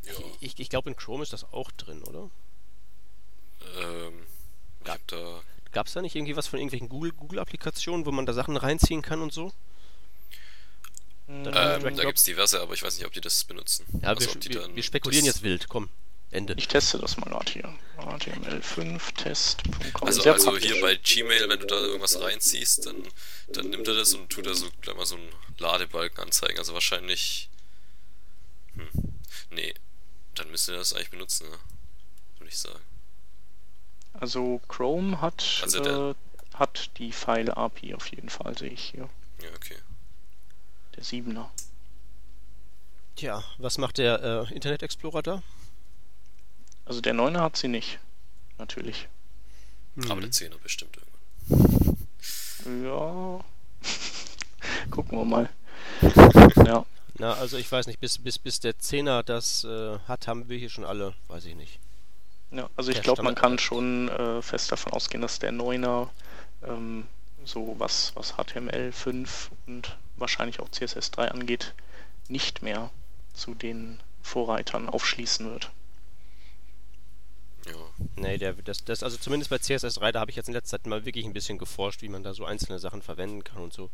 Ja. 0.05 0.13
Ich, 0.13 0.25
ich, 0.41 0.61
ich 0.61 0.69
glaube, 0.69 0.91
in 0.91 0.97
Chrome 0.97 1.23
ist 1.23 1.33
das 1.33 1.45
auch 1.53 1.71
drin, 1.73 2.03
oder? 2.03 2.29
Ähm, 3.81 4.27
Gab 4.85 5.07
da. 5.07 5.41
Gab 5.73 5.87
es 5.87 5.95
da 5.95 6.03
nicht 6.03 6.15
irgendwie 6.15 6.37
was 6.37 6.47
von 6.47 6.59
irgendwelchen 6.59 6.89
Google-Applikationen, 6.89 8.03
Google 8.03 8.13
wo 8.13 8.17
man 8.17 8.27
da 8.27 8.33
Sachen 8.33 8.57
reinziehen 8.57 9.03
kann 9.03 9.23
und 9.23 9.33
so? 9.33 9.53
Ähm, 11.29 11.45
da 11.45 11.79
gibt 11.79 12.19
es 12.19 12.25
diverse, 12.25 12.61
aber 12.61 12.75
ich 12.75 12.83
weiß 12.83 12.97
nicht, 12.97 13.07
ob 13.07 13.13
die 13.13 13.21
das 13.21 13.45
benutzen. 13.45 13.87
Ja, 14.03 14.09
also, 14.09 14.35
wir, 14.35 14.55
wir, 14.55 14.77
wir, 14.77 14.83
spekulieren 14.83 15.27
jetzt 15.27 15.43
wild, 15.43 15.69
komm. 15.69 15.89
Ende. 16.31 16.55
Ich 16.59 16.69
teste 16.69 16.99
das 16.99 17.17
mal 17.17 17.31
gerade 17.31 17.51
hier. 17.51 17.75
HTML5test.com. 17.99 20.07
Also, 20.07 20.31
also 20.31 20.59
hier 20.59 20.81
bei 20.83 20.97
Gmail, 20.97 21.49
wenn 21.49 21.61
du 21.61 21.67
da 21.67 21.77
irgendwas 21.77 22.21
reinziehst, 22.21 22.87
dann, 22.87 22.97
dann 23.53 23.71
nimmt 23.71 23.89
er 23.89 23.95
das 23.95 24.13
und 24.15 24.29
tut 24.29 24.47
da 24.47 24.55
so 24.55 24.67
gleich 24.83 24.97
mal 24.97 25.07
so 25.07 25.17
einen 25.17 25.31
Ladebalken 25.59 26.25
anzeigen. 26.25 26.59
Also 26.59 26.75
wahrscheinlich. 26.75 27.49
Hm. 28.75 28.89
Nee, 29.51 29.75
dann 30.35 30.51
müsste 30.51 30.73
er 30.73 30.79
das 30.79 30.93
eigentlich 30.93 31.11
benutzen, 31.11 31.49
ne? 31.49 31.59
Würde 32.39 32.51
ich 32.51 32.59
sagen. 32.59 32.81
Also 34.13 34.61
Chrome 34.69 35.21
hat, 35.21 35.61
also 35.63 36.11
äh, 36.11 36.15
hat 36.55 36.91
die 36.99 37.13
File-API 37.13 37.95
auf 37.95 38.09
jeden 38.09 38.29
Fall, 38.29 38.57
sehe 38.59 38.71
ich 38.71 38.83
hier. 38.83 39.09
Ja, 39.43 39.49
okay. 39.55 39.77
Der 40.99 41.05
7er. 41.05 41.47
Tja, 43.15 43.45
was 43.59 43.79
macht 43.79 43.99
der 43.99 44.49
äh, 44.51 44.53
Internet 44.53 44.83
Explorer 44.83 45.23
da? 45.23 45.43
Also 46.87 47.01
der 47.01 47.15
9er 47.15 47.39
hat 47.39 47.57
sie 47.57 47.69
nicht, 47.69 48.01
natürlich. 48.59 49.07
Mhm. 49.95 50.11
Aber 50.11 50.21
der 50.21 50.31
10er 50.31 50.59
bestimmt 50.59 50.99
irgendwann. 51.49 52.85
Ja. 52.85 53.45
Gucken 54.91 55.19
wir 55.19 55.25
mal. 55.25 55.49
ja. 56.67 56.85
Na, 57.19 57.35
also 57.35 57.59
ich 57.59 57.71
weiß 57.71 57.87
nicht, 57.87 58.01
bis, 58.01 58.19
bis, 58.19 58.41
bis 58.41 58.59
der 58.59 58.75
10er 58.75 59.23
das 59.23 59.63
äh, 59.63 60.01
hat, 60.09 60.27
haben 60.27 60.49
wir 60.49 60.59
hier 60.59 60.69
schon 60.69 60.85
alle, 60.85 61.15
weiß 61.29 61.45
ich 61.45 61.55
nicht. 61.55 61.79
Ja, 62.51 62.69
also 62.75 62.91
ich 62.91 63.03
glaube, 63.03 63.23
man 63.23 63.37
kann 63.37 63.61
schon 63.61 64.09
äh, 64.09 64.43
fest 64.43 64.73
davon 64.73 64.93
ausgehen, 64.93 65.23
dass 65.23 65.39
der 65.39 65.53
9er 65.53 66.09
ähm, 66.65 67.07
so 67.45 67.77
was, 67.79 68.13
was 68.15 68.35
HTML5 68.35 69.51
und 69.67 69.97
wahrscheinlich 70.17 70.61
auch 70.61 70.69
CSS3 70.69 71.29
angeht, 71.29 71.75
nicht 72.29 72.63
mehr 72.63 72.91
zu 73.33 73.55
den 73.55 74.01
Vorreitern 74.23 74.89
aufschließen 74.89 75.51
wird. 75.51 75.71
Ja. 77.67 77.73
Nee, 78.17 78.39
der, 78.39 78.53
das, 78.55 78.85
das, 78.85 79.03
also 79.03 79.17
zumindest 79.17 79.51
bei 79.51 79.57
CSS3, 79.57 80.13
da 80.13 80.21
habe 80.21 80.31
ich 80.31 80.37
jetzt 80.37 80.49
in 80.49 80.55
letzter 80.55 80.79
Zeit 80.79 80.87
mal 80.87 81.05
wirklich 81.05 81.25
ein 81.25 81.33
bisschen 81.33 81.59
geforscht, 81.59 82.03
wie 82.03 82.09
man 82.09 82.23
da 82.23 82.35
so 82.35 82.45
einzelne 82.45 82.79
Sachen 82.79 83.03
verwenden 83.03 83.45
kann 83.45 83.63
und 83.63 83.73
so. 83.73 83.91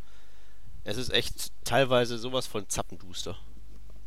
Es 0.85 0.97
ist 0.97 1.11
echt 1.11 1.51
teilweise 1.65 2.19
sowas 2.19 2.47
von 2.47 2.69
Zappenduster. 2.69 3.39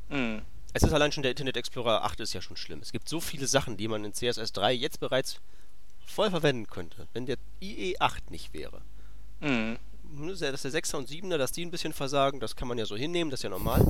Mhm. 0.09 0.43
Es 0.73 0.83
ist 0.83 0.93
allein 0.93 1.11
schon 1.11 1.23
der 1.23 1.31
Internet 1.31 1.57
Explorer 1.57 2.03
8 2.03 2.19
ist 2.19 2.33
ja 2.33 2.41
schon 2.41 2.57
schlimm. 2.57 2.79
Es 2.81 2.91
gibt 2.91 3.09
so 3.09 3.19
viele 3.19 3.47
Sachen, 3.47 3.77
die 3.77 3.87
man 3.87 4.05
in 4.05 4.13
CSS3 4.13 4.71
jetzt 4.71 4.99
bereits 4.99 5.39
voll 6.05 6.29
verwenden 6.29 6.67
könnte, 6.67 7.07
wenn 7.13 7.25
der 7.25 7.37
IE8 7.61 8.29
nicht 8.29 8.53
wäre. 8.53 8.81
Mhm. 9.39 9.77
Dass 10.27 10.39
der 10.39 10.55
6er 10.55 10.95
und 10.95 11.09
7er, 11.09 11.37
dass 11.37 11.51
die 11.51 11.65
ein 11.65 11.71
bisschen 11.71 11.93
versagen, 11.93 12.39
das 12.39 12.55
kann 12.55 12.67
man 12.67 12.77
ja 12.77 12.85
so 12.85 12.95
hinnehmen, 12.95 13.29
das 13.29 13.41
ist 13.41 13.43
ja 13.43 13.49
normal. 13.49 13.85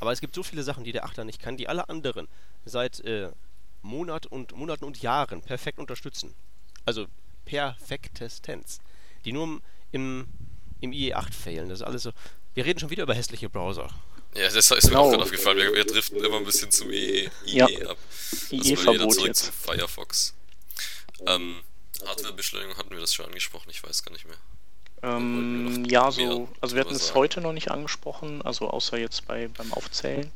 Aber 0.00 0.12
es 0.12 0.20
gibt 0.20 0.34
so 0.34 0.42
viele 0.42 0.64
Sachen, 0.64 0.84
die 0.84 0.92
der 0.92 1.06
8er 1.06 1.24
nicht 1.24 1.40
kann, 1.40 1.56
die 1.56 1.68
alle 1.68 1.88
anderen 1.88 2.26
seit 2.64 3.00
äh, 3.00 3.30
Monat 3.82 4.26
und, 4.26 4.56
Monaten 4.56 4.84
und 4.84 5.00
Jahren 5.00 5.42
perfekt 5.42 5.78
unterstützen. 5.78 6.34
Also 6.84 7.06
perfektestens. 7.44 8.80
Die 9.24 9.32
nur 9.32 9.60
im, 9.92 10.26
im 10.80 10.90
IE8 10.90 11.32
fehlen. 11.32 11.68
Das 11.68 11.80
ist 11.80 11.86
alles 11.86 12.02
so. 12.02 12.10
Wir 12.54 12.64
reden 12.64 12.80
schon 12.80 12.90
wieder 12.90 13.04
über 13.04 13.14
hässliche 13.14 13.48
Browser. 13.48 13.88
Ja, 14.34 14.44
das 14.44 14.54
ist 14.54 14.70
mir 14.70 14.80
genau. 14.80 15.04
auch 15.04 15.10
gerade 15.10 15.22
aufgefallen. 15.22 15.58
Wir, 15.58 15.72
wir, 15.72 15.84
driften 15.84 16.22
immer 16.24 16.38
ein 16.38 16.44
bisschen 16.44 16.70
zum 16.70 16.90
IE, 16.90 17.30
IE 17.46 17.56
ja. 17.58 17.66
ab. 17.88 17.98
IE-Verbot 18.50 19.12
zurück 19.12 19.28
jetzt. 19.28 19.44
Zum 19.44 19.52
Firefox. 19.52 20.34
Ähm, 21.26 21.62
Hardwarebeschleunigung 22.06 22.76
hatten 22.76 22.90
wir 22.90 23.00
das 23.00 23.14
schon 23.14 23.26
angesprochen, 23.26 23.70
ich 23.70 23.82
weiß 23.82 24.02
gar 24.02 24.12
nicht 24.12 24.26
mehr. 24.26 24.38
Ähm, 25.02 25.84
ja, 25.86 26.10
so, 26.10 26.48
also 26.60 26.76
wir 26.76 26.84
hatten 26.84 26.94
es 26.94 27.14
heute 27.14 27.40
noch 27.40 27.52
nicht 27.52 27.70
angesprochen, 27.70 28.42
also 28.42 28.70
außer 28.70 28.98
jetzt 28.98 29.26
bei, 29.26 29.48
beim 29.48 29.72
Aufzählen. 29.72 30.30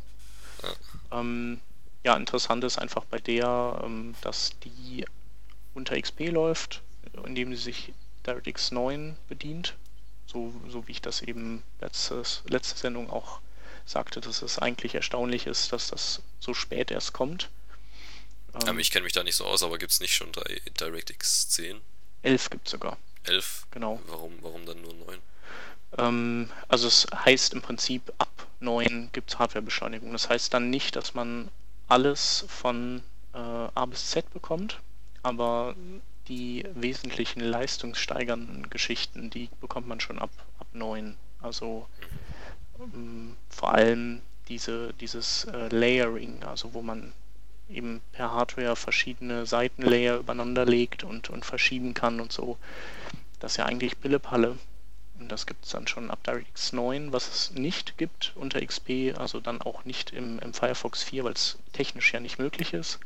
Ja. 0.63 1.21
Ähm, 1.21 1.61
ja, 2.05 2.17
interessant 2.17 2.65
ist 2.65 2.79
einfach 2.79 3.05
bei 3.05 3.19
der, 3.19 3.81
ähm, 3.85 4.15
dass 4.23 4.53
die 4.65 5.05
unter 5.75 6.01
XP 6.01 6.31
läuft, 6.31 6.83
indem 7.25 7.55
sie 7.55 7.63
sich 7.63 7.93
DirectX 8.27 8.73
9 8.73 9.17
bedient. 9.29 9.75
So, 10.27 10.53
so 10.69 10.87
wie 10.89 10.93
ich 10.93 11.03
das 11.03 11.23
eben 11.23 11.63
letztes, 11.81 12.43
letzte 12.49 12.77
Sendung 12.77 13.11
auch 13.11 13.41
sagte, 13.85 14.21
dass 14.21 14.43
es 14.43 14.59
eigentlich 14.59 14.97
erstaunlich 14.97 15.47
ist, 15.47 15.73
dass 15.73 15.89
das 15.89 16.23
so 16.41 16.55
spät 16.55 16.91
erst 16.91 17.13
kommt. 17.13 17.49
Ähm, 18.67 18.81
ich 18.81 18.91
kenne 18.91 19.05
mich 19.05 19.13
da 19.13 19.23
nicht 19.23 19.37
so 19.37 19.45
aus, 19.45 19.63
aber 19.63 19.79
gibt 19.79 19.93
es 19.93 20.01
nicht 20.01 20.15
schon 20.15 20.33
DirectX 20.81 21.49
10? 21.51 21.81
11 22.23 22.51
gibt 22.51 22.67
es 22.67 22.73
sogar. 22.73 22.99
11? 23.27 23.67
Genau. 23.71 24.01
Warum, 24.07 24.33
warum 24.41 24.67
dann 24.67 24.81
nur 24.83 24.95
9? 24.95 25.19
Ähm, 25.99 26.51
also 26.69 26.89
es 26.89 27.07
heißt 27.15 27.55
im 27.55 27.63
Prinzip, 27.63 28.13
ab 28.19 28.47
9 28.61 29.11
gibt 29.13 29.31
es 29.31 29.39
Hardwarebeschleunigung. 29.39 30.13
Das 30.13 30.29
heißt 30.29 30.53
dann 30.53 30.71
nicht, 30.71 30.97
dass 30.97 31.15
man 31.15 31.51
alles 31.89 32.45
von 32.49 33.03
äh, 33.33 33.39
A 33.39 33.87
bis 33.87 34.11
Z 34.11 34.33
bekommt, 34.33 34.81
aber 35.23 35.75
die 36.29 36.65
wesentlichen 36.75 37.41
leistungssteigernden 37.41 38.69
Geschichten, 38.71 39.31
die 39.31 39.49
bekommt 39.61 39.87
man 39.87 40.01
schon 40.01 40.19
ab, 40.19 40.31
ab 40.59 40.67
9. 40.73 41.17
Also 41.41 41.87
ähm, 42.81 43.37
vor 43.49 43.75
allem 43.75 44.23
diese, 44.49 44.93
dieses 44.95 45.45
äh, 45.45 45.69
Layering, 45.69 46.43
also 46.45 46.75
wo 46.75 46.83
man 46.83 47.13
eben 47.69 48.01
per 48.13 48.33
Hardware 48.33 48.77
verschiedene 48.77 49.47
Seitenlayer 49.47 50.19
übereinander 50.19 50.65
legt 50.65 51.05
und, 51.05 51.31
und 51.31 51.45
verschieben 51.45 51.95
kann 51.95 52.21
und 52.21 52.33
so. 52.33 52.59
Das 53.41 53.53
ist 53.53 53.57
ja 53.59 53.67
eigentlich 53.67 53.99
Billepalle. 53.99 54.57
Und 55.19 55.33
das 55.33 55.47
gibt 55.47 55.65
es 55.65 55.71
dann 55.71 55.87
schon 55.87 56.11
ab 56.11 56.23
DirectX 56.25 56.73
9, 56.73 57.13
was 57.13 57.29
es 57.29 57.51
nicht 57.53 57.97
gibt 57.97 58.33
unter 58.37 58.65
XP, 58.65 59.17
also 59.17 59.41
dann 59.41 59.63
auch 59.63 59.85
nicht 59.85 60.11
im, 60.11 60.39
im 60.41 60.53
Firefox 60.53 61.03
4, 61.03 61.25
weil 61.25 61.33
es 61.33 61.59
technisch 61.73 62.13
ja 62.13 62.21
nicht 62.21 62.39
möglich 62.39 62.75
ist, 62.75 62.99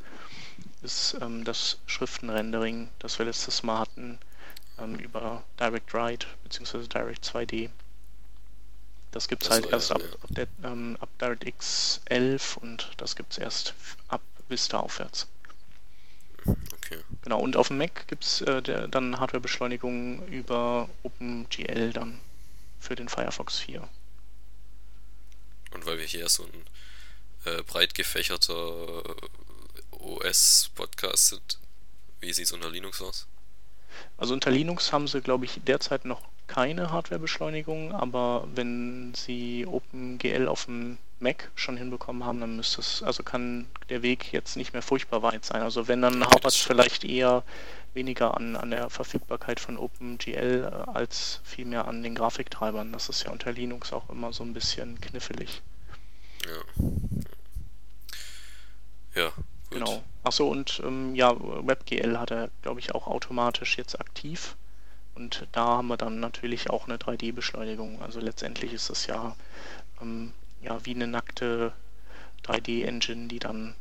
ist 0.82 1.16
ähm, 1.20 1.44
das 1.44 1.78
Schriftenrendering, 1.86 2.88
das 2.98 3.18
wir 3.18 3.26
letztes 3.26 3.62
Mal 3.62 3.78
hatten, 3.78 4.18
ähm, 4.78 4.96
über 4.96 5.44
DirectWrite 5.60 6.26
bzw. 6.42 6.88
Direct 6.88 7.24
2D. 7.24 7.70
Das 9.12 9.28
gibt 9.28 9.44
es 9.44 9.50
halt 9.50 9.66
erst 9.66 9.92
ab, 9.92 10.02
ab, 10.22 10.28
der, 10.30 10.46
ähm, 10.64 10.96
ab 11.00 11.08
DirectX 11.20 12.00
11 12.06 12.56
und 12.56 12.90
das 12.96 13.16
gibt 13.16 13.32
es 13.32 13.38
erst 13.38 13.74
ab 14.08 14.20
Vista 14.50 14.80
aufwärts. 14.80 15.26
Okay. 16.46 16.98
Genau, 17.22 17.40
und 17.40 17.56
auf 17.56 17.68
dem 17.68 17.78
Mac 17.78 18.08
gibt 18.08 18.24
es 18.24 18.40
äh, 18.42 18.88
dann 18.88 19.20
Hardwarebeschleunigung 19.20 20.26
über 20.28 20.88
OpenGL 21.02 21.92
dann 21.92 22.20
für 22.80 22.96
den 22.96 23.08
Firefox 23.08 23.58
4. 23.58 23.88
Und 25.72 25.86
weil 25.86 25.98
wir 25.98 26.06
hier 26.06 26.28
so 26.28 26.44
ein 26.44 27.52
äh, 27.52 27.62
breit 27.62 27.94
gefächerter 27.94 29.04
OS-Podcast 29.92 31.28
sind, 31.28 31.58
wie 32.20 32.32
sieht 32.32 32.46
es 32.46 32.52
unter 32.52 32.70
Linux 32.70 33.00
aus? 33.00 33.26
Also 34.16 34.34
unter 34.34 34.50
Linux 34.50 34.92
haben 34.92 35.08
sie, 35.08 35.20
glaube 35.20 35.44
ich, 35.44 35.60
derzeit 35.66 36.04
noch 36.04 36.22
keine 36.46 36.90
Hardwarebeschleunigung, 36.90 37.92
aber 37.92 38.46
wenn 38.54 39.12
sie 39.14 39.66
OpenGL 39.66 40.48
auf 40.48 40.64
dem 40.64 40.98
Mac 41.20 41.50
schon 41.54 41.76
hinbekommen 41.76 42.24
haben, 42.24 42.40
dann 42.40 42.56
müsste 42.56 42.80
es, 42.80 43.02
also 43.02 43.22
kann 43.22 43.66
der 43.88 44.02
Weg 44.02 44.32
jetzt 44.32 44.56
nicht 44.56 44.72
mehr 44.72 44.82
furchtbar 44.82 45.22
weit 45.22 45.44
sein. 45.44 45.62
Also 45.62 45.86
wenn, 45.86 46.02
dann 46.02 46.24
hapert 46.24 46.46
es 46.46 46.56
vielleicht 46.56 47.04
eher 47.04 47.44
weniger 47.94 48.36
an, 48.36 48.56
an 48.56 48.70
der 48.70 48.90
Verfügbarkeit 48.90 49.60
von 49.60 49.76
OpenGL 49.76 50.64
äh, 50.64 50.90
als 50.90 51.40
vielmehr 51.44 51.86
an 51.86 52.02
den 52.02 52.14
Grafiktreibern. 52.14 52.92
Das 52.92 53.08
ist 53.08 53.24
ja 53.24 53.30
unter 53.30 53.52
Linux 53.52 53.92
auch 53.92 54.08
immer 54.10 54.32
so 54.32 54.42
ein 54.44 54.54
bisschen 54.54 55.00
knifflig. 55.00 55.62
Ja. 56.44 56.84
Ja. 59.14 59.32
Gut. 59.70 59.78
Genau. 59.78 60.02
Achso, 60.22 60.48
und 60.48 60.82
ähm, 60.84 61.14
ja, 61.14 61.34
WebGL 61.38 62.18
hat 62.18 62.30
er, 62.30 62.50
glaube 62.62 62.80
ich, 62.80 62.94
auch 62.94 63.06
automatisch 63.06 63.78
jetzt 63.78 63.98
aktiv. 64.00 64.56
Und 65.14 65.46
da 65.52 65.66
haben 65.66 65.88
wir 65.88 65.96
dann 65.96 66.20
natürlich 66.20 66.70
auch 66.70 66.86
eine 66.86 66.96
3D-Beschleunigung. 66.96 68.02
Also 68.02 68.20
letztendlich 68.20 68.72
ist 68.72 68.90
das 68.90 69.06
ja 69.06 69.36
ähm, 70.00 70.32
ja, 70.62 70.84
wie 70.84 70.94
eine 70.94 71.06
nackte 71.06 71.72
3D-Engine, 72.44 73.28
die 73.28 73.38
dann 73.38 73.74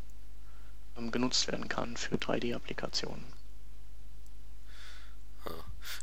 ähm, 0.97 1.11
genutzt 1.11 1.47
werden 1.47 1.67
kann 1.67 1.97
für 1.97 2.15
3D-Applikationen. 2.15 3.25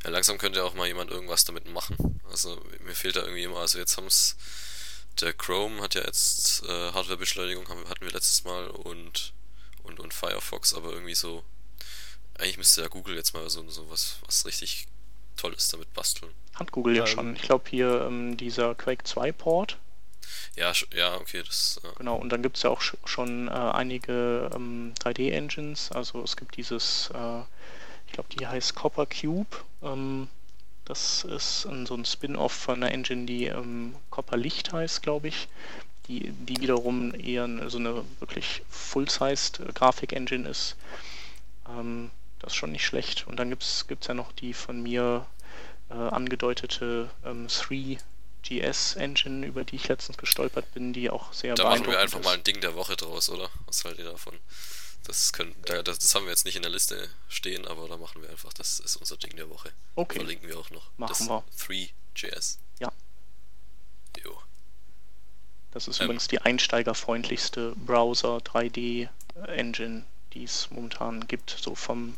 Ja, 0.05 0.11
langsam 0.11 0.39
könnte 0.39 0.65
auch 0.65 0.75
mal 0.75 0.87
jemand 0.87 1.11
irgendwas 1.11 1.45
damit 1.45 1.69
machen. 1.71 2.21
Also 2.31 2.61
mir 2.85 2.95
fehlt 2.95 3.17
da 3.17 3.23
irgendwie 3.23 3.45
immer, 3.45 3.59
also 3.59 3.79
jetzt 3.79 3.97
haben 3.97 4.07
es, 4.07 4.37
der 5.21 5.33
Chrome 5.33 5.83
hat 5.83 5.95
ja 5.95 6.03
jetzt 6.03 6.65
äh, 6.65 6.93
Hardwarebeschleunigung, 6.93 7.69
hatten 7.69 8.05
wir 8.05 8.13
letztes 8.13 8.45
Mal 8.45 8.69
und, 8.69 9.33
und, 9.87 10.01
und 10.01 10.15
Firefox, 10.15 10.75
aber 10.75 10.93
irgendwie 10.93 11.15
so, 11.15 11.45
eigentlich 12.39 12.59
müsste 12.59 12.83
ja 12.83 12.89
Google 12.89 13.17
jetzt 13.17 13.35
mal 13.35 13.49
so, 13.49 13.69
so 13.69 13.89
was, 13.91 14.19
was 14.27 14.47
richtig 14.47 14.87
Tolles 15.37 15.69
damit 15.69 15.93
basteln. 15.95 16.33
Hat 16.55 16.73
Google 16.73 16.97
ja 16.97 17.03
ähm, 17.03 17.07
schon. 17.07 17.37
Ich 17.37 17.43
glaube 17.43 17.65
hier 17.69 18.07
ähm, 18.07 18.37
dieser 18.37 18.75
Quake 18.75 19.05
2 19.05 19.33
Port. 19.33 19.79
Ja, 20.57 20.73
ja, 20.95 21.15
okay, 21.17 21.43
das. 21.45 21.81
Ja. 21.83 21.91
Genau, 21.99 22.17
und 22.17 22.31
dann 22.31 22.43
gibt 22.43 22.57
es 22.57 22.63
ja 22.63 22.71
auch 22.71 22.81
schon 22.81 23.49
äh, 23.49 23.51
einige 23.51 24.51
ähm, 24.55 24.95
3D-Engines. 25.01 25.93
Also 25.93 26.23
es 26.23 26.37
gibt 26.37 26.57
dieses 26.57 27.11
äh, 27.15 27.43
ich 28.07 28.13
glaube, 28.13 28.29
die 28.39 28.47
heißt 28.47 28.75
Copper 28.75 29.07
Cube. 29.07 29.57
Ähm, 29.83 30.29
das 30.85 31.25
ist 31.25 31.67
ein, 31.67 31.87
so 31.87 31.95
ein 31.95 32.05
Spin-off 32.05 32.53
von 32.53 32.83
einer 32.83 32.93
Engine, 32.93 33.27
die 33.27 33.47
ähm, 33.47 33.97
Copper 34.11 34.37
Licht 34.37 34.73
heißt, 34.73 35.03
glaube 35.03 35.29
ich. 35.29 35.49
Die, 36.09 36.31
die 36.31 36.61
wiederum 36.61 37.15
eher 37.15 37.49
so 37.69 37.79
eine 37.79 38.05
wirklich 38.21 38.63
Full-Sized 38.69 39.75
Grafik-Engine 39.75 40.49
ist. 40.49 40.77
Ähm, 41.69 42.11
das 42.39 42.53
ist 42.53 42.57
schon 42.57 42.73
nicht 42.73 42.85
schlecht. 42.85 43.27
Und 43.27 43.37
dann 43.37 43.51
gibt 43.51 43.63
es 43.63 44.07
ja 44.07 44.15
noch 44.15 44.33
die 44.33 44.55
von 44.55 44.83
mir 44.83 45.27
äh, 45.91 45.95
angedeutete 45.95 47.11
ähm, 47.25 47.49
3GS 47.49 48.97
Engine, 48.97 49.47
über 49.47 49.65
die 49.65 49.77
ich 49.77 49.89
letztens 49.89 50.19
gestolpert 50.19 50.73
bin, 50.75 50.93
die 50.93 51.11
auch 51.11 51.33
sehr 51.33 51.55
Da 51.55 51.65
machen 51.65 51.87
wir 51.87 51.99
einfach 51.99 52.21
ist. 52.21 52.25
mal 52.25 52.35
ein 52.35 52.45
Ding 52.45 52.61
der 52.61 52.75
Woche 52.75 52.97
draus, 52.97 53.29
oder? 53.31 53.51
Was 53.67 53.85
haltet 53.85 54.05
ihr 54.05 54.11
davon? 54.13 54.39
Das, 55.05 55.33
können, 55.33 55.55
das, 55.65 55.85
das, 55.85 56.15
haben 56.15 56.25
wir 56.25 56.31
jetzt 56.31 56.45
nicht 56.45 56.57
in 56.57 56.63
der 56.63 56.71
Liste 56.71 57.09
stehen, 57.29 57.65
aber 57.67 57.87
da 57.87 57.97
machen 57.97 58.23
wir 58.23 58.29
einfach, 58.29 58.53
das 58.53 58.81
ist 58.81 58.97
unser 58.97 59.17
Ding 59.17 59.37
der 59.37 59.49
Woche. 59.49 59.73
Okay. 59.95 60.19
Verlinken 60.19 60.49
wir 60.49 60.59
auch 60.59 60.71
noch. 60.71 60.91
Machen 60.97 61.29
das 61.29 61.29
wir. 61.29 61.91
3JS. 62.15 62.59
Ja. 62.81 62.93
Das 65.77 65.89
ist 65.89 66.01
ähm. 66.01 66.07
übrigens 66.07 66.27
die 66.27 66.41
einsteigerfreundlichste 66.41 67.75
Browser 67.77 68.39
3D 68.39 69.11
Engine, 69.47 70.05
die 70.33 70.45
es 70.45 70.71
momentan 70.71 71.29
gibt, 71.29 71.51
so 71.51 71.75
vom, 71.75 72.17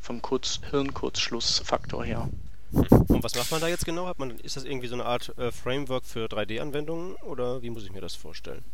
vom 0.00 0.20
Kurz 0.20 0.58
Hirnkurzschlussfaktor 0.70 2.04
her. 2.04 2.28
Und 2.72 3.22
was 3.22 3.36
macht 3.36 3.52
man 3.52 3.60
da 3.60 3.68
jetzt 3.68 3.84
genau? 3.84 4.06
Hat 4.06 4.18
man, 4.18 4.36
ist 4.40 4.56
das 4.56 4.64
irgendwie 4.64 4.88
so 4.88 4.96
eine 4.96 5.04
Art 5.04 5.32
äh, 5.38 5.52
Framework 5.52 6.04
für 6.06 6.26
3D-Anwendungen 6.26 7.14
oder 7.22 7.62
wie 7.62 7.70
muss 7.70 7.84
ich 7.84 7.92
mir 7.92 8.00
das 8.00 8.16
vorstellen? 8.16 8.64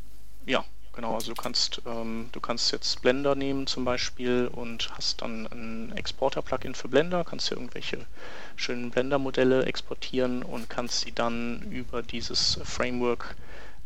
Ja, 0.47 0.65
Genau, 0.95 1.15
also 1.15 1.35
du 1.35 1.43
kannst, 1.43 1.83
ähm, 1.87 2.29
du 2.31 2.39
kannst 2.39 2.71
jetzt 2.71 3.03
Blender 3.03 3.35
nehmen 3.35 3.67
zum 3.67 3.85
Beispiel 3.85 4.49
und 4.53 4.91
hast 4.97 5.23
dann 5.23 5.49
ein 5.49 5.93
Exporter-Plugin 5.97 6.77
für 6.77 6.87
Blender, 6.87 7.25
kannst 7.25 7.51
dir 7.51 7.57
irgendwelche 7.57 8.07
schönen 8.55 8.93
Blender-Modelle 8.93 9.65
exportieren 9.65 10.45
und 10.45 10.71
kannst 10.71 11.01
sie 11.01 11.11
dann 11.11 11.63
über 11.73 12.03
dieses 12.03 12.61
Framework 12.63 13.35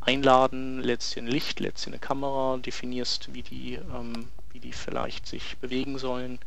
einladen, 0.09 0.79
ein 0.79 1.27
Licht, 1.27 1.59
dir 1.59 1.73
eine 1.87 1.99
Kamera, 1.99 2.57
definierst, 2.57 3.35
wie 3.35 3.43
die, 3.43 3.75
ähm, 3.75 4.29
wie 4.53 4.59
die 4.59 4.73
vielleicht 4.73 5.27
sich 5.27 5.59
bewegen 5.59 5.99
sollen, 5.99 6.39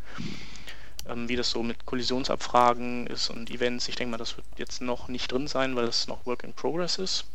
ähm, 1.08 1.30
wie 1.30 1.36
das 1.36 1.52
so 1.52 1.62
mit 1.62 1.86
Kollisionsabfragen 1.86 3.06
ist 3.06 3.30
und 3.30 3.52
Events. 3.52 3.88
Ich 3.88 3.96
denke 3.96 4.12
mal, 4.12 4.18
das 4.18 4.36
wird 4.36 4.48
jetzt 4.58 4.82
noch 4.82 5.10
nicht 5.10 5.32
drin 5.32 5.46
sein, 5.46 5.76
weil 5.76 5.86
es 5.86 6.08
noch 6.08 6.26
Work 6.26 6.44
in 6.44 6.54
Progress 6.54 6.98
ist. 6.98 7.26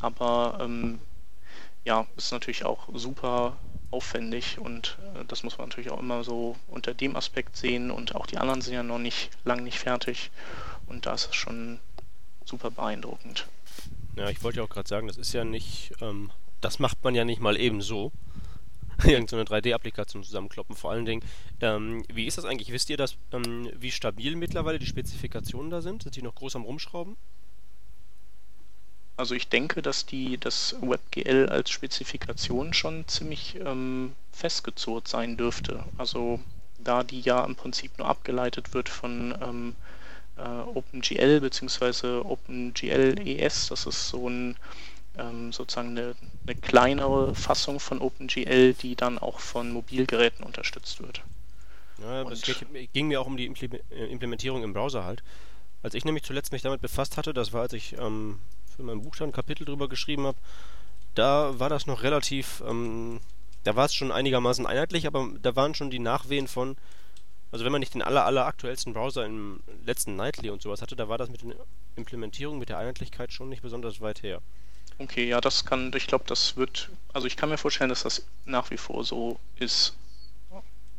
Aber 0.00 0.58
ähm, 0.60 0.98
ja, 1.84 2.04
ist 2.16 2.32
natürlich 2.32 2.64
auch 2.64 2.88
super 2.92 3.56
aufwendig 3.92 4.58
und 4.58 4.98
äh, 5.14 5.24
das 5.28 5.44
muss 5.44 5.56
man 5.56 5.68
natürlich 5.68 5.90
auch 5.92 6.00
immer 6.00 6.24
so 6.24 6.56
unter 6.66 6.94
dem 6.94 7.14
Aspekt 7.14 7.56
sehen 7.56 7.92
und 7.92 8.16
auch 8.16 8.26
die 8.26 8.38
anderen 8.38 8.60
sind 8.60 8.74
ja 8.74 8.82
noch 8.82 8.98
nicht 8.98 9.30
lang 9.44 9.62
nicht 9.62 9.78
fertig 9.78 10.32
und 10.86 11.06
da 11.06 11.14
ist 11.14 11.28
es 11.28 11.36
schon 11.36 11.78
super 12.44 12.72
beeindruckend. 12.72 13.46
Ja, 14.16 14.28
ich 14.28 14.42
wollte 14.42 14.58
ja 14.58 14.64
auch 14.64 14.68
gerade 14.68 14.88
sagen, 14.88 15.08
das 15.08 15.16
ist 15.16 15.32
ja 15.32 15.44
nicht, 15.44 15.92
ähm, 16.00 16.30
das 16.60 16.78
macht 16.78 17.02
man 17.02 17.14
ja 17.14 17.24
nicht 17.24 17.40
mal 17.40 17.58
eben 17.58 17.80
so. 17.80 18.12
Irgendeine 19.04 19.44
so 19.46 19.54
3D-Applikation 19.54 20.22
zusammenkloppen. 20.22 20.76
Vor 20.76 20.90
allen 20.90 21.06
Dingen, 21.06 21.24
ähm, 21.60 22.04
wie 22.12 22.26
ist 22.26 22.36
das 22.38 22.44
eigentlich? 22.44 22.72
Wisst 22.72 22.90
ihr 22.90 22.98
das, 22.98 23.16
ähm, 23.32 23.70
wie 23.74 23.90
stabil 23.90 24.36
mittlerweile 24.36 24.78
die 24.78 24.86
Spezifikationen 24.86 25.70
da 25.70 25.80
sind? 25.80 26.02
Sind 26.02 26.16
die 26.16 26.22
noch 26.22 26.34
groß 26.34 26.56
am 26.56 26.64
Rumschrauben? 26.64 27.16
Also 29.16 29.34
ich 29.34 29.48
denke, 29.48 29.82
dass 29.82 30.06
die 30.06 30.38
das 30.38 30.76
WebGL 30.80 31.48
als 31.48 31.70
Spezifikation 31.70 32.74
schon 32.74 33.06
ziemlich 33.08 33.56
ähm, 33.64 34.12
festgezurrt 34.32 35.08
sein 35.08 35.36
dürfte. 35.36 35.84
Also 35.96 36.40
da 36.78 37.02
die 37.02 37.20
ja 37.20 37.44
im 37.44 37.56
Prinzip 37.56 37.96
nur 37.98 38.08
abgeleitet 38.08 38.74
wird 38.74 38.88
von 38.88 39.34
ähm, 39.42 39.70
äh, 39.70 40.01
OpenGL 40.44 41.40
bzw. 41.40 42.20
OpenGL 42.24 43.26
ES, 43.26 43.68
das 43.68 43.86
ist 43.86 44.08
so 44.08 44.28
ein 44.28 44.56
ähm, 45.18 45.52
sozusagen 45.52 45.90
eine, 45.90 46.14
eine, 46.46 46.56
kleinere 46.56 47.34
Fassung 47.34 47.80
von 47.80 48.00
OpenGL, 48.00 48.74
die 48.74 48.96
dann 48.96 49.18
auch 49.18 49.40
von 49.40 49.70
Mobilgeräten 49.70 50.44
unterstützt 50.44 51.02
wird. 51.02 51.22
Ja, 51.98 52.22
es 52.30 52.42
ging 52.92 53.08
mir 53.08 53.20
auch 53.20 53.26
um 53.26 53.36
die 53.36 53.46
äh, 53.46 54.06
Implementierung 54.06 54.62
im 54.62 54.72
Browser 54.72 55.04
halt. 55.04 55.22
Als 55.82 55.94
ich 55.94 56.04
nämlich 56.04 56.24
zuletzt 56.24 56.52
mich 56.52 56.62
damit 56.62 56.80
befasst 56.80 57.16
hatte, 57.16 57.34
das 57.34 57.52
war 57.52 57.62
als 57.62 57.72
ich 57.74 57.96
ähm, 57.98 58.38
für 58.74 58.82
mein 58.82 59.02
Buch 59.02 59.14
da 59.16 59.24
ein 59.24 59.32
Kapitel 59.32 59.64
drüber 59.64 59.88
geschrieben 59.88 60.26
habe, 60.26 60.38
da 61.14 61.58
war 61.58 61.68
das 61.68 61.86
noch 61.86 62.02
relativ, 62.02 62.62
ähm, 62.66 63.20
da 63.64 63.76
war 63.76 63.84
es 63.84 63.94
schon 63.94 64.12
einigermaßen 64.12 64.66
einheitlich, 64.66 65.06
aber 65.06 65.28
da 65.42 65.54
waren 65.56 65.74
schon 65.74 65.90
die 65.90 65.98
Nachwehen 65.98 66.48
von, 66.48 66.76
also 67.52 67.66
wenn 67.66 67.72
man 67.72 67.80
nicht 67.80 67.92
den 67.94 68.02
aller, 68.02 68.24
aller 68.24 68.46
aktuellsten 68.46 68.94
Browser 68.94 69.26
im 69.26 69.60
letzten 69.84 70.16
Nightly 70.16 70.48
und 70.48 70.62
sowas 70.62 70.80
hatte, 70.80 70.96
da 70.96 71.08
war 71.08 71.18
das 71.18 71.28
mit 71.28 71.42
der 71.42 71.54
Implementierung, 71.96 72.58
mit 72.58 72.70
der 72.70 72.78
Einheitlichkeit 72.78 73.30
schon 73.30 73.50
nicht 73.50 73.62
besonders 73.62 74.00
weit 74.00 74.22
her. 74.22 74.40
Okay, 74.98 75.28
ja, 75.28 75.40
das 75.40 75.66
kann, 75.66 75.92
ich 75.94 76.06
glaube, 76.06 76.24
das 76.26 76.56
wird, 76.56 76.88
also 77.12 77.26
ich 77.26 77.36
kann 77.36 77.50
mir 77.50 77.58
vorstellen, 77.58 77.90
dass 77.90 78.04
das 78.04 78.24
nach 78.46 78.70
wie 78.70 78.78
vor 78.78 79.04
so 79.04 79.38
ist. 79.56 79.94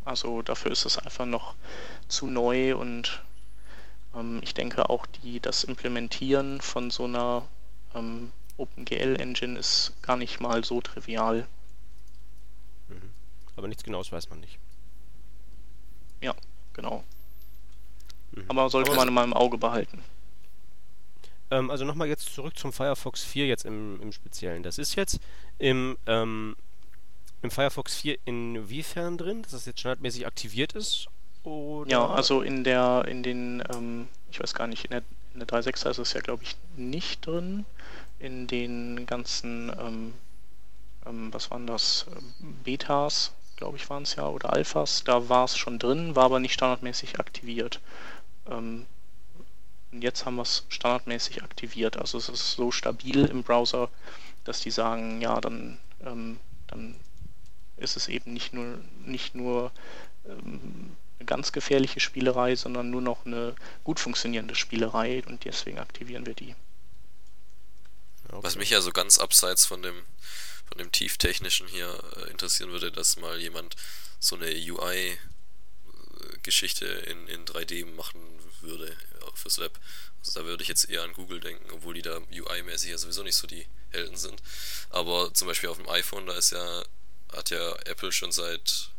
Also 0.06 0.41
dafür 0.41 0.72
ist 0.72 0.86
es 0.86 0.97
einfach 0.97 1.26
noch 1.26 1.56
zu 2.08 2.28
neu 2.28 2.76
und 2.76 3.24
ähm, 4.14 4.39
ich 4.43 4.54
denke 4.54 4.89
auch 4.89 5.06
die, 5.06 5.39
das 5.39 5.64
Implementieren 5.64 6.62
von 6.62 6.91
so 6.91 7.06
einer 7.06 7.47
ähm, 7.95 8.32
OpenGL-Engine 8.58 9.58
ist 9.58 9.93
gar 10.01 10.18
nicht 10.18 10.39
mal 10.39 10.64
so 10.64 10.82
trivial. 10.82 11.47
Mhm. 12.89 13.12
Aber 13.56 13.68
nichts 13.68 13.84
Genaues 13.84 14.12
weiß 14.12 14.30
man 14.30 14.41
nicht. 14.41 14.60
Ja, 16.24 16.34
genau. 16.74 17.03
Mhm. 18.32 18.45
Aber 18.47 18.69
sollte 18.69 18.91
Aber 18.91 18.99
man 18.99 19.07
in 19.09 19.13
meinem 19.13 19.34
Auge 19.34 19.57
behalten. 19.57 20.03
Ähm, 21.51 21.69
also 21.69 21.86
nochmal 21.86 22.07
jetzt 22.07 22.34
zurück 22.34 22.57
zum 22.57 22.74
Firefox 22.74 23.24
4 23.24 23.45
jetzt 23.47 23.65
im, 23.65 24.01
im 24.01 24.11
Speziellen. 24.11 24.63
Das 24.63 24.78
ist 24.78 24.95
jetzt 24.95 25.19
im, 25.59 25.97
ähm, 26.07 26.55
im 27.41 27.51
Firefox 27.51 27.95
4 27.97 28.17
inwiefern 28.26 29.17
drin, 29.17 29.43
dass 29.43 29.51
das 29.51 29.65
jetzt 29.65 29.82
standardmäßig 29.82 30.26
aktiviert 30.26 30.74
ist? 30.74 31.07
Oder? 31.43 31.91
Ja, 31.91 32.07
also 32.07 32.41
in 32.41 32.63
der, 32.63 33.05
in 33.07 33.21
den, 33.21 33.63
ähm, 33.74 34.07
ich 34.32 34.39
weiß 34.39 34.53
gar 34.53 34.67
nicht, 34.67 34.86
in 34.86 34.91
der, 34.91 35.03
in 35.34 35.39
der 35.39 35.47
3.6er 35.47 35.89
ist 35.89 35.97
es 35.97 36.13
ja 36.13 36.21
glaube 36.21 36.43
ich 36.43 36.55
nicht 36.78 37.26
drin 37.26 37.65
in 38.19 38.47
den 38.47 39.05
ganzen, 39.05 39.69
ähm, 39.78 40.13
ähm, 41.05 41.34
was 41.34 41.51
waren 41.51 41.67
das, 41.67 42.05
Betas, 42.63 43.34
glaube 43.64 43.78
ich, 43.78 43.89
waren 43.89 44.03
es 44.03 44.16
ja, 44.16 44.28
oder 44.28 44.51
Alphas, 44.51 45.05
da 45.05 45.30
war 45.30 45.45
es 45.45 45.55
schon 45.55 45.80
drin, 45.80 46.18
war 46.18 46.26
aber 46.26 46.41
nicht 46.41 46.53
standardmäßig 46.53 47.18
aktiviert. 47.18 47.80
Ähm, 48.45 48.86
und 49.93 50.01
jetzt 50.01 50.26
haben 50.26 50.36
wir 50.36 50.41
es 50.41 50.66
standardmäßig 50.68 51.43
aktiviert. 51.43 51.95
Also 51.95 52.18
es 52.18 52.28
ist 52.28 52.51
so 52.55 52.72
stabil 52.72 53.24
im 53.24 53.41
Browser, 53.41 53.89
dass 54.43 54.59
die 54.59 54.70
sagen, 54.70 55.22
ja, 55.22 55.39
dann, 55.39 55.78
ähm, 56.05 56.41
dann 56.68 56.95
ist 57.78 57.95
es 57.95 58.09
eben 58.09 58.34
nicht 58.34 58.53
nur, 58.53 58.80
nicht 59.05 59.34
nur 59.34 59.72
ähm, 60.26 60.97
eine 61.20 61.26
ganz 61.26 61.53
gefährliche 61.53 62.01
Spielerei, 62.01 62.57
sondern 62.57 62.89
nur 62.89 63.01
noch 63.01 63.26
eine 63.26 63.55
gut 63.86 64.01
funktionierende 64.01 64.55
Spielerei 64.55 65.24
und 65.26 65.45
deswegen 65.45 65.80
aktivieren 65.80 66.26
wir 66.26 66.34
die. 66.34 66.53
Okay. 68.28 68.39
Was 68.41 68.57
mich 68.57 68.72
ja 68.72 68.82
so 68.82 68.91
ganz 68.91 69.20
abseits 69.20 69.66
von 69.66 69.82
dem, 69.82 69.95
von 70.74 70.80
dem 70.80 70.91
tieftechnischen 70.91 71.67
hier 71.67 72.03
äh, 72.17 72.32
interessieren 72.32 72.71
würde, 72.71 72.91
dass 72.91 73.17
mal 73.17 73.39
jemand 73.39 73.76
so 74.19 74.36
eine 74.36 74.47
UI-Geschichte 74.47 75.19
in, 76.86 77.28
in 77.28 77.45
3D 77.45 77.86
machen 77.86 78.19
würde 78.61 78.97
fürs 79.36 79.59
Web. 79.59 79.80
Also 80.19 80.39
da 80.39 80.45
würde 80.47 80.63
ich 80.63 80.69
jetzt 80.69 80.89
eher 80.89 81.03
an 81.03 81.13
Google 81.13 81.39
denken, 81.39 81.69
obwohl 81.71 81.93
die 81.93 82.01
da 82.01 82.17
UI-mäßig 82.32 82.89
ja 82.89 82.97
sowieso 82.97 83.21
nicht 83.21 83.36
so 83.36 83.45
die 83.45 83.67
Helden 83.91 84.17
sind. 84.17 84.41
Aber 84.89 85.32
zum 85.36 85.47
Beispiel 85.47 85.69
auf 85.69 85.78
dem 85.78 85.88
iPhone, 85.89 86.26
da 86.26 86.34
ist 86.34 86.51
ja, 86.51 86.84
hat 87.32 87.51
ja 87.51 87.76
Apple 87.86 88.11
schon 88.11 88.32
seit 88.32 88.89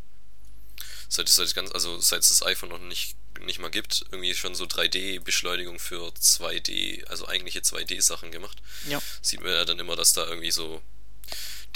seit, 1.09 1.29
seit 1.29 1.53
ganz, 1.57 1.73
also 1.73 1.99
seit 1.99 2.23
es 2.23 2.29
das 2.29 2.45
iPhone 2.47 2.69
noch 2.69 2.79
nicht 2.79 3.17
nicht 3.41 3.59
mal 3.59 3.69
gibt, 3.69 4.05
irgendwie 4.13 4.33
schon 4.33 4.55
so 4.55 4.63
3D-Beschleunigung 4.65 5.81
für 5.81 6.07
2D, 6.13 7.05
also 7.07 7.27
eigentliche 7.27 7.59
2D-Sachen 7.59 8.31
gemacht. 8.31 8.63
Ja. 8.89 9.03
Sieht 9.23 9.41
man 9.41 9.51
ja 9.51 9.65
dann 9.65 9.81
immer, 9.81 9.97
dass 9.97 10.13
da 10.13 10.25
irgendwie 10.25 10.53
so 10.53 10.81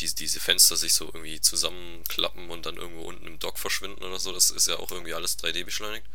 die, 0.01 0.15
diese 0.15 0.41
Fenster 0.41 0.77
sich 0.77 0.95
so 0.95 1.07
irgendwie 1.07 1.41
zusammenklappen 1.41 2.51
und 2.51 2.67
dann 2.67 2.77
irgendwo 2.77 3.03
unten 3.03 3.27
im 3.27 3.39
Dock 3.39 3.59
verschwinden 3.59 4.03
oder 4.03 4.19
so. 4.19 4.33
Das 4.33 4.51
ist 4.51 4.69
ja 4.69 4.79
auch 4.79 4.91
irgendwie 4.91 5.15
alles 5.15 5.39
3D 5.39 5.65
beschleunigt. 5.65 6.07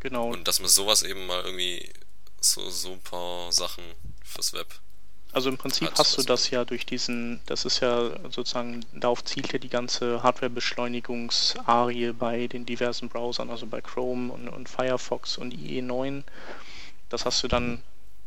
Genau. 0.00 0.28
Und 0.28 0.46
dass 0.46 0.60
man 0.60 0.68
sowas 0.68 1.02
eben 1.02 1.26
mal 1.26 1.42
irgendwie 1.44 1.90
so, 2.40 2.70
so 2.70 2.92
ein 2.92 3.00
paar 3.00 3.52
Sachen 3.52 3.84
fürs 4.24 4.52
Web 4.52 4.80
also 5.32 5.50
im 5.50 5.58
Prinzip 5.58 5.90
hast 5.96 6.16
du 6.16 6.22
das 6.22 6.50
ja 6.50 6.64
durch 6.64 6.86
diesen, 6.86 7.40
das 7.46 7.64
ist 7.66 7.80
ja 7.80 8.10
sozusagen, 8.30 8.84
darauf 8.94 9.22
zielt 9.24 9.52
ja 9.52 9.58
die 9.58 9.68
ganze 9.68 10.22
Hardware-Beschleunigungs-Arie 10.22 12.12
bei 12.12 12.46
den 12.46 12.64
diversen 12.64 13.08
Browsern, 13.10 13.50
also 13.50 13.66
bei 13.66 13.82
Chrome 13.82 14.32
und, 14.32 14.48
und 14.48 14.68
Firefox 14.68 15.36
und 15.36 15.54
IE9. 15.54 16.22
Das 17.10 17.26
hast 17.26 17.42
du 17.42 17.48
dann 17.48 17.82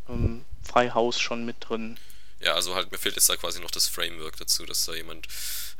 ähm, 0.10 0.46
frei 0.62 0.92
Haus 0.92 1.20
schon 1.20 1.44
mit 1.44 1.56
drin. 1.60 1.98
Ja, 2.42 2.54
also 2.54 2.76
halt, 2.76 2.92
mir 2.92 2.98
fehlt 2.98 3.16
jetzt 3.16 3.30
da 3.30 3.36
quasi 3.36 3.60
noch 3.60 3.72
das 3.72 3.88
Framework 3.88 4.38
dazu, 4.38 4.66
dass 4.66 4.86
da 4.86 4.94
jemand, 4.94 5.28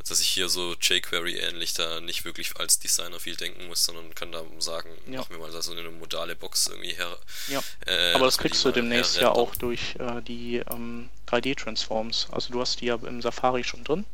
dass 0.08 0.20
ich 0.22 0.28
hier 0.28 0.48
so 0.48 0.76
jQuery 0.80 1.38
ähnlich 1.38 1.74
da 1.74 2.02
nicht 2.02 2.24
wirklich 2.24 2.56
als 2.58 2.80
Designer 2.80 3.20
viel 3.20 3.36
denken 3.36 3.68
muss, 3.68 3.84
sondern 3.84 4.14
kann 4.14 4.32
da 4.32 4.44
sagen, 4.60 4.90
ja. 5.08 5.20
mach 5.20 5.30
mir 5.30 5.40
mal 5.40 5.52
so 5.52 5.72
eine 5.72 5.90
modale 5.90 6.36
Box 6.36 6.68
irgendwie 6.68 6.94
her. 6.94 7.18
Ja, 7.48 7.64
äh, 7.88 8.14
aber 8.14 8.26
das 8.26 8.38
kriegst 8.38 8.64
du 8.64 8.72
demnächst 8.72 9.18
ja 9.18 9.32
auch 9.32 9.56
durch 9.56 9.96
äh, 9.96 10.22
die 10.22 10.58
ähm, 10.58 11.10
3D-Transforms. 11.28 12.28
Also 12.32 12.54
du 12.54 12.62
hast 12.62 12.82
die 12.82 12.86
ja 12.86 12.96
im 12.96 13.22
Safari 13.22 13.64
schon 13.64 13.84
drin. 13.84 14.06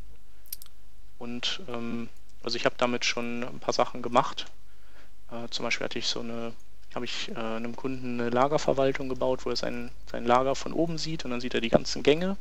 Und 1.18 1.60
ähm, 1.68 2.08
also 2.42 2.56
ich 2.56 2.64
habe 2.64 2.76
damit 2.78 3.04
schon 3.04 3.42
ein 3.42 3.60
paar 3.60 3.74
Sachen 3.74 4.00
gemacht. 4.00 4.46
Äh, 5.30 5.48
zum 5.50 5.64
Beispiel 5.64 5.84
hatte 5.84 5.98
ich 5.98 6.06
so 6.06 6.20
eine 6.20 6.54
habe 6.94 7.04
ich 7.04 7.30
äh, 7.30 7.38
einem 7.38 7.76
Kunden 7.76 8.20
eine 8.20 8.30
Lagerverwaltung 8.30 9.08
gebaut, 9.08 9.44
wo 9.44 9.50
er 9.50 9.56
sein, 9.56 9.90
sein 10.10 10.24
Lager 10.24 10.54
von 10.54 10.72
oben 10.72 10.98
sieht 10.98 11.24
und 11.24 11.30
dann 11.30 11.40
sieht 11.40 11.54
er 11.54 11.60
die 11.60 11.68
ganzen 11.68 12.02
Gänge. 12.02 12.36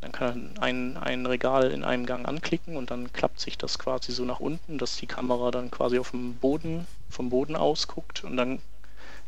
Dann 0.00 0.12
kann 0.12 0.52
er 0.56 0.62
ein, 0.62 0.96
ein 0.96 1.26
Regal 1.26 1.70
in 1.70 1.84
einem 1.84 2.06
Gang 2.06 2.26
anklicken 2.26 2.76
und 2.76 2.90
dann 2.90 3.12
klappt 3.12 3.40
sich 3.40 3.58
das 3.58 3.78
quasi 3.78 4.12
so 4.12 4.24
nach 4.24 4.40
unten, 4.40 4.78
dass 4.78 4.96
die 4.96 5.06
Kamera 5.06 5.50
dann 5.50 5.70
quasi 5.70 5.98
auf 5.98 6.12
dem 6.12 6.36
Boden, 6.36 6.86
vom 7.10 7.28
Boden 7.28 7.56
aus 7.56 7.86
guckt 7.86 8.24
und 8.24 8.36
dann 8.36 8.60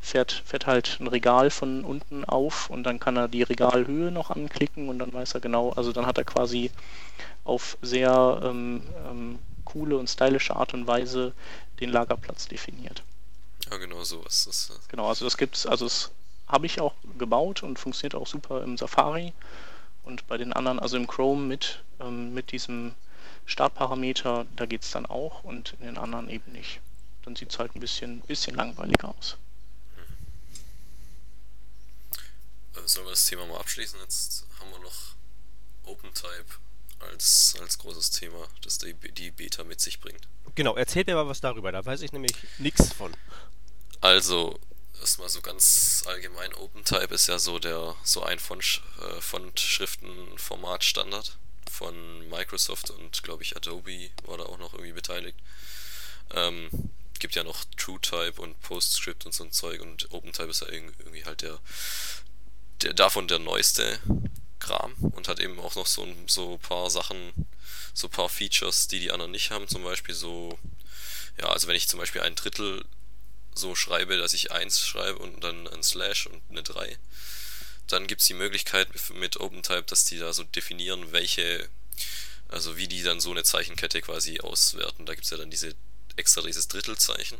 fährt, 0.00 0.42
fährt 0.44 0.66
halt 0.66 0.98
ein 1.00 1.06
Regal 1.06 1.50
von 1.50 1.84
unten 1.84 2.24
auf 2.24 2.70
und 2.70 2.84
dann 2.84 3.00
kann 3.00 3.16
er 3.16 3.28
die 3.28 3.42
Regalhöhe 3.42 4.10
noch 4.10 4.30
anklicken 4.30 4.88
und 4.88 4.98
dann 4.98 5.12
weiß 5.12 5.34
er 5.34 5.40
genau, 5.40 5.70
also 5.70 5.92
dann 5.92 6.06
hat 6.06 6.18
er 6.18 6.24
quasi 6.24 6.70
auf 7.44 7.76
sehr 7.82 8.40
ähm, 8.42 8.82
ähm, 9.10 9.38
coole 9.64 9.96
und 9.96 10.08
stylische 10.08 10.56
Art 10.56 10.74
und 10.74 10.86
Weise 10.86 11.32
den 11.80 11.90
Lagerplatz 11.90 12.48
definiert. 12.48 13.02
Ja, 13.72 13.78
genau 13.78 14.04
sowas. 14.04 14.44
Das, 14.44 14.68
äh 14.68 14.74
genau, 14.88 15.08
also 15.08 15.24
das 15.24 15.38
gibt's, 15.38 15.64
also 15.64 15.86
das 15.86 16.10
habe 16.46 16.66
ich 16.66 16.78
auch 16.78 16.92
gebaut 17.16 17.62
und 17.62 17.78
funktioniert 17.78 18.14
auch 18.14 18.26
super 18.26 18.62
im 18.62 18.76
Safari 18.76 19.32
und 20.02 20.26
bei 20.26 20.36
den 20.36 20.52
anderen, 20.52 20.78
also 20.78 20.98
im 20.98 21.06
Chrome 21.06 21.46
mit, 21.46 21.82
ähm, 21.98 22.34
mit 22.34 22.52
diesem 22.52 22.94
Startparameter, 23.46 24.44
da 24.56 24.66
geht 24.66 24.82
es 24.82 24.90
dann 24.90 25.06
auch 25.06 25.42
und 25.42 25.74
in 25.80 25.86
den 25.86 25.96
anderen 25.96 26.28
eben 26.28 26.52
nicht. 26.52 26.80
Dann 27.24 27.34
sieht 27.34 27.50
es 27.50 27.58
halt 27.58 27.74
ein 27.74 27.80
bisschen, 27.80 28.20
bisschen 28.20 28.56
langweiliger 28.56 29.08
aus. 29.08 29.38
Also 32.74 32.86
sollen 32.88 33.06
wir 33.06 33.12
das 33.12 33.24
Thema 33.24 33.46
mal 33.46 33.58
abschließen? 33.58 33.98
Jetzt 34.00 34.44
haben 34.60 34.70
wir 34.70 34.80
noch 34.80 35.14
OpenType 35.84 36.44
als, 37.10 37.56
als 37.58 37.78
großes 37.78 38.10
Thema, 38.10 38.48
das 38.62 38.76
die, 38.76 38.92
die 38.92 39.30
Beta 39.30 39.64
mit 39.64 39.80
sich 39.80 39.98
bringt. 39.98 40.28
Genau, 40.54 40.76
erzählt 40.76 41.06
mir 41.06 41.14
mal 41.14 41.26
was 41.26 41.40
darüber, 41.40 41.72
da 41.72 41.82
weiß 41.82 42.02
ich 42.02 42.12
nämlich 42.12 42.34
nichts 42.58 42.92
von. 42.92 43.14
Also, 44.02 44.58
erstmal 45.00 45.28
so 45.28 45.40
ganz 45.40 46.02
allgemein, 46.08 46.52
OpenType 46.54 47.14
ist 47.14 47.28
ja 47.28 47.38
so 47.38 47.60
der 47.60 47.94
so 48.02 48.24
ein 48.24 48.40
Font, 48.40 48.82
äh, 49.00 49.20
von 51.70 52.28
Microsoft 52.28 52.90
und 52.90 53.22
glaube 53.22 53.44
ich 53.44 53.56
Adobe 53.56 54.10
war 54.24 54.38
da 54.38 54.44
auch 54.44 54.58
noch 54.58 54.74
irgendwie 54.74 54.92
beteiligt. 54.92 55.38
Ähm, 56.34 56.68
gibt 57.20 57.36
ja 57.36 57.44
noch 57.44 57.64
TrueType 57.76 58.42
und 58.42 58.60
PostScript 58.60 59.24
und 59.24 59.32
so 59.32 59.44
ein 59.44 59.52
Zeug 59.52 59.80
und 59.80 60.10
OpenType 60.10 60.50
ist 60.50 60.62
ja 60.62 60.68
irgendwie 60.68 61.24
halt 61.24 61.42
der, 61.42 61.60
der 62.82 62.94
davon 62.94 63.28
der 63.28 63.38
neueste 63.38 64.00
Kram 64.58 64.94
und 64.98 65.28
hat 65.28 65.38
eben 65.38 65.60
auch 65.60 65.76
noch 65.76 65.86
so 65.86 66.02
ein 66.02 66.26
so 66.26 66.58
paar 66.58 66.90
Sachen, 66.90 67.32
so 67.94 68.08
paar 68.08 68.28
Features, 68.28 68.88
die 68.88 68.98
die 68.98 69.12
anderen 69.12 69.30
nicht 69.30 69.52
haben. 69.52 69.68
Zum 69.68 69.84
Beispiel 69.84 70.16
so, 70.16 70.58
ja, 71.38 71.46
also 71.50 71.68
wenn 71.68 71.76
ich 71.76 71.86
zum 71.86 72.00
Beispiel 72.00 72.22
ein 72.22 72.34
Drittel 72.34 72.84
so 73.54 73.74
schreibe, 73.74 74.16
dass 74.16 74.32
ich 74.32 74.52
1 74.52 74.80
schreibe 74.80 75.18
und 75.18 75.42
dann 75.42 75.68
ein 75.68 75.82
Slash 75.82 76.26
und 76.26 76.42
eine 76.50 76.62
3, 76.62 76.98
dann 77.88 78.06
gibt 78.06 78.20
es 78.22 78.26
die 78.26 78.34
Möglichkeit 78.34 78.88
mit 79.14 79.38
OpenType, 79.38 79.84
dass 79.84 80.04
die 80.04 80.18
da 80.18 80.32
so 80.32 80.44
definieren, 80.44 81.12
welche, 81.12 81.68
also 82.48 82.76
wie 82.76 82.88
die 82.88 83.02
dann 83.02 83.20
so 83.20 83.30
eine 83.30 83.44
Zeichenkette 83.44 84.00
quasi 84.00 84.40
auswerten. 84.40 85.06
Da 85.06 85.14
gibt 85.14 85.24
es 85.24 85.30
ja 85.30 85.36
dann 85.36 85.50
diese 85.50 85.74
extra 86.16 86.42
dieses 86.42 86.68
Drittelzeichen 86.68 87.38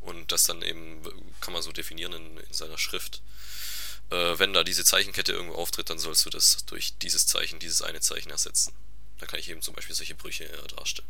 und 0.00 0.32
das 0.32 0.44
dann 0.44 0.62
eben 0.62 1.02
kann 1.40 1.52
man 1.52 1.62
so 1.62 1.72
definieren 1.72 2.12
in, 2.12 2.38
in 2.38 2.52
seiner 2.52 2.78
Schrift. 2.78 3.22
Äh, 4.10 4.38
wenn 4.38 4.52
da 4.52 4.64
diese 4.64 4.84
Zeichenkette 4.84 5.32
irgendwo 5.32 5.56
auftritt, 5.56 5.90
dann 5.90 5.98
sollst 5.98 6.26
du 6.26 6.30
das 6.30 6.64
durch 6.66 6.94
dieses 6.98 7.26
Zeichen, 7.26 7.58
dieses 7.58 7.82
eine 7.82 8.00
Zeichen 8.00 8.30
ersetzen. 8.30 8.74
Da 9.18 9.26
kann 9.26 9.40
ich 9.40 9.48
eben 9.48 9.62
zum 9.62 9.74
Beispiel 9.74 9.94
solche 9.94 10.14
Brüche 10.14 10.44
äh, 10.44 10.66
darstellen. 10.68 11.08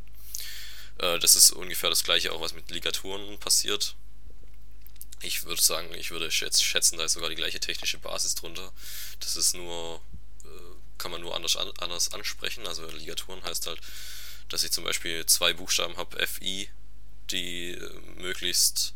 Äh, 0.99 1.19
das 1.19 1.35
ist 1.35 1.51
ungefähr 1.51 1.91
das 1.91 2.05
gleiche 2.05 2.33
auch, 2.33 2.41
was 2.41 2.55
mit 2.55 2.71
Ligaturen 2.71 3.39
passiert. 3.39 3.97
Ich 5.23 5.45
würde 5.45 5.63
sagen, 5.63 5.93
ich 5.95 6.11
würde 6.11 6.31
schätzen, 6.31 6.99
da 6.99 7.05
ist 7.05 7.15
sogar 7.15 7.31
die 7.31 7.37
gleiche 7.37 7.61
technische 7.61 7.99
Basis 7.99 8.35
drunter. 8.35 8.73
Das 9.21 9.37
ist 9.37 9.55
nur, 9.55 10.03
äh, 10.45 10.49
kann 10.99 11.11
man 11.11 11.21
nur 11.21 11.35
anders, 11.35 11.57
anders 11.57 12.13
ansprechen. 12.13 12.67
Also 12.67 12.87
Ligaturen 12.89 13.43
heißt 13.43 13.67
halt, 13.67 13.81
dass 14.49 14.65
ich 14.65 14.73
zum 14.73 14.85
Beispiel 14.85 15.25
zwei 15.27 15.55
Buchstaben 15.55 15.97
habe, 15.97 16.27
FI, 16.27 16.69
die 17.31 17.71
äh, 17.71 18.01
möglichst 18.17 18.95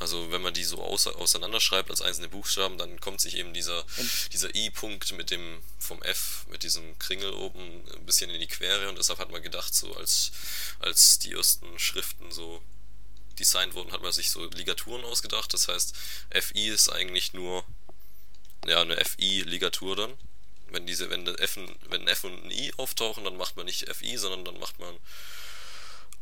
also 0.00 0.30
wenn 0.32 0.42
man 0.42 0.54
die 0.54 0.64
so 0.64 0.82
auseinanderschreibt 0.82 1.90
als 1.90 2.02
einzelne 2.02 2.28
Buchstaben, 2.28 2.78
dann 2.78 3.00
kommt 3.00 3.20
sich 3.20 3.36
eben 3.36 3.54
dieser, 3.54 3.84
dieser 4.32 4.54
I-Punkt 4.54 5.12
mit 5.12 5.30
dem 5.30 5.62
vom 5.78 6.02
F, 6.02 6.46
mit 6.50 6.62
diesem 6.62 6.98
Kringel 6.98 7.32
oben 7.32 7.60
ein 7.94 8.06
bisschen 8.06 8.30
in 8.30 8.40
die 8.40 8.46
Quere 8.46 8.88
und 8.88 8.98
deshalb 8.98 9.18
hat 9.18 9.30
man 9.30 9.42
gedacht, 9.42 9.74
so 9.74 9.94
als, 9.96 10.32
als 10.80 11.18
die 11.18 11.32
ersten 11.32 11.78
Schriften 11.78 12.32
so 12.32 12.62
designt 13.38 13.74
wurden, 13.74 13.92
hat 13.92 14.02
man 14.02 14.12
sich 14.12 14.30
so 14.30 14.44
Ligaturen 14.50 15.04
ausgedacht. 15.04 15.52
Das 15.52 15.68
heißt, 15.68 15.94
FI 16.30 16.68
ist 16.68 16.88
eigentlich 16.88 17.32
nur 17.32 17.64
ja, 18.66 18.80
eine 18.80 18.96
FI-Ligatur 18.96 19.96
dann. 19.96 20.14
Wenn 20.70 20.86
diese, 20.86 21.10
wenn 21.10 21.26
F, 21.26 21.56
wenn 21.88 22.02
ein 22.02 22.08
F 22.08 22.24
und 22.24 22.44
ein 22.44 22.50
I 22.50 22.72
auftauchen, 22.76 23.24
dann 23.24 23.36
macht 23.36 23.56
man 23.56 23.66
nicht 23.66 23.88
FI, 23.94 24.16
sondern 24.16 24.44
dann 24.44 24.58
macht 24.58 24.78
man 24.78 24.96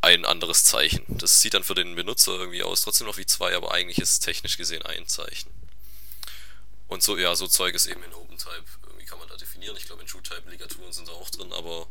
ein 0.02 0.24
anderes 0.24 0.64
Zeichen. 0.64 1.04
Das 1.08 1.40
sieht 1.40 1.54
dann 1.54 1.64
für 1.64 1.74
den 1.74 1.94
Benutzer 1.94 2.32
irgendwie 2.32 2.62
aus, 2.62 2.82
trotzdem 2.82 3.06
noch 3.06 3.16
wie 3.16 3.26
zwei, 3.26 3.56
aber 3.56 3.72
eigentlich 3.72 3.98
ist 3.98 4.10
es 4.10 4.20
technisch 4.20 4.56
gesehen 4.56 4.82
ein 4.82 5.06
Zeichen. 5.06 5.50
Und 6.88 7.02
so, 7.02 7.16
ja, 7.16 7.34
so 7.34 7.46
Zeug 7.46 7.74
ist 7.74 7.86
eben 7.86 8.02
in 8.02 8.12
OpenType, 8.12 8.64
irgendwie 8.82 9.06
kann 9.06 9.18
man 9.18 9.28
da 9.28 9.36
definieren. 9.36 9.76
Ich 9.76 9.86
glaube, 9.86 10.02
in 10.02 10.08
TrueType-Ligaturen 10.08 10.92
sind 10.92 11.08
da 11.08 11.12
auch 11.12 11.30
drin, 11.30 11.52
aber 11.52 11.86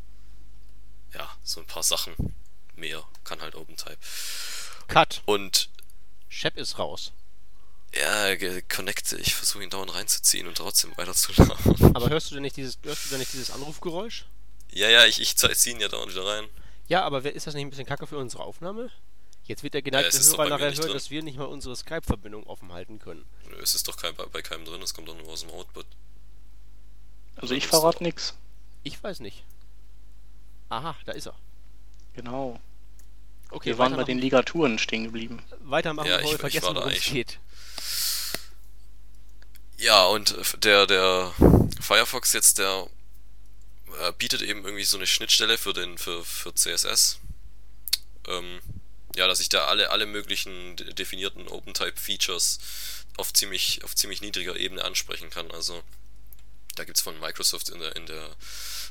ja, 1.14 1.36
so 1.43 1.59
ein 1.59 1.66
paar 1.66 1.84
Sachen 1.84 2.36
mehr 2.76 3.03
kann 3.24 3.41
halt 3.41 3.55
OpenType. 3.55 3.97
Cut. 4.88 5.22
Und 5.26 5.70
Shep 6.30 6.57
ist 6.57 6.78
raus. 6.78 7.14
Ja, 7.93 8.36
connecte. 8.70 9.18
Ich 9.18 9.36
versuche 9.36 9.64
ihn 9.64 9.70
dauernd 9.70 9.93
reinzuziehen 9.93 10.47
und 10.47 10.55
trotzdem 10.55 10.95
weiter 10.97 11.14
zu 11.14 11.32
laufen. 11.34 11.95
Aber 11.95 12.09
hörst 12.09 12.30
du 12.30 12.36
denn 12.36 12.43
nicht 12.43 12.55
dieses, 12.55 12.78
hörst 12.84 13.05
du 13.05 13.09
denn 13.09 13.20
nicht 13.20 13.34
dieses 13.34 13.51
Anrufgeräusch? 13.51 14.26
Ja, 14.72 14.89
ja, 14.89 15.05
ich, 15.05 15.20
ich 15.20 15.36
ziehe 15.36 15.76
ihn 15.76 15.82
ja 15.82 15.89
dauernd 15.89 16.12
wieder 16.12 16.26
rein. 16.26 16.47
Ja, 16.91 17.03
aber 17.03 17.23
ist 17.23 17.47
das 17.47 17.53
nicht 17.53 17.63
ein 17.63 17.69
bisschen 17.69 17.85
kacke 17.85 18.05
für 18.05 18.17
unsere 18.17 18.43
Aufnahme? 18.43 18.91
Jetzt 19.45 19.63
wird 19.63 19.75
der 19.75 19.81
geneigte 19.81 20.17
ja, 20.17 20.23
Hörer 20.23 20.49
nachher 20.49 20.75
hören, 20.75 20.91
dass 20.91 21.09
wir 21.09 21.23
nicht 21.23 21.37
mal 21.37 21.45
unsere 21.45 21.73
Skype-Verbindung 21.73 22.45
offen 22.47 22.73
halten 22.73 22.99
können. 22.99 23.23
Es 23.63 23.75
ist 23.75 23.87
doch 23.87 23.95
kein, 23.95 24.13
bei 24.13 24.41
keinem 24.41 24.65
drin, 24.65 24.81
es 24.81 24.93
kommt 24.93 25.07
doch 25.07 25.15
nur 25.17 25.29
aus 25.29 25.39
dem 25.39 25.51
Output. 25.51 25.85
Also 27.37 27.53
ich 27.53 27.65
verrate 27.65 28.03
nichts. 28.03 28.35
Ich 28.83 29.01
weiß 29.01 29.21
nicht. 29.21 29.45
Aha, 30.67 30.97
da 31.05 31.13
ist 31.13 31.27
er. 31.27 31.35
Genau. 32.13 32.59
Okay, 33.51 33.69
wir 33.69 33.77
waren 33.77 33.95
bei 33.95 34.03
den 34.03 34.19
Ligaturen 34.19 34.77
stehen 34.77 35.05
geblieben. 35.05 35.41
Weitermachen, 35.61 36.09
ja, 36.09 36.19
ich, 36.19 36.35
vergessen, 36.35 36.75
worum 36.75 36.89
es 36.89 37.05
geht. 37.05 37.39
Ja, 39.77 40.07
und 40.07 40.35
der, 40.65 40.87
der 40.87 41.31
Firefox 41.79 42.33
jetzt, 42.33 42.59
der 42.59 42.87
äh, 43.99 44.11
bietet 44.13 44.41
eben 44.41 44.63
irgendwie 44.63 44.83
so 44.83 44.97
eine 44.97 45.07
Schnittstelle 45.07 45.57
für 45.57 45.73
den 45.73 45.97
für, 45.97 46.23
für 46.23 46.53
CSS. 46.53 47.19
Ähm, 48.27 48.61
ja, 49.15 49.27
dass 49.27 49.39
ich 49.39 49.49
da 49.49 49.65
alle, 49.65 49.89
alle 49.89 50.05
möglichen 50.05 50.77
definierten 50.95 51.47
OpenType-Features 51.47 52.59
auf 53.17 53.33
ziemlich, 53.33 53.83
auf 53.83 53.95
ziemlich 53.95 54.21
niedriger 54.21 54.55
Ebene 54.55 54.83
ansprechen 54.83 55.29
kann. 55.29 55.51
Also 55.51 55.83
da 56.75 56.85
gibt 56.85 56.97
es 56.97 57.03
von 57.03 57.19
Microsoft 57.19 57.69
in 57.69 57.79
der, 57.79 57.95
in 57.95 58.05
der 58.05 58.35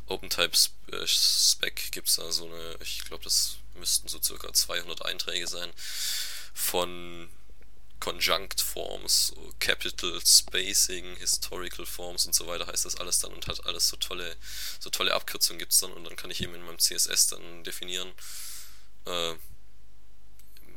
OpenType-Spec 0.06 1.86
äh, 1.86 1.90
gibt 1.90 2.08
es 2.08 2.16
da 2.16 2.30
so 2.30 2.46
eine, 2.46 2.76
ich 2.82 3.04
glaube, 3.04 3.24
das 3.24 3.56
müssten 3.74 4.08
so 4.08 4.20
circa 4.20 4.52
200 4.52 5.04
Einträge 5.06 5.46
sein, 5.46 5.70
von 6.52 7.30
Conjunct 8.00 8.62
Forms, 8.62 9.32
Capital 9.58 10.20
Spacing, 10.24 11.16
Historical 11.16 11.84
Forms 11.84 12.26
und 12.26 12.34
so 12.34 12.46
weiter 12.46 12.66
heißt 12.66 12.86
das 12.86 12.96
alles 12.96 13.18
dann 13.18 13.32
und 13.32 13.46
hat 13.46 13.64
alles 13.66 13.88
so 13.88 13.96
tolle, 13.98 14.36
so 14.78 14.88
tolle 14.90 15.14
Abkürzungen 15.14 15.58
gibt 15.58 15.72
es 15.72 15.78
dann 15.78 15.92
und 15.92 16.04
dann 16.04 16.16
kann 16.16 16.30
ich 16.30 16.40
eben 16.42 16.54
in 16.54 16.62
meinem 16.62 16.78
CSS 16.78 17.28
dann 17.28 17.62
definieren. 17.62 18.10
Äh, 19.04 19.34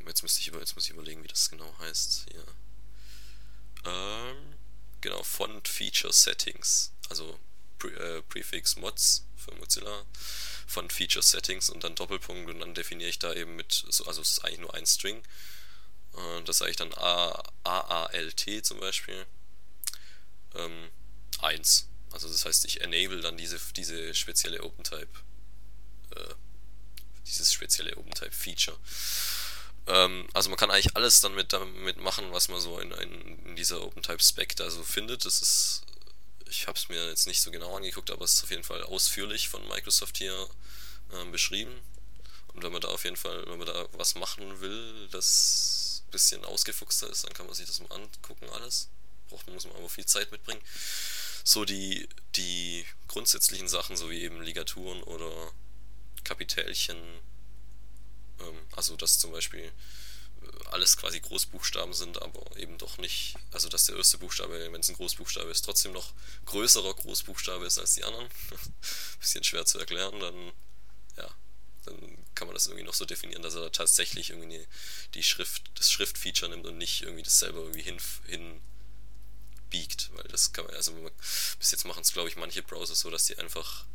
jetzt 0.06 0.22
müsste 0.22 0.42
ich 0.42 0.48
jetzt 0.48 0.76
muss 0.76 0.86
ich 0.86 0.92
überlegen, 0.92 1.24
wie 1.24 1.30
das 1.30 1.50
genau 1.50 1.74
heißt. 1.80 2.26
Hier. 2.30 2.46
Ähm, 3.86 4.56
genau, 5.00 5.24
Font 5.24 5.68
Feature 5.68 6.14
Settings, 6.14 6.92
also 7.10 7.40
Pre 7.80 7.90
äh, 7.90 8.22
Prefix 8.24 8.76
Mods 8.76 9.26
für 9.38 9.56
Mozilla, 9.56 10.06
Font 10.68 10.92
Feature 10.92 11.24
Settings 11.24 11.70
und 11.70 11.86
dann 11.86 11.96
Doppelpunkt 11.96 12.50
und 12.50 12.60
dann 12.60 12.74
definiere 12.74 13.10
ich 13.10 13.20
da 13.20 13.34
eben 13.34 13.56
mit, 13.56 13.84
also 13.88 14.22
es 14.22 14.32
ist 14.32 14.46
eigentlich 14.46 14.60
nur 14.60 14.74
ein 14.74 14.86
String 14.86 15.24
das 16.46 16.60
sage 16.60 16.72
ich 16.72 16.78
dann 16.78 16.94
AALT 16.94 18.66
zum 18.66 18.80
Beispiel. 18.80 19.26
Ähm, 20.56 20.90
1. 21.40 21.88
Also 22.12 22.28
das 22.28 22.46
heißt, 22.46 22.66
ich 22.66 22.82
enable 22.82 23.22
dann 23.22 23.38
diese, 23.38 23.60
diese 23.76 24.14
spezielle 24.14 24.64
OpenType, 24.64 25.20
äh, 26.16 26.34
dieses 27.26 27.52
spezielle 27.52 27.98
OpenType-Feature. 27.98 28.78
Ähm, 29.88 30.28
also 30.34 30.50
man 30.50 30.58
kann 30.58 30.72
eigentlich 30.72 30.96
alles 30.96 31.22
dann 31.22 31.34
mit, 31.34 31.54
damit 31.54 31.98
machen, 31.98 32.32
was 32.32 32.50
man 32.50 32.60
so 32.60 32.80
in, 32.80 32.92
in, 32.92 33.46
in 33.46 33.56
dieser 33.56 33.82
OpenType-Spec 33.82 34.56
da 34.56 34.70
so 34.70 34.84
findet. 34.84 35.26
Das 35.26 35.42
ist, 35.42 35.82
ich 36.48 36.68
habe 36.68 36.78
es 36.78 36.88
mir 36.90 37.10
jetzt 37.10 37.26
nicht 37.26 37.42
so 37.42 37.50
genau 37.50 37.76
angeguckt, 37.76 38.12
aber 38.12 38.24
es 38.26 38.36
ist 38.36 38.44
auf 38.44 38.52
jeden 38.52 38.64
Fall 38.64 38.84
ausführlich 38.84 39.50
von 39.50 39.68
Microsoft 39.68 40.18
hier 40.18 40.48
äh, 41.12 41.26
beschrieben. 41.32 41.74
Und 42.54 42.64
wenn 42.64 42.72
man 42.72 42.82
da 42.82 42.90
auf 42.90 43.04
jeden 43.04 43.18
Fall, 43.18 43.44
wenn 43.48 43.58
man 43.58 43.68
da 43.68 43.88
was 43.94 44.14
machen 44.14 44.62
will, 44.62 45.08
das 45.10 45.83
bisschen 46.14 46.46
ausgefuchster 46.46 47.10
ist, 47.10 47.26
dann 47.26 47.34
kann 47.34 47.48
man 47.48 47.56
sich 47.56 47.66
das 47.66 47.82
mal 47.82 47.92
angucken, 47.92 48.50
alles. 48.52 48.88
Braucht 49.28 49.46
man, 49.48 49.56
muss 49.56 49.66
man 49.66 49.76
aber 49.76 49.90
viel 49.90 50.06
Zeit 50.06 50.32
mitbringen. 50.32 50.62
So 51.44 51.66
die, 51.66 52.08
die 52.36 52.86
grundsätzlichen 53.10 53.68
Sachen, 53.68 53.98
so 53.98 54.10
wie 54.10 54.22
eben 54.22 54.42
Ligaturen 54.42 55.04
oder 55.04 55.52
Kapitälchen, 56.24 56.98
ähm, 58.40 58.60
also 58.72 58.96
dass 58.96 59.20
zum 59.20 59.32
Beispiel 59.32 59.66
äh, 59.66 60.66
alles 60.72 60.96
quasi 60.96 61.20
Großbuchstaben 61.20 61.94
sind, 61.94 62.22
aber 62.22 62.56
eben 62.58 62.78
doch 62.78 62.98
nicht, 62.98 63.36
also 63.52 63.68
dass 63.68 63.86
der 63.86 63.98
erste 63.98 64.20
Buchstabe, 64.20 64.72
wenn 64.72 64.80
es 64.80 64.90
ein 64.90 64.96
Großbuchstabe 64.96 65.50
ist, 65.50 65.64
trotzdem 65.66 65.92
noch 65.92 66.14
größerer 66.46 66.94
Großbuchstabe 66.94 67.66
ist 67.66 67.80
als 67.80 67.96
die 67.96 68.04
anderen. 68.04 68.30
Bisschen 69.20 69.44
schwer 69.44 69.66
zu 69.66 69.80
erklären, 69.80 70.20
dann 70.20 70.54
dann 71.86 72.18
kann 72.36 72.48
man 72.48 72.54
das 72.54 72.68
irgendwie 72.68 72.86
noch 72.86 72.94
so 72.94 73.06
definieren, 73.06 73.42
dass 73.42 73.56
er 73.56 73.72
tatsächlich 73.72 74.30
irgendwie 74.30 74.66
die 75.14 75.24
Schrift, 75.24 75.64
das 75.76 75.92
Schriftfeature 75.92 76.50
nimmt 76.50 76.66
und 76.66 76.78
nicht 76.78 77.02
irgendwie 77.02 77.24
das 77.24 77.40
selber 77.40 77.60
irgendwie 77.60 77.82
hin, 77.82 77.98
hin 78.26 78.62
biegt, 79.70 80.12
weil 80.14 80.24
das 80.26 80.54
kann 80.54 80.66
man, 80.66 80.76
also 80.76 80.94
bis 81.60 81.72
jetzt 81.72 81.86
machen 81.86 82.02
es 82.02 82.14
glaube 82.14 82.30
ich 82.30 82.36
manche 82.36 82.62
Browser 82.64 82.96
so, 82.96 83.10
dass 83.10 83.26
die 83.26 83.38
einfach 83.38 83.86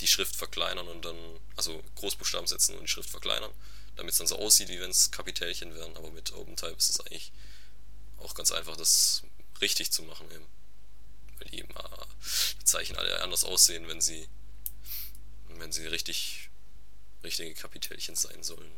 die 0.00 0.06
Schrift 0.06 0.36
verkleinern 0.36 0.88
und 0.88 1.04
dann, 1.04 1.16
also 1.56 1.82
Großbuchstaben 1.96 2.46
setzen 2.46 2.74
und 2.76 2.82
die 2.82 2.88
Schrift 2.88 3.10
verkleinern, 3.10 3.52
damit 3.96 4.12
es 4.12 4.18
dann 4.18 4.26
so 4.26 4.36
aussieht, 4.38 4.68
wie 4.68 4.80
wenn 4.80 4.90
es 4.90 5.10
Kapitälchen 5.10 5.74
wären, 5.74 5.96
aber 5.96 6.10
mit 6.10 6.32
OpenType 6.32 6.76
ist 6.76 6.90
es 6.90 7.00
eigentlich 7.00 7.32
auch 8.18 8.34
ganz 8.34 8.50
einfach, 8.50 8.76
das 8.76 9.22
richtig 9.60 9.92
zu 9.92 10.02
machen 10.02 10.30
eben. 10.30 10.46
Weil 11.38 11.48
die 11.50 11.58
eben 11.60 11.74
die 12.60 12.64
Zeichen 12.64 12.96
alle 12.96 13.22
anders 13.22 13.44
aussehen, 13.44 13.88
wenn 13.88 14.00
sie 14.00 14.28
wenn 15.58 15.72
sie 15.72 15.86
richtig 15.86 16.43
richtige 17.24 17.54
Kapitelchen 17.54 18.14
sein 18.14 18.42
sollen. 18.42 18.70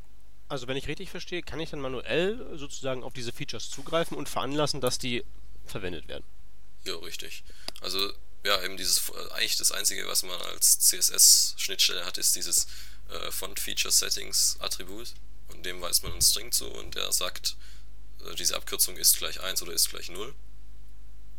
Also 0.49 0.69
wenn 0.69 0.77
ich 0.77 0.87
richtig 0.87 1.11
verstehe, 1.11 1.43
kann 1.43 1.61
ich 1.61 1.71
dann 1.71 1.81
manuell 1.81 2.57
sozusagen 2.57 3.03
auf 3.03 3.13
diese 3.13 3.33
Features 3.33 3.69
zugreifen 3.69 4.17
und 4.17 4.29
veranlassen, 4.29 4.81
dass 4.81 4.99
die 4.99 5.25
verwendet 5.65 6.09
werden. 6.09 6.25
Ja, 6.85 6.97
richtig. 6.97 7.43
Also 7.81 8.13
ja, 8.45 8.63
eben 8.63 8.77
dieses 8.77 9.11
eigentlich 9.33 9.57
das 9.57 9.73
einzige, 9.73 10.07
was 10.07 10.23
man 10.23 10.41
als 10.41 10.79
CSS-Schnittstelle 10.79 12.07
hat, 12.07 12.17
ist 12.17 12.37
dieses 12.37 12.69
äh, 13.11 13.31
Font 13.33 13.59
Feature 13.59 13.91
Settings 13.91 14.57
Attribut 14.61 15.15
und 15.49 15.67
dem 15.67 15.81
weist 15.81 16.05
man 16.05 16.13
einen 16.13 16.23
String 16.23 16.53
zu 16.53 16.67
und 16.69 16.95
der 16.95 17.11
sagt, 17.13 17.57
äh, 18.25 18.35
diese 18.37 18.55
Abkürzung 18.55 18.97
ist 18.97 19.19
gleich 19.19 19.41
1 19.41 19.63
oder 19.63 19.73
ist 19.73 19.91
gleich 19.91 20.09
0. 20.09 20.33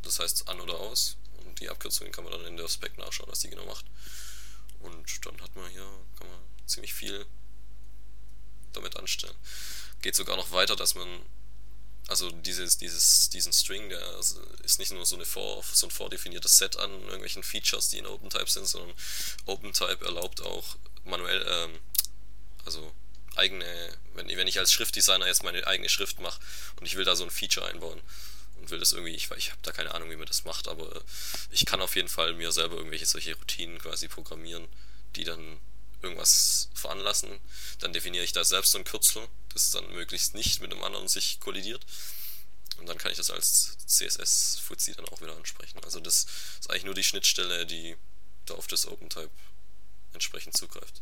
Das 0.02 0.20
heißt 0.20 0.50
an 0.50 0.60
oder 0.60 0.80
aus 0.80 1.18
und 1.46 1.60
die 1.62 1.70
Abkürzung 1.70 2.12
kann 2.12 2.26
man 2.26 2.34
dann 2.34 2.46
in 2.46 2.58
der 2.58 2.68
Spec 2.68 2.98
nachschauen, 2.98 3.32
was 3.32 3.40
die 3.40 3.50
genau 3.50 3.66
macht. 3.66 3.86
Und 4.80 5.26
dann 5.26 5.42
hat 5.42 5.56
man 5.56 5.70
hier, 5.72 5.88
kann 6.18 6.28
man 6.28 6.40
ziemlich 6.68 6.94
viel 6.94 7.26
damit 8.74 8.96
anstellen. 8.98 9.36
Geht 10.02 10.16
sogar 10.16 10.38
noch 10.38 10.52
weiter, 10.52 10.76
dass 10.76 10.96
man 10.96 11.08
also 12.08 12.32
dieses, 12.32 12.78
dieses, 12.78 13.30
diesen 13.30 13.52
String, 13.52 13.90
der 13.90 14.20
ist 14.64 14.80
nicht 14.80 14.92
nur 14.92 15.06
so, 15.06 15.16
eine 15.16 15.26
vor, 15.26 15.64
so 15.74 15.88
ein 15.88 15.92
vordefiniertes 15.92 16.58
Set 16.58 16.78
an 16.78 16.92
irgendwelchen 17.02 17.44
Features, 17.44 17.90
die 17.90 17.98
in 17.98 18.06
OpenType 18.06 18.50
sind, 18.50 18.66
sondern 18.66 18.94
OpenType 19.46 20.06
erlaubt 20.06 20.42
auch 20.42 20.78
manuell, 21.04 21.46
ähm, 21.50 21.80
also 22.66 22.94
eigene, 23.36 23.94
wenn, 24.14 24.30
wenn 24.30 24.48
ich 24.48 24.60
als 24.60 24.72
Schriftdesigner 24.72 25.28
jetzt 25.28 25.44
meine 25.44 25.68
eigene 25.68 25.90
Schrift 25.90 26.20
mache 26.20 26.40
und 26.78 26.86
ich 26.86 26.96
will 26.96 27.04
da 27.04 27.16
so 27.16 27.24
ein 27.26 27.30
Feature 27.30 27.68
einbauen 27.68 28.02
und 28.56 28.70
will 28.70 28.80
das 28.80 28.94
irgendwie, 28.94 29.14
ich, 29.14 29.30
ich 29.32 29.52
habe 29.52 29.60
da 29.64 29.74
keine 29.74 29.94
Ahnung, 29.94 30.10
wie 30.10 30.16
man 30.16 30.28
das 30.28 30.46
macht, 30.46 30.70
aber 30.70 31.04
ich 31.52 31.66
kann 31.66 31.82
auf 31.82 31.96
jeden 31.98 32.10
Fall 32.10 32.34
mir 32.34 32.54
selber 32.54 32.78
irgendwelche 32.78 33.06
solche 33.06 33.36
Routinen 33.36 33.80
quasi 33.80 34.08
programmieren, 34.08 34.68
die 35.18 35.26
dann 35.26 35.60
irgendwas 36.02 36.70
veranlassen, 36.74 37.40
dann 37.80 37.94
definiere 37.94 38.24
ich 38.24 38.34
da 38.34 38.44
selbst 38.44 38.72
so 38.72 38.78
ein 38.78 38.84
Kürzel, 38.84 39.28
das 39.54 39.72
dann 39.72 39.88
möglichst 39.94 40.36
nicht 40.36 40.62
mit 40.62 40.72
einem 40.72 40.84
anderen 40.84 41.08
sich 41.08 41.40
kollidiert. 41.40 41.86
Und 42.80 42.88
dann 42.88 42.98
kann 42.98 43.12
ich 43.12 43.18
das 43.18 43.32
als 43.32 43.78
CSS-Fuzzi 43.88 44.94
dann 44.94 45.08
auch 45.10 45.22
wieder 45.22 45.36
ansprechen. 45.36 45.80
Also 45.84 46.00
das 46.00 46.28
ist 46.60 46.70
eigentlich 46.70 46.86
nur 46.86 46.94
die 46.94 47.04
Schnittstelle, 47.04 47.66
die 47.66 47.96
da 48.46 48.54
auf 48.54 48.68
das 48.68 48.88
OpenType 48.88 49.32
entsprechend 50.14 50.56
zugreift. 50.56 51.02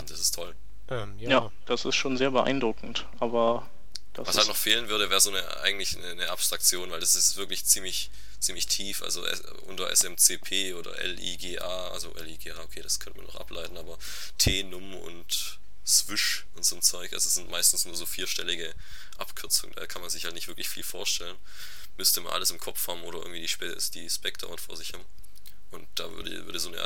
Und 0.00 0.10
das 0.10 0.20
ist 0.20 0.34
toll. 0.34 0.54
Ähm, 0.88 1.18
ja. 1.18 1.30
ja. 1.30 1.52
das 1.66 1.84
ist 1.84 1.96
schon 1.96 2.16
sehr 2.16 2.30
beeindruckend, 2.30 3.06
aber 3.20 3.68
was 4.14 4.36
halt 4.36 4.48
noch 4.48 4.56
fehlen 4.56 4.88
würde, 4.88 5.10
wäre 5.10 5.20
so 5.20 5.30
eine 5.30 5.56
eigentlich 5.58 5.96
eine, 5.96 6.08
eine, 6.08 6.30
Abstraktion, 6.30 6.90
weil 6.90 7.00
das 7.00 7.14
ist 7.14 7.36
wirklich 7.36 7.64
ziemlich 7.64 8.10
ziemlich 8.40 8.66
tief, 8.66 9.02
also 9.02 9.24
unter 9.66 9.94
SMCP 9.94 10.74
oder 10.74 10.92
LIGA, 11.02 11.88
also 11.88 12.12
LIGA, 12.18 12.60
okay, 12.60 12.82
das 12.82 12.98
könnte 12.98 13.18
man 13.18 13.28
noch 13.28 13.36
ableiten, 13.36 13.76
aber 13.76 13.96
T, 14.36 14.64
Num 14.64 14.96
und 14.96 15.60
Swish 15.86 16.44
und 16.54 16.64
so 16.64 16.76
ein 16.76 16.82
Zeug, 16.82 17.12
also 17.12 17.28
es 17.28 17.34
sind 17.34 17.50
meistens 17.50 17.84
nur 17.84 17.94
so 17.94 18.04
vierstellige 18.04 18.74
Abkürzungen, 19.18 19.74
da 19.76 19.86
kann 19.86 20.02
man 20.02 20.10
sich 20.10 20.24
halt 20.24 20.34
nicht 20.34 20.48
wirklich 20.48 20.68
viel 20.68 20.82
vorstellen. 20.82 21.36
Müsste 21.98 22.20
man 22.20 22.32
alles 22.32 22.50
im 22.50 22.58
Kopf 22.58 22.88
haben 22.88 23.02
oder 23.02 23.18
irgendwie 23.18 23.40
die, 23.40 23.48
Spe 23.48 23.76
die 23.94 24.08
Spec 24.08 24.38
dauernd 24.38 24.60
vor 24.60 24.76
sich 24.76 24.94
haben. 24.94 25.04
Und 25.70 25.86
da 25.94 26.10
würde, 26.10 26.46
würde 26.46 26.58
so 26.58 26.68
eine 26.68 26.80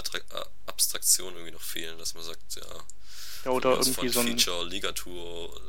Abstraktion 0.67 1.35
irgendwie 1.35 1.53
noch 1.53 1.63
fehlen, 1.63 1.99
dass 1.99 2.15
man 2.15 2.25
sagt, 2.25 2.57
ja, 2.57 2.85
ja 3.45 3.51
oder 3.51 3.79
irgendwie 3.79 4.09
so 4.09 4.21
ein 4.21 4.27
Feature, 4.27 4.65
Ligatur 4.65 5.61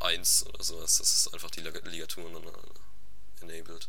1 0.00 0.42
äh, 0.42 0.48
oder 0.48 0.64
sowas, 0.64 0.98
das 0.98 1.12
ist 1.12 1.34
einfach 1.34 1.50
die 1.50 1.60
Ligaturen 1.60 2.32
dann 2.32 2.44
äh, 2.44 3.54
enabled 3.54 3.88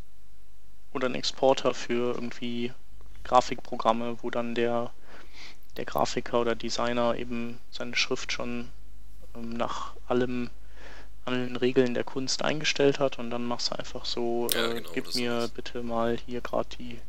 oder 0.94 1.08
ein 1.08 1.16
Exporter 1.16 1.74
für 1.74 2.14
irgendwie 2.16 2.74
Grafikprogramme, 3.24 4.18
wo 4.22 4.30
dann 4.30 4.56
der, 4.56 4.92
der 5.78 5.86
Grafiker 5.86 6.42
oder 6.42 6.56
Designer 6.56 7.16
eben 7.16 7.60
seine 7.72 7.96
Schrift 7.96 8.32
schon 8.32 8.70
ähm, 9.36 9.52
nach 9.52 9.94
allem 10.08 10.50
allen 11.26 11.58
Regeln 11.58 11.94
der 11.94 12.06
Kunst 12.06 12.42
eingestellt 12.42 13.00
hat 13.00 13.20
und 13.20 13.30
dann 13.32 13.44
machst 13.44 13.72
du 13.72 13.78
einfach 13.78 14.06
so, 14.06 14.48
ja, 14.54 14.68
äh, 14.68 14.74
genau, 14.76 14.90
gib 14.94 15.14
mir 15.14 15.40
ist. 15.40 15.56
bitte 15.56 15.84
mal 15.84 16.18
hier 16.26 16.40
gerade 16.40 16.70
die, 16.78 17.02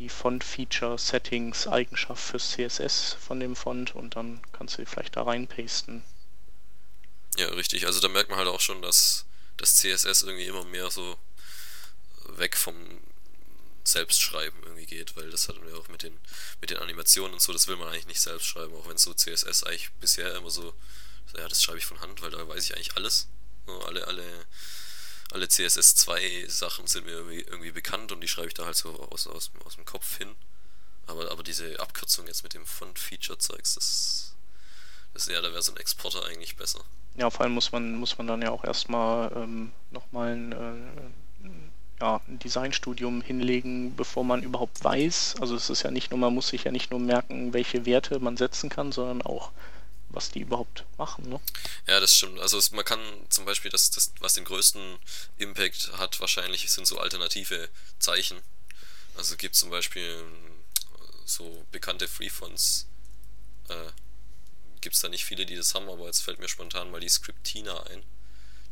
die 0.00 0.08
Font-Feature-Settings 0.08 1.68
Eigenschaft 1.68 2.20
fürs 2.20 2.50
CSS 2.50 3.12
von 3.14 3.38
dem 3.38 3.54
Font 3.54 3.94
und 3.94 4.16
dann 4.16 4.40
kannst 4.50 4.76
du 4.76 4.82
die 4.82 4.86
vielleicht 4.86 5.16
da 5.16 5.22
reinpasten. 5.22 6.02
Ja, 7.36 7.48
richtig. 7.48 7.86
Also 7.86 8.00
da 8.00 8.08
merkt 8.08 8.30
man 8.30 8.38
halt 8.38 8.48
auch 8.48 8.60
schon, 8.60 8.82
dass 8.82 9.24
das 9.56 9.76
CSS 9.76 10.22
irgendwie 10.22 10.46
immer 10.46 10.64
mehr 10.64 10.90
so 10.90 11.18
weg 12.26 12.56
vom 12.56 12.74
selbst 13.84 14.20
schreiben 14.20 14.56
irgendwie 14.62 14.86
geht, 14.86 15.16
weil 15.16 15.30
das 15.30 15.48
hat 15.48 15.56
ja 15.56 15.76
auch 15.76 15.88
mit 15.88 16.02
den, 16.02 16.16
mit 16.60 16.70
den 16.70 16.78
Animationen 16.78 17.34
und 17.34 17.42
so, 17.42 17.52
das 17.52 17.66
will 17.66 17.76
man 17.76 17.88
eigentlich 17.88 18.06
nicht 18.06 18.20
selbst 18.20 18.46
schreiben, 18.46 18.74
auch 18.74 18.88
wenn 18.88 18.96
so 18.96 19.12
CSS 19.12 19.64
eigentlich 19.64 19.90
bisher 19.94 20.34
immer 20.36 20.50
so, 20.50 20.74
ja, 21.36 21.48
das 21.48 21.62
schreibe 21.62 21.78
ich 21.78 21.86
von 21.86 22.00
Hand, 22.00 22.22
weil 22.22 22.30
da 22.30 22.46
weiß 22.46 22.64
ich 22.64 22.74
eigentlich 22.74 22.96
alles. 22.96 23.28
alle, 23.86 24.06
alle, 24.06 24.46
alle 25.30 25.48
CSS 25.48 25.96
2 25.96 26.46
Sachen 26.48 26.86
sind 26.86 27.06
mir 27.06 27.12
irgendwie, 27.12 27.40
irgendwie 27.40 27.72
bekannt 27.72 28.12
und 28.12 28.20
die 28.20 28.28
schreibe 28.28 28.48
ich 28.48 28.54
da 28.54 28.66
halt 28.66 28.76
so 28.76 28.94
aus, 29.10 29.26
aus, 29.26 29.50
aus 29.64 29.74
dem 29.76 29.84
Kopf 29.84 30.18
hin. 30.18 30.34
Aber, 31.06 31.30
aber 31.30 31.42
diese 31.42 31.80
Abkürzung 31.80 32.26
jetzt 32.26 32.44
mit 32.44 32.54
dem 32.54 32.64
Font-Feature-Zeugs, 32.64 33.74
das, 33.74 34.34
das 35.14 35.26
ja, 35.26 35.40
da 35.40 35.50
wäre 35.50 35.62
so 35.62 35.72
ein 35.72 35.78
Exporter 35.78 36.24
eigentlich 36.24 36.56
besser. 36.56 36.84
Ja, 37.16 37.30
vor 37.30 37.42
allem 37.42 37.52
muss 37.52 37.72
man, 37.72 37.94
muss 37.96 38.16
man 38.18 38.26
dann 38.26 38.42
ja 38.42 38.50
auch 38.50 38.64
erstmal 38.64 39.30
ähm, 39.36 39.72
nochmal 39.90 40.32
ein, 40.32 40.52
äh, 40.52 42.00
ja, 42.00 42.20
ein 42.26 42.38
Designstudium 42.38 43.22
hinlegen, 43.22 43.94
bevor 43.94 44.24
man 44.24 44.42
überhaupt 44.42 44.82
weiß. 44.82 45.36
Also 45.40 45.54
es 45.54 45.70
ist 45.70 45.82
ja 45.82 45.90
nicht 45.90 46.10
nur, 46.10 46.18
man 46.18 46.34
muss 46.34 46.48
sich 46.48 46.64
ja 46.64 46.72
nicht 46.72 46.90
nur 46.90 47.00
merken, 47.00 47.52
welche 47.52 47.84
Werte 47.84 48.18
man 48.18 48.36
setzen 48.36 48.70
kann, 48.70 48.92
sondern 48.92 49.22
auch, 49.22 49.52
was 50.08 50.30
die 50.30 50.40
überhaupt 50.40 50.84
machen. 50.98 51.28
Ne? 51.28 51.40
Ja, 51.86 52.00
das 52.00 52.14
stimmt. 52.14 52.40
Also 52.40 52.58
es, 52.58 52.72
man 52.72 52.84
kann 52.84 53.00
zum 53.28 53.44
Beispiel, 53.44 53.70
das, 53.70 53.90
das, 53.90 54.12
was 54.20 54.34
den 54.34 54.44
größten 54.44 54.98
Impact 55.38 55.92
hat, 55.98 56.20
wahrscheinlich 56.20 56.70
sind 56.70 56.86
so 56.86 56.98
alternative 56.98 57.68
Zeichen. 57.98 58.38
Also 59.16 59.34
es 59.34 59.38
gibt 59.38 59.54
zum 59.54 59.70
Beispiel 59.70 60.02
ähm, 60.02 60.52
so 61.24 61.64
bekannte 61.70 62.08
Freefonts, 62.08 62.86
äh, 63.68 63.74
gibt 64.82 64.94
es 64.94 65.00
da 65.00 65.08
nicht 65.08 65.24
viele, 65.24 65.46
die 65.46 65.56
das 65.56 65.74
haben, 65.74 65.88
aber 65.88 66.06
jetzt 66.06 66.22
fällt 66.22 66.38
mir 66.38 66.48
spontan 66.48 66.90
mal 66.90 67.00
die 67.00 67.08
Scriptina 67.08 67.84
ein. 67.84 68.02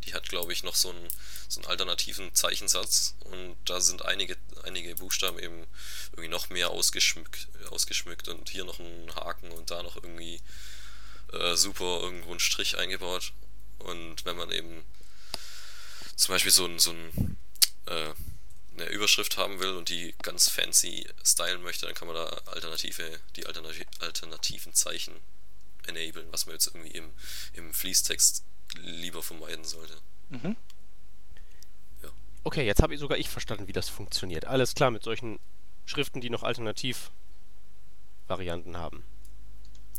Die 0.04 0.14
hat, 0.14 0.28
glaube 0.28 0.52
ich, 0.52 0.62
noch 0.62 0.74
so 0.74 0.90
einen, 0.90 1.08
so 1.48 1.60
einen 1.60 1.68
alternativen 1.68 2.34
Zeichensatz 2.34 3.14
und 3.20 3.56
da 3.64 3.80
sind 3.80 4.04
einige, 4.04 4.36
einige 4.62 4.96
Buchstaben 4.96 5.38
eben 5.38 5.66
irgendwie 6.12 6.28
noch 6.28 6.48
mehr 6.48 6.70
ausgeschmückt, 6.70 7.48
ausgeschmückt 7.70 8.28
und 8.28 8.48
hier 8.48 8.64
noch 8.64 8.78
ein 8.78 9.14
Haken 9.14 9.50
und 9.52 9.70
da 9.70 9.82
noch 9.82 9.96
irgendwie 9.96 10.40
äh, 11.32 11.54
super 11.54 12.00
irgendwo 12.02 12.30
einen 12.30 12.40
Strich 12.40 12.78
eingebaut. 12.78 13.32
Und 13.78 14.24
wenn 14.24 14.36
man 14.36 14.50
eben 14.50 14.84
zum 16.16 16.34
Beispiel 16.34 16.52
so 16.52 16.66
ein, 16.66 16.78
so 16.78 16.90
ein 16.92 17.36
äh, 17.86 18.14
eine 18.76 18.88
Überschrift 18.90 19.36
haben 19.36 19.60
will 19.60 19.74
und 19.74 19.88
die 19.88 20.14
ganz 20.22 20.48
fancy 20.48 21.06
stylen 21.24 21.62
möchte, 21.62 21.86
dann 21.86 21.94
kann 21.94 22.08
man 22.08 22.16
da 22.16 22.24
alternative, 22.46 23.20
die 23.36 23.46
alternativ, 23.46 23.86
alternativen 23.98 24.74
Zeichen 24.74 25.14
enablen, 25.86 26.26
was 26.30 26.46
man 26.46 26.54
jetzt 26.54 26.68
irgendwie 26.68 26.90
im, 26.90 27.10
im 27.54 27.72
Fließtext 27.72 28.44
lieber 28.76 29.22
vermeiden 29.22 29.64
sollte. 29.64 29.94
Mhm. 30.28 30.56
Ja. 32.02 32.10
Okay, 32.44 32.64
jetzt 32.64 32.82
habe 32.82 32.94
ich 32.94 33.00
sogar 33.00 33.18
ich 33.18 33.28
verstanden, 33.28 33.66
wie 33.68 33.72
das 33.72 33.88
funktioniert. 33.88 34.44
Alles 34.44 34.74
klar 34.74 34.90
mit 34.90 35.02
solchen 35.02 35.38
Schriften, 35.86 36.20
die 36.20 36.28
noch 36.30 36.42
Alternativ-Varianten 36.42 38.76
haben. 38.76 39.04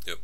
Ja. 0.06 0.14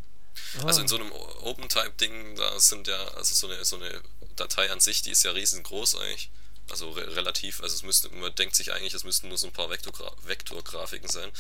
Ah. 0.61 0.66
Also 0.66 0.80
in 0.80 0.88
so 0.88 0.96
einem 0.96 1.12
OpenType-Ding, 1.12 2.36
da 2.36 2.59
sind 2.59 2.88
ja, 2.88 3.09
also 3.09 3.34
so 3.34 3.48
eine, 3.48 3.62
so 3.64 3.76
eine 3.76 4.00
Datei 4.36 4.70
an 4.70 4.80
sich, 4.80 5.02
die 5.02 5.11
ist 5.11 5.24
ja 5.24 5.32
riesengroß 5.32 5.96
eigentlich. 5.96 6.30
Also 6.70 6.90
re 6.90 7.16
relativ, 7.16 7.62
also 7.62 7.74
es 7.74 7.82
müsste, 7.82 8.10
man 8.10 8.34
denkt 8.34 8.54
sich 8.54 8.72
eigentlich, 8.72 8.94
es 8.94 9.04
müssten 9.04 9.28
nur 9.28 9.38
so 9.38 9.46
ein 9.46 9.52
paar 9.52 9.70
Vektorgra 9.70 10.12
Vektorgrafiken 10.24 11.08
sein. 11.08 11.30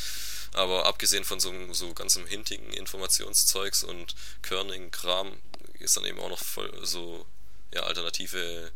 Aber 0.54 0.86
abgesehen 0.86 1.24
von 1.24 1.40
so, 1.40 1.52
so 1.72 1.92
ganzem 1.92 2.26
hintigen 2.26 2.72
Informationszeugs 2.72 3.84
und 3.84 4.14
Kerning-Kram 4.42 5.36
ist 5.78 5.96
dann 5.96 6.06
eben 6.06 6.18
auch 6.20 6.30
noch 6.30 6.38
voll 6.42 6.72
so 6.86 7.26
ja, 7.72 7.82
alternative 7.82 8.72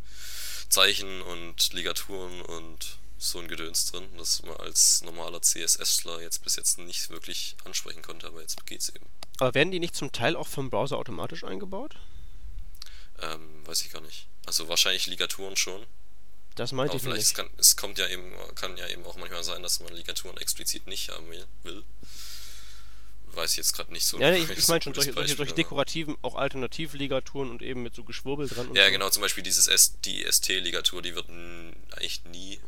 Zeichen 0.68 1.22
und 1.22 1.72
Ligaturen 1.72 2.42
und 2.42 2.98
so 3.18 3.38
ein 3.38 3.48
Gedöns 3.48 3.90
drin, 3.90 4.08
das 4.18 4.42
man 4.42 4.56
als 4.56 5.02
normaler 5.02 5.40
CSSler 5.40 6.20
jetzt 6.20 6.42
bis 6.42 6.56
jetzt 6.56 6.78
nicht 6.78 7.08
wirklich 7.10 7.56
ansprechen 7.64 8.02
konnte, 8.02 8.26
aber 8.26 8.40
jetzt 8.40 8.66
geht's 8.66 8.88
eben. 8.88 9.06
Aber 9.38 9.54
werden 9.54 9.70
die 9.70 9.80
nicht 9.80 9.94
zum 9.94 10.12
Teil 10.12 10.36
auch 10.36 10.48
vom 10.48 10.70
Browser 10.70 10.98
automatisch 10.98 11.44
eingebaut? 11.44 11.96
Ähm, 13.20 13.66
weiß 13.66 13.82
ich 13.82 13.92
gar 13.92 14.00
nicht. 14.00 14.26
Also 14.46 14.68
wahrscheinlich 14.68 15.06
Ligaturen 15.06 15.56
schon. 15.56 15.86
Das 16.54 16.72
meinte 16.72 16.96
ich 16.96 17.02
vielleicht 17.02 17.18
nicht. 17.18 17.28
Es, 17.28 17.34
kann, 17.34 17.50
es 17.56 17.76
kommt 17.76 17.98
ja 17.98 18.08
eben, 18.08 18.32
kann 18.54 18.76
ja 18.76 18.86
eben 18.88 19.04
auch 19.04 19.16
manchmal 19.16 19.44
sein, 19.44 19.62
dass 19.62 19.80
man 19.80 19.92
Ligaturen 19.94 20.36
explizit 20.36 20.86
nicht 20.86 21.10
haben 21.10 21.26
will. 21.62 21.84
Weiß 23.34 23.52
ich 23.52 23.56
jetzt 23.56 23.72
gerade 23.72 23.92
nicht 23.92 24.04
so. 24.04 24.18
Ja, 24.20 24.32
ich, 24.34 24.48
ich 24.50 24.68
meine 24.68 24.82
schon 24.82 24.94
solche, 24.94 25.12
solche, 25.12 25.36
solche 25.36 25.54
dekorativen, 25.54 26.16
auch 26.22 26.34
alternative 26.34 26.96
Ligaturen 26.96 27.50
und 27.50 27.62
eben 27.62 27.82
mit 27.82 27.94
so 27.94 28.04
Geschwurbel 28.04 28.48
dran. 28.48 28.74
ja, 28.74 28.90
genau, 28.90 29.08
zum 29.10 29.22
Beispiel 29.22 29.42
dieses 29.42 29.68
S, 29.68 29.94
die 30.04 30.24
ST-Ligatur, 30.30 31.00
die 31.02 31.14
wird 31.14 31.28
eigentlich 31.28 32.22
nie, 32.24 32.60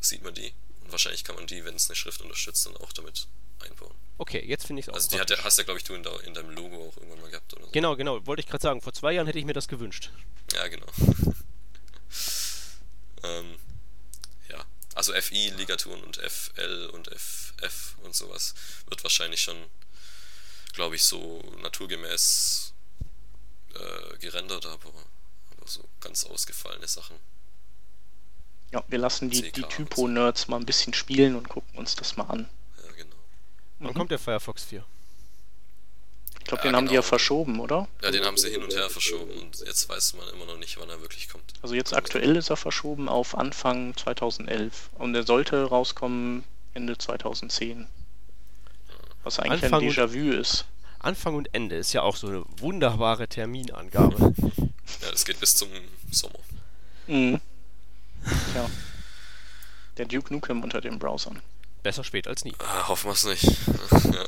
sieht 0.00 0.22
man 0.22 0.34
die. 0.34 0.52
Und 0.82 0.92
wahrscheinlich 0.92 1.24
kann 1.24 1.36
man 1.36 1.46
die, 1.46 1.64
wenn 1.64 1.74
es 1.74 1.88
eine 1.88 1.96
Schrift 1.96 2.20
unterstützt, 2.20 2.66
dann 2.66 2.76
auch 2.76 2.92
damit 2.92 3.26
einbauen. 3.60 3.94
Okay, 4.18 4.44
jetzt 4.46 4.66
finde 4.66 4.80
ich 4.80 4.86
es 4.86 4.90
auch. 4.90 4.94
Also 4.94 5.08
die 5.08 5.18
hat, 5.18 5.44
hast 5.44 5.56
du 5.56 5.62
ja, 5.62 5.64
glaube 5.64 5.78
ich, 5.78 5.84
du 5.84 5.94
in, 5.94 6.02
de, 6.02 6.12
in, 6.26 6.34
deinem 6.34 6.50
Logo 6.50 6.88
auch 6.88 6.96
irgendwann 6.98 7.22
mal 7.22 7.30
gehabt, 7.30 7.54
oder 7.54 7.64
so. 7.64 7.70
Genau, 7.70 7.96
genau, 7.96 8.26
wollte 8.26 8.40
ich 8.40 8.46
gerade 8.46 8.62
sagen. 8.62 8.82
Vor 8.82 8.92
zwei 8.92 9.12
Jahren 9.12 9.26
hätte 9.26 9.38
ich 9.38 9.46
mir 9.46 9.54
das 9.54 9.68
gewünscht. 9.68 10.10
Ja, 10.52 10.68
genau. 10.68 10.86
ähm, 13.22 13.56
ja. 14.48 14.64
Also 14.94 15.12
FI-Ligaturen 15.12 16.02
und 16.02 16.16
FL 16.16 16.90
und 16.92 17.08
FF 17.08 17.96
und 18.02 18.14
sowas 18.14 18.54
wird 18.88 19.02
wahrscheinlich 19.02 19.40
schon, 19.40 19.56
glaube 20.72 20.96
ich, 20.96 21.04
so 21.04 21.42
naturgemäß 21.62 22.72
äh, 23.74 24.18
gerendert, 24.18 24.66
aber, 24.66 24.92
aber 25.50 25.66
so 25.66 25.88
ganz 26.00 26.24
ausgefallene 26.24 26.88
Sachen. 26.88 27.16
Ja, 28.72 28.84
wir 28.88 28.98
lassen 28.98 29.30
die, 29.30 29.50
die 29.50 29.62
Typo-Nerds 29.62 30.48
mal 30.48 30.56
ein 30.56 30.66
bisschen 30.66 30.94
spielen 30.94 31.34
und 31.34 31.48
gucken 31.48 31.76
uns 31.76 31.96
das 31.96 32.16
mal 32.16 32.24
an. 32.24 32.48
Wann 33.80 33.92
mhm. 33.92 33.94
kommt 33.94 34.10
der 34.10 34.18
Firefox 34.18 34.64
4? 34.64 34.84
Ich 36.50 36.52
glaube, 36.52 36.64
ja, 36.64 36.70
den 36.72 36.76
haben 36.76 36.88
die 36.88 36.94
ja 36.94 37.00
genau. 37.00 37.08
verschoben, 37.08 37.60
oder? 37.60 37.86
Ja, 38.02 38.10
den 38.10 38.24
haben 38.24 38.36
sie 38.36 38.50
hin 38.50 38.60
und 38.64 38.74
her 38.74 38.90
verschoben 38.90 39.30
und 39.40 39.60
jetzt 39.60 39.88
weiß 39.88 40.14
man 40.14 40.28
immer 40.30 40.46
noch 40.46 40.58
nicht, 40.58 40.80
wann 40.80 40.90
er 40.90 41.00
wirklich 41.00 41.28
kommt. 41.28 41.44
Also 41.62 41.76
jetzt 41.76 41.94
aktuell 41.94 42.34
ist 42.34 42.50
er 42.50 42.56
verschoben 42.56 43.08
auf 43.08 43.38
Anfang 43.38 43.96
2011 43.96 44.90
und 44.98 45.14
er 45.14 45.22
sollte 45.22 45.62
rauskommen 45.62 46.42
Ende 46.74 46.98
2010. 46.98 47.86
Was 49.22 49.38
eigentlich 49.38 49.62
Anfang 49.62 49.82
ein 49.82 49.90
Déjà-vu 49.90 50.32
ist. 50.32 50.64
Anfang 50.98 51.36
und 51.36 51.54
Ende 51.54 51.76
ist 51.76 51.92
ja 51.92 52.02
auch 52.02 52.16
so 52.16 52.26
eine 52.26 52.44
wunderbare 52.58 53.28
Terminangabe. 53.28 54.34
ja, 55.02 55.10
das 55.12 55.24
geht 55.24 55.38
bis 55.38 55.54
zum 55.54 55.68
Sommer. 56.10 56.40
Mhm. 57.06 57.40
Ja. 58.56 58.68
Der 59.98 60.06
Duke 60.06 60.34
Nukem 60.34 60.64
unter 60.64 60.80
den 60.80 60.98
Browsern. 60.98 61.40
Besser 61.84 62.02
spät 62.02 62.26
als 62.26 62.44
nie. 62.44 62.54
Ah, 62.58 62.88
hoffen 62.88 63.06
wir 63.06 63.12
es 63.12 63.24
nicht. 63.24 63.44
ja. 64.12 64.26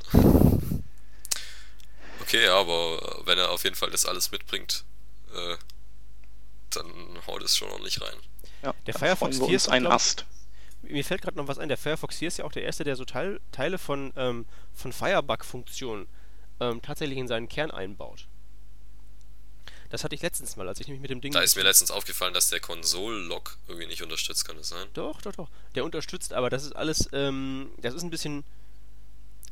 Okay, 2.22 2.46
aber 2.46 3.22
wenn 3.24 3.38
er 3.38 3.50
auf 3.50 3.64
jeden 3.64 3.76
Fall 3.76 3.90
das 3.90 4.06
alles 4.06 4.30
mitbringt, 4.30 4.84
äh, 5.34 5.56
dann 6.70 6.86
haut 7.26 7.42
es 7.42 7.56
schon 7.56 7.68
ordentlich 7.68 8.00
rein. 8.00 8.16
Ja, 8.62 8.74
der 8.86 8.94
Firefox 8.94 9.38
4 9.38 9.48
ist 9.50 9.68
ein 9.68 9.86
Ast. 9.86 10.24
Mir 10.82 11.04
fällt 11.04 11.22
gerade 11.22 11.36
noch 11.36 11.48
was 11.48 11.58
ein. 11.58 11.68
Der 11.68 11.78
Firefox 11.78 12.18
4 12.18 12.28
ist 12.28 12.38
ja 12.38 12.44
auch 12.44 12.52
der 12.52 12.62
erste, 12.62 12.84
der 12.84 12.96
so 12.96 13.04
Teil, 13.04 13.40
Teile 13.50 13.78
von, 13.78 14.12
ähm, 14.16 14.46
von 14.72 14.92
Firebug-Funktionen 14.92 16.06
ähm, 16.60 16.80
tatsächlich 16.82 17.18
in 17.18 17.28
seinen 17.28 17.48
Kern 17.48 17.70
einbaut. 17.70 18.26
Das 19.90 20.04
hatte 20.04 20.14
ich 20.14 20.22
letztens 20.22 20.56
mal, 20.56 20.66
als 20.68 20.80
ich 20.80 20.86
nämlich 20.86 21.02
mit 21.02 21.10
dem 21.10 21.20
Ding. 21.20 21.32
Da 21.32 21.40
ist 21.40 21.54
mir 21.54 21.64
letztens 21.64 21.90
aufgefallen, 21.90 22.32
dass 22.32 22.48
der 22.48 22.60
Konsol-Log 22.60 23.58
irgendwie 23.68 23.86
nicht 23.86 24.02
unterstützt, 24.02 24.46
kann 24.46 24.56
das 24.56 24.68
sein? 24.68 24.86
Doch, 24.94 25.20
doch, 25.20 25.32
doch. 25.32 25.50
Der 25.74 25.84
unterstützt, 25.84 26.32
aber 26.32 26.48
das 26.48 26.64
ist 26.64 26.74
alles, 26.74 27.10
ähm, 27.12 27.70
das 27.78 27.94
ist 27.94 28.02
ein 28.02 28.10
bisschen. 28.10 28.44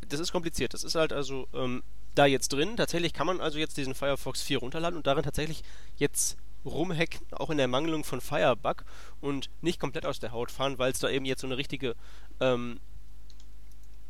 Das 0.09 0.19
ist 0.19 0.33
kompliziert. 0.33 0.73
Das 0.73 0.83
ist 0.83 0.95
halt 0.95 1.13
also 1.13 1.47
ähm, 1.53 1.83
da 2.15 2.27
jetzt 2.27 2.53
drin. 2.53 2.77
Tatsächlich 2.77 3.13
kann 3.13 3.27
man 3.27 3.41
also 3.41 3.59
jetzt 3.59 3.77
diesen 3.77 3.95
Firefox 3.95 4.43
4 4.43 4.59
runterladen 4.59 4.97
und 4.97 5.07
darin 5.07 5.23
tatsächlich 5.23 5.63
jetzt 5.97 6.37
rumhacken, 6.65 7.21
auch 7.33 7.51
in 7.51 7.59
der 7.59 7.69
Mangelung 7.69 8.05
von 8.05 8.21
Firebug 8.21 8.85
und 9.21 9.51
nicht 9.61 9.81
komplett 9.81 10.07
aus 10.07 10.19
der 10.19 10.33
Haut 10.33 10.51
fahren, 10.51 10.79
weil 10.79 10.93
es 10.93 10.99
da 10.99 11.09
eben 11.09 11.25
jetzt 11.25 11.41
so 11.41 11.47
eine 11.47 11.57
richtige, 11.57 11.97
ähm, 12.41 12.81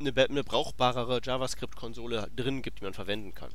eine, 0.01 0.13
eine 0.17 0.45
brauchbarere 0.45 1.21
JavaScript-Konsole 1.23 2.29
drin 2.35 2.63
gibt, 2.63 2.81
die 2.81 2.85
man 2.85 2.95
verwenden 2.95 3.35
kann. 3.35 3.51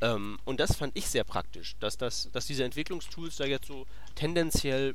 Ähm, 0.00 0.38
und 0.44 0.60
das 0.60 0.76
fand 0.76 0.96
ich 0.96 1.08
sehr 1.08 1.24
praktisch, 1.24 1.76
dass, 1.80 1.96
das, 1.96 2.30
dass 2.32 2.46
diese 2.46 2.64
Entwicklungstools 2.64 3.36
da 3.36 3.44
jetzt 3.46 3.66
so 3.66 3.86
tendenziell 4.14 4.94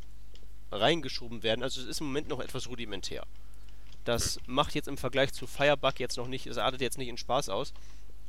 reingeschoben 0.71 1.43
werden. 1.43 1.63
Also 1.63 1.81
es 1.81 1.87
ist 1.87 2.01
im 2.01 2.07
Moment 2.07 2.27
noch 2.27 2.39
etwas 2.39 2.69
rudimentär. 2.69 3.25
Das 4.03 4.39
macht 4.45 4.73
jetzt 4.73 4.87
im 4.87 4.97
Vergleich 4.97 5.33
zu 5.33 5.47
Firebug 5.47 5.99
jetzt 5.99 6.17
noch 6.17 6.27
nicht, 6.27 6.47
es 6.47 6.57
artet 6.57 6.81
jetzt 6.81 6.97
nicht 6.97 7.09
in 7.09 7.17
Spaß 7.17 7.49
aus, 7.49 7.73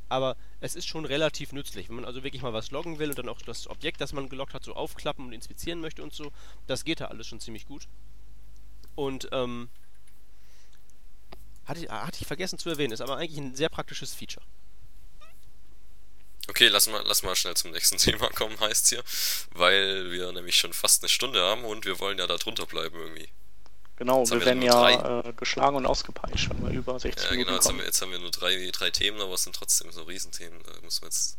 aber 0.09 0.35
es 0.59 0.75
ist 0.75 0.87
schon 0.87 1.05
relativ 1.05 1.51
nützlich. 1.51 1.89
Wenn 1.89 1.95
man 1.97 2.05
also 2.05 2.23
wirklich 2.23 2.41
mal 2.41 2.53
was 2.53 2.71
loggen 2.71 2.99
will 2.99 3.09
und 3.09 3.17
dann 3.17 3.29
auch 3.29 3.41
das 3.41 3.67
Objekt, 3.67 4.01
das 4.01 4.13
man 4.13 4.29
geloggt 4.29 4.53
hat, 4.53 4.63
so 4.63 4.73
aufklappen 4.73 5.25
und 5.25 5.33
inspizieren 5.33 5.79
möchte 5.79 6.03
und 6.03 6.13
so, 6.13 6.31
das 6.67 6.83
geht 6.83 7.01
da 7.01 7.05
alles 7.05 7.27
schon 7.27 7.39
ziemlich 7.39 7.65
gut. 7.65 7.87
Und 8.95 9.29
ähm, 9.31 9.69
hatte, 11.65 11.87
hatte 11.89 12.17
ich 12.21 12.27
vergessen 12.27 12.59
zu 12.59 12.69
erwähnen, 12.69 12.93
ist 12.93 13.01
aber 13.01 13.17
eigentlich 13.17 13.39
ein 13.39 13.55
sehr 13.55 13.69
praktisches 13.69 14.13
Feature. 14.13 14.45
Okay, 16.49 16.67
lass 16.67 16.87
mal, 16.87 17.01
lass 17.05 17.23
mal 17.23 17.35
schnell 17.35 17.55
zum 17.55 17.71
nächsten 17.71 17.97
Thema 17.99 18.29
kommen, 18.29 18.59
heißt's 18.59 18.89
hier. 18.89 19.03
Weil 19.51 20.11
wir 20.11 20.31
nämlich 20.31 20.57
schon 20.57 20.73
fast 20.73 21.01
eine 21.01 21.09
Stunde 21.09 21.41
haben 21.41 21.63
und 21.63 21.85
wir 21.85 21.99
wollen 21.99 22.19
ja 22.19 22.27
da 22.27 22.37
drunter 22.37 22.65
bleiben 22.65 22.97
irgendwie. 22.97 23.29
Genau, 24.03 24.19
jetzt 24.19 24.31
wir 24.31 24.45
werden 24.45 24.61
ja 24.61 25.21
äh, 25.21 25.31
geschlagen 25.33 25.77
und 25.77 25.85
ausgepeitscht, 25.85 26.49
wenn 26.49 26.61
wir 26.63 26.71
über 26.71 26.99
60 26.99 27.23
Ja, 27.23 27.31
genau, 27.35 27.53
jetzt 27.53 27.67
haben, 27.67 27.77
wir, 27.77 27.85
jetzt 27.85 28.01
haben, 28.01 28.11
wir, 28.11 28.19
nur 28.19 28.31
drei, 28.31 28.69
drei 28.71 28.89
Themen, 28.89 29.21
aber 29.21 29.33
es 29.33 29.43
sind 29.43 29.55
trotzdem 29.55 29.89
so 29.91 30.03
Riesenthemen. 30.03 30.61
Da 30.63 30.71
muss 30.83 31.01
man 31.01 31.09
jetzt 31.09 31.37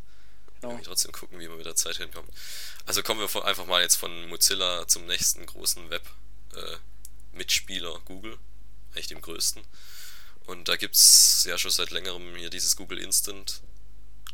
genau. 0.61 0.79
trotzdem 0.83 1.11
gucken, 1.11 1.39
wie 1.39 1.47
wir 1.47 1.55
mit 1.55 1.65
der 1.65 1.75
Zeit 1.75 1.97
hinkommen. 1.97 2.29
Also 2.85 3.03
kommen 3.03 3.19
wir 3.19 3.45
einfach 3.45 3.65
mal 3.65 3.81
jetzt 3.81 3.97
von 3.97 4.29
Mozilla 4.29 4.87
zum 4.87 5.05
nächsten 5.05 5.45
großen 5.45 5.91
Web-Mitspieler 5.91 7.95
äh, 7.95 7.99
Google, 8.05 8.37
eigentlich 8.93 9.07
dem 9.07 9.21
größten. 9.21 9.61
Und 10.47 10.67
da 10.67 10.75
gibt's 10.75 11.45
ja 11.47 11.57
schon 11.57 11.71
seit 11.71 11.91
längerem 11.91 12.35
hier 12.35 12.49
dieses 12.49 12.75
Google 12.75 12.99
Instant 12.99 13.61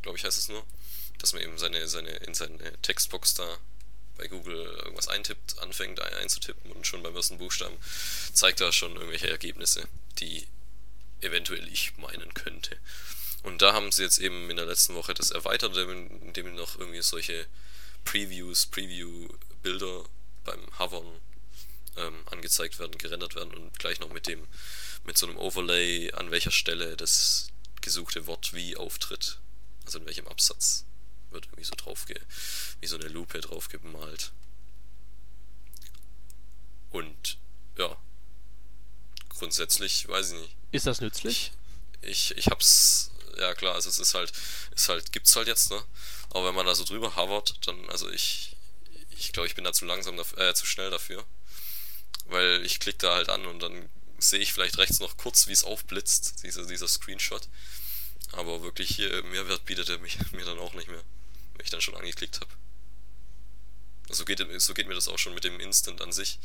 glaube 0.02 0.18
ich 0.18 0.26
heißt 0.26 0.38
es 0.38 0.50
nur, 0.50 0.64
dass 1.20 1.34
man 1.34 1.42
eben 1.42 1.58
seine, 1.58 1.88
seine, 1.88 2.10
in 2.10 2.34
seine 2.34 2.78
Textbox 2.82 3.36
da 3.36 3.58
bei 4.18 4.28
Google 4.28 4.66
irgendwas 4.84 5.08
eintippt, 5.08 5.60
anfängt 5.60 6.00
einzutippen 6.00 6.72
und 6.72 6.86
schon 6.86 7.04
beim 7.04 7.16
ersten 7.16 7.38
Buchstaben 7.38 7.78
zeigt 8.34 8.62
er 8.62 8.72
schon 8.72 8.96
irgendwelche 8.96 9.30
Ergebnisse, 9.30 9.88
die 10.20 10.48
eventuell 11.22 11.68
ich 11.68 11.98
meinen 11.98 12.34
könnte. 12.34 12.78
Und 13.44 13.62
da 13.62 13.74
haben 13.74 13.92
sie 13.92 14.04
jetzt 14.04 14.20
eben 14.20 14.50
in 14.50 14.58
der 14.58 14.66
letzten 14.66 14.94
Woche 14.94 15.14
das 15.14 15.32
erweitert, 15.32 15.76
indem 15.76 16.56
noch 16.56 16.78
irgendwie 16.78 17.02
solche 17.02 17.48
Previews, 18.04 18.68
Preview-Bilder 18.68 20.06
beim 20.44 20.80
Hovern 20.80 21.20
ähm, 21.98 22.24
angezeigt 22.30 22.80
werden, 22.80 22.98
gerendert 22.98 23.36
werden 23.36 23.54
und 23.54 23.78
gleich 23.80 24.00
noch 24.00 24.12
mit 24.12 24.28
dem, 24.28 24.48
mit 25.04 25.18
so 25.18 25.28
einem 25.28 25.38
Overlay, 25.38 26.12
an 26.14 26.32
welcher 26.32 26.52
Stelle 26.52 26.96
das 26.98 27.50
gesuchte 27.82 28.28
Wort 28.28 28.54
wie 28.54 28.78
auftritt. 28.78 29.40
Also 29.86 30.00
in 30.00 30.06
welchem 30.06 30.28
Absatz 30.28 30.86
wird 31.32 31.46
irgendwie 31.46 31.64
so 31.64 31.76
drauf, 31.76 32.06
wie 32.80 32.88
so 32.88 32.96
eine 32.98 33.08
Lupe 33.08 33.42
drauf 33.42 33.70
gemalt. 33.70 34.32
Und 36.92 37.38
ja, 37.78 37.98
grundsätzlich 39.30 40.08
weiß 40.08 40.32
ich 40.32 40.40
nicht. 40.40 40.56
Ist 40.72 40.88
das 40.88 41.02
nützlich? 41.02 41.52
Ich, 42.02 42.32
ich, 42.32 42.38
ich 42.38 42.48
hab's, 42.48 43.12
ja 43.38 43.54
klar, 43.54 43.76
also 43.76 43.90
es 43.90 44.00
ist 44.00 44.14
halt, 44.14 44.32
ist 44.76 44.90
halt, 44.90 45.12
gibt's 45.12 45.36
halt 45.36 45.48
jetzt, 45.48 45.72
ne? 45.72 45.84
Aber 46.30 46.48
wenn 46.48 46.56
man 46.56 46.66
da 46.66 46.76
so 46.76 46.84
drüber 46.84 47.16
hovert, 47.16 47.56
dann, 47.68 47.90
also 47.90 48.10
ich, 48.10 48.56
ich 49.18 49.32
glaube, 49.34 49.48
ich 49.48 49.56
bin 49.56 49.64
da 49.64 49.74
zu 49.74 49.86
langsam, 49.86 50.18
äh, 50.38 50.54
zu 50.54 50.66
schnell 50.66 50.90
dafür. 50.90 51.26
Weil 52.26 52.66
ich 52.66 52.80
klicke 52.80 53.00
da 53.00 53.16
halt 53.16 53.30
an 53.30 53.46
und 53.46 53.60
dann 53.60 53.90
sehe 54.18 54.40
ich 54.40 54.54
vielleicht 54.54 54.78
rechts 54.78 55.00
noch 55.00 55.18
kurz, 55.18 55.48
wie 55.48 55.52
es 55.52 55.64
aufblitzt, 55.64 56.44
dieser, 56.44 56.66
dieser 56.66 56.88
Screenshot. 56.88 57.48
Aber 58.32 58.62
wirklich 58.62 58.96
hier 58.96 59.24
Mehrwert 59.24 59.66
bietet 59.66 59.90
er 59.90 60.00
mich, 60.00 60.18
mir 60.32 60.46
dann 60.46 60.60
auch 60.60 60.74
nicht 60.74 60.88
mehr, 60.88 61.04
wenn 61.62 61.66
ich 61.66 61.72
dann 61.72 61.82
schon 61.82 61.96
angeklickt 61.96 62.42
habe. 62.42 62.50
So 64.10 64.26
geht, 64.26 64.44
so 64.58 64.74
geht 64.74 64.88
mir 64.88 64.96
das 64.96 65.08
auch 65.08 65.20
schon 65.20 65.36
mit 65.36 65.44
dem 65.44 65.60
Instant 65.60 66.02
an 66.02 66.12
sich. 66.12 66.40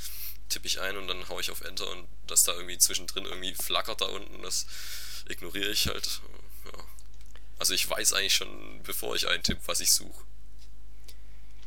Tippe 0.51 0.67
ich 0.67 0.81
ein 0.81 0.97
und 0.99 1.09
dann 1.09 1.29
haue 1.31 1.41
ich 1.41 1.51
auf 1.51 1.63
Enter 1.63 1.91
und 1.91 2.07
das 2.27 2.45
da 2.45 2.53
irgendwie 2.53 2.77
zwischendrin 2.77 3.25
irgendwie 3.25 3.55
flackert 3.55 4.03
da 4.03 4.05
unten, 4.05 4.43
das 4.43 4.67
ignoriere 5.29 5.71
ich 5.71 5.89
halt. 5.89 6.21
Ja. 6.67 6.85
Also 7.59 7.73
ich 7.73 7.89
weiß 7.89 8.13
eigentlich 8.13 8.35
schon, 8.35 8.83
bevor 8.83 9.17
ich 9.17 9.27
eintippe, 9.27 9.63
was 9.65 9.81
ich 9.81 9.91
suche. 9.91 10.23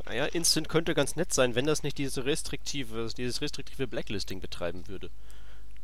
Naja, 0.06 0.28
Instant 0.28 0.70
könnte 0.70 0.94
ganz 0.94 1.16
nett 1.16 1.34
sein, 1.34 1.56
wenn 1.56 1.66
das 1.66 1.82
nicht 1.82 1.98
diese 1.98 2.26
restriktive, 2.26 3.10
dieses 3.18 3.42
restriktive 3.42 3.88
Blacklisting 3.88 4.42
betreiben 4.42 4.88
würde. 4.88 5.10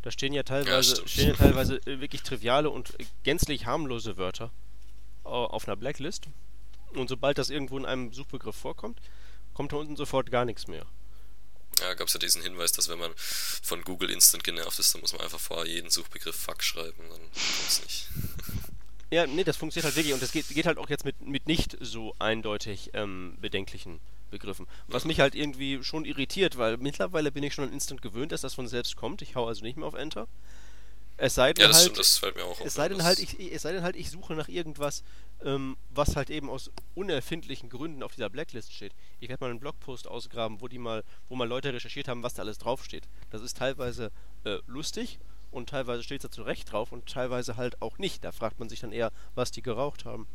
Da 0.03 0.11
stehen 0.11 0.34
ja 0.34 0.43
teilweise, 0.43 1.01
ja, 1.01 1.07
stehen 1.07 1.28
ja 1.30 1.34
teilweise 1.34 1.78
äh, 1.88 1.99
wirklich 1.99 2.22
triviale 2.22 2.70
und 2.70 2.93
gänzlich 3.24 3.66
harmlose 3.66 4.18
Wörter 4.18 4.51
auf 5.24 5.68
einer 5.68 5.76
Blacklist. 5.76 6.28
Und 6.96 7.10
sobald 7.10 7.38
das 7.38 7.50
irgendwo 7.50 7.78
in 7.78 7.86
einem 7.86 8.14
Suchbegriff 8.14 8.56
vorkommt, 8.56 9.00
kommt 9.54 9.72
da 9.72 9.78
unten 9.78 9.96
sofort 9.96 10.32
gar 10.32 10.46
nichts 10.46 10.68
mehr. 10.68 10.86
Ja, 11.82 11.93
gab 11.93 12.08
es 12.08 12.14
ja 12.14 12.20
diesen 12.20 12.41
Hinweis, 12.41 12.72
dass 12.72 12.88
wenn 12.88 13.00
man 13.00 13.12
von 13.16 13.84
Google 13.84 14.10
Instant 14.10 14.43
genervt 14.43 14.80
ist, 14.80 14.93
dann 14.93 15.02
muss 15.02 15.14
man 15.14 15.22
einfach 15.22 15.39
vor 15.39 15.66
jeden 15.66 15.89
Suchbegriff 15.89 16.36
Fuck 16.36 16.64
schreiben, 16.64 17.04
dann 17.10 17.20
kommt's 17.20 17.82
nicht. 17.84 18.08
Ja, 19.12 19.28
nee, 19.28 19.43
das 19.43 19.56
funktioniert 19.56 19.86
halt 19.86 19.96
wirklich 19.96 20.14
und 20.16 20.22
das 20.22 20.32
geht, 20.32 20.50
geht 20.50 20.66
halt 20.66 20.80
auch 20.80 20.89
jetzt 20.89 21.06
mit, 21.06 21.22
mit 21.22 21.48
nicht 21.48 21.78
so 21.80 22.16
eindeutig 22.18 22.89
ähm, 22.93 23.38
bedenklichen 23.39 24.00
Begriffen. 24.32 24.68
Was 24.88 25.06
mich 25.06 25.20
halt 25.20 25.36
irgendwie 25.36 25.84
schon 25.84 26.06
irritiert, 26.06 26.58
weil 26.58 26.78
mittlerweile 26.78 27.32
bin 27.32 27.43
ich 27.43 27.54
schon 27.54 27.66
an 27.66 27.72
Instant 27.72 28.02
gewöhnt, 28.02 28.32
dass 28.32 28.41
das 28.41 28.56
von 28.56 28.68
selbst 28.68 28.96
kommt. 28.96 29.22
Ich 29.22 29.36
hau 29.36 29.48
also 29.48 29.64
nicht 29.64 29.78
mehr 29.78 29.88
auf 29.88 29.93
Enter. 29.93 30.28
Es 31.18 31.36
sei 31.36 31.53
denn 31.53 31.63
ja, 31.63 31.68
das, 31.70 31.84
halt, 31.84 31.97
das 31.97 32.18
fällt 32.18 32.36
mir 32.36 32.43
auch 32.43 32.59
auf. 32.59 32.66
Es 32.66 32.74
sei, 32.74 32.89
denn 32.89 33.03
halt, 33.03 33.20
ich, 33.20 33.39
es 33.39 33.61
sei 33.61 33.72
denn 33.72 33.84
halt, 33.84 33.95
ich 33.95 34.09
suche 34.09 34.34
nach 34.36 34.49
irgendwas, 34.49 35.03
ähm, 35.43 35.78
was 35.89 36.16
halt 36.18 36.30
eben 36.30 36.49
aus 36.49 36.72
unerfindlichen 36.93 37.70
Gründen 37.70 38.03
auf 38.03 38.13
dieser 38.13 38.30
Blacklist 38.30 38.74
steht. 38.74 38.93
Ich 39.22 39.30
werde 39.30 39.43
mal 39.43 39.49
einen 39.49 39.59
Blogpost 39.61 40.07
ausgraben, 40.07 40.59
wo 40.59 40.68
die 40.68 40.78
mal, 40.78 41.03
wo 41.30 41.36
mal 41.36 41.47
Leute 41.47 41.74
recherchiert 41.74 42.09
haben, 42.09 42.22
was 42.22 42.34
da 42.34 42.41
alles 42.41 42.57
draufsteht. 42.57 43.07
Das 43.30 43.41
ist 43.41 43.57
teilweise 43.57 44.11
äh, 44.43 44.57
lustig 44.68 45.20
und 45.51 45.70
teilweise 45.70 46.03
steht 46.03 46.24
es 46.24 46.30
da 46.30 46.36
zu 46.36 46.43
Recht 46.43 46.72
drauf 46.72 46.91
und 46.91 47.05
teilweise 47.05 47.55
halt 47.55 47.82
auch 47.82 47.97
nicht. 47.97 48.24
Da 48.26 48.34
fragt 48.34 48.59
man 48.59 48.68
sich 48.68 48.82
dann 48.82 48.91
eher, 48.91 49.11
was 49.36 49.51
die 49.51 49.61
geraucht 49.61 50.03
haben. 50.03 50.28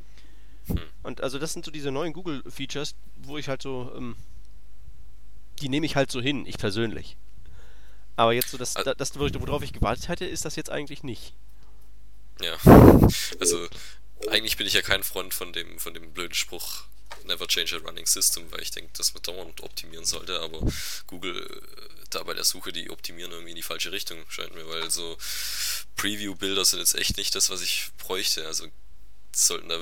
Hm. 0.66 0.80
Und 1.02 1.20
also 1.20 1.38
das 1.38 1.52
sind 1.52 1.64
so 1.64 1.70
diese 1.70 1.90
neuen 1.90 2.14
Google-Features, 2.14 2.94
wo 3.16 3.36
ich 3.36 3.48
halt 3.48 3.60
so, 3.60 3.92
ähm, 3.94 4.16
die 5.60 5.68
nehme 5.68 5.84
ich 5.84 5.94
halt 5.94 6.10
so 6.10 6.22
hin, 6.22 6.46
ich 6.46 6.56
persönlich. 6.56 7.18
Aber 8.16 8.32
jetzt 8.32 8.50
so, 8.50 8.58
das, 8.58 8.76
also, 8.76 8.92
das, 8.94 9.18
worauf 9.18 9.62
ich 9.62 9.72
gewartet 9.72 10.08
hätte, 10.08 10.26
ist 10.26 10.44
das 10.44 10.56
jetzt 10.56 10.70
eigentlich 10.70 11.02
nicht. 11.02 11.34
Ja, 12.40 12.56
also 13.40 13.66
eigentlich 14.30 14.56
bin 14.56 14.66
ich 14.66 14.72
ja 14.72 14.82
kein 14.82 15.02
Freund 15.02 15.34
von 15.34 15.52
dem, 15.52 15.78
von 15.78 15.94
dem 15.94 16.12
blöden 16.12 16.34
Spruch 16.34 16.84
Never 17.24 17.46
change 17.46 17.76
a 17.76 17.78
running 17.78 18.06
system, 18.06 18.50
weil 18.50 18.62
ich 18.62 18.70
denke, 18.70 18.92
dass 18.96 19.12
man 19.12 19.22
dauernd 19.22 19.62
optimieren 19.62 20.04
sollte, 20.04 20.40
aber 20.40 20.61
Google 21.06 21.36
äh, 21.36 22.04
da 22.08 22.22
bei 22.22 22.34
der 22.34 22.44
Suche, 22.44 22.72
die 22.72 22.90
optimieren 22.90 23.32
irgendwie 23.32 23.50
in 23.50 23.56
die 23.56 23.62
falsche 23.62 23.92
Richtung, 23.92 24.18
scheint 24.28 24.54
mir, 24.54 24.66
weil 24.66 24.90
so 24.90 25.16
Preview-Bilder 25.96 26.64
sind 26.64 26.78
jetzt 26.78 26.94
echt 26.94 27.16
nicht 27.18 27.34
das, 27.34 27.50
was 27.50 27.61
ich 27.61 27.90
bräuchte. 27.98 28.46
Also 28.46 28.66
sollten 29.34 29.68
da 29.68 29.78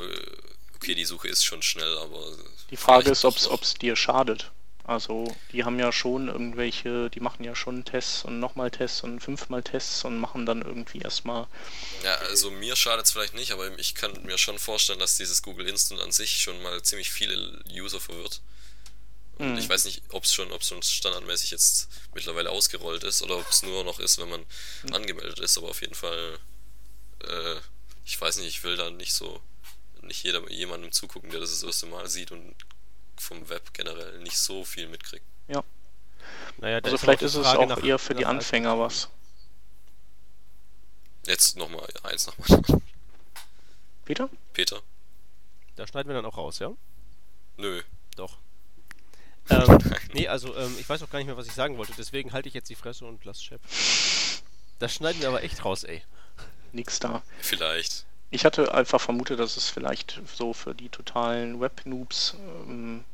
okay, 0.74 0.94
die 0.94 1.04
Suche 1.04 1.28
ist 1.28 1.44
schon 1.44 1.62
schnell, 1.62 1.96
aber. 1.98 2.36
Die 2.70 2.76
Frage 2.76 3.10
ist, 3.10 3.24
ob 3.24 3.62
es 3.62 3.74
dir 3.74 3.96
schadet. 3.96 4.50
Also, 4.88 5.36
die 5.52 5.64
haben 5.64 5.78
ja 5.78 5.92
schon 5.92 6.28
irgendwelche, 6.28 7.10
die 7.10 7.20
machen 7.20 7.44
ja 7.44 7.54
schon 7.54 7.84
Tests 7.84 8.24
und 8.24 8.40
nochmal 8.40 8.70
Tests 8.70 9.02
und 9.02 9.20
fünfmal 9.20 9.62
Tests 9.62 10.02
und 10.06 10.18
machen 10.18 10.46
dann 10.46 10.62
irgendwie 10.62 11.00
erstmal. 11.00 11.46
Ja, 12.02 12.14
also 12.14 12.50
mir 12.50 12.74
schadet 12.74 13.04
es 13.04 13.12
vielleicht 13.12 13.34
nicht, 13.34 13.52
aber 13.52 13.78
ich 13.78 13.94
kann 13.94 14.22
mir 14.22 14.38
schon 14.38 14.58
vorstellen, 14.58 14.98
dass 14.98 15.18
dieses 15.18 15.42
Google 15.42 15.68
Instant 15.68 16.00
an 16.00 16.10
sich 16.10 16.40
schon 16.40 16.62
mal 16.62 16.80
ziemlich 16.82 17.10
viele 17.10 17.62
User 17.70 18.00
verwirrt. 18.00 18.40
Und 19.36 19.52
mhm. 19.52 19.58
ich 19.58 19.68
weiß 19.68 19.84
nicht, 19.84 20.02
ob 20.08 20.24
es 20.24 20.32
schon, 20.32 20.50
ob's 20.52 20.68
schon 20.68 20.82
standardmäßig 20.82 21.50
jetzt 21.50 21.90
mittlerweile 22.14 22.48
ausgerollt 22.48 23.04
ist 23.04 23.20
oder 23.20 23.36
ob 23.36 23.46
es 23.50 23.62
nur 23.62 23.84
noch 23.84 24.00
ist, 24.00 24.16
wenn 24.16 24.30
man 24.30 24.46
mhm. 24.84 24.94
angemeldet 24.94 25.38
ist, 25.40 25.58
aber 25.58 25.68
auf 25.68 25.82
jeden 25.82 25.94
Fall, 25.94 26.38
äh, 27.24 27.56
ich 28.06 28.18
weiß 28.18 28.38
nicht, 28.38 28.48
ich 28.48 28.64
will 28.64 28.78
da 28.78 28.88
nicht 28.88 29.12
so 29.12 29.42
nicht 30.00 30.24
jeder, 30.24 30.50
jemandem 30.50 30.92
zugucken, 30.92 31.28
der 31.28 31.40
das 31.40 31.50
das 31.50 31.62
erste 31.62 31.84
Mal 31.84 32.08
sieht 32.08 32.32
und 32.32 32.54
vom 33.20 33.48
Web 33.48 33.72
generell 33.74 34.18
nicht 34.20 34.38
so 34.38 34.64
viel 34.64 34.88
mitkriegt. 34.88 35.24
Ja. 35.48 35.62
Naja, 36.58 36.80
also 36.82 36.98
vielleicht 36.98 37.22
ist 37.22 37.34
es 37.34 37.46
auch 37.46 37.66
nach, 37.66 37.82
eher 37.82 37.98
für 37.98 38.14
die 38.14 38.26
Anfänger 38.26 38.78
was. 38.78 39.08
Jetzt 41.26 41.56
nochmal, 41.56 41.86
eins 42.02 42.26
nochmal. 42.26 42.62
Peter? 44.04 44.30
Peter. 44.52 44.80
Da 45.76 45.86
schneiden 45.86 46.08
wir 46.08 46.14
dann 46.14 46.26
auch 46.26 46.36
raus, 46.36 46.58
ja? 46.58 46.72
Nö. 47.56 47.82
Doch. 48.16 48.38
ähm, 49.50 49.78
nee, 50.12 50.26
also 50.28 50.56
ähm, 50.56 50.74
ich 50.78 50.88
weiß 50.88 51.02
auch 51.02 51.10
gar 51.10 51.18
nicht 51.18 51.26
mehr, 51.26 51.36
was 51.36 51.46
ich 51.46 51.52
sagen 51.52 51.76
wollte, 51.78 51.92
deswegen 51.96 52.32
halte 52.32 52.48
ich 52.48 52.54
jetzt 52.54 52.70
die 52.70 52.74
Fresse 52.74 53.04
und 53.04 53.24
lass 53.24 53.42
Chef. 53.42 53.60
Das 54.78 54.94
schneiden 54.94 55.20
wir 55.20 55.28
aber 55.28 55.42
echt 55.42 55.64
raus, 55.64 55.84
ey. 55.84 56.02
Nix 56.72 56.98
da. 56.98 57.22
Vielleicht. 57.40 58.06
Ich 58.30 58.44
hatte 58.44 58.74
einfach 58.74 59.00
vermutet, 59.00 59.38
dass 59.38 59.56
es 59.56 59.68
vielleicht 59.68 60.20
so 60.36 60.52
für 60.52 60.74
die 60.74 60.90
totalen 60.90 61.60
Web-Noobs, 61.60 62.34
ähm, 62.66 63.04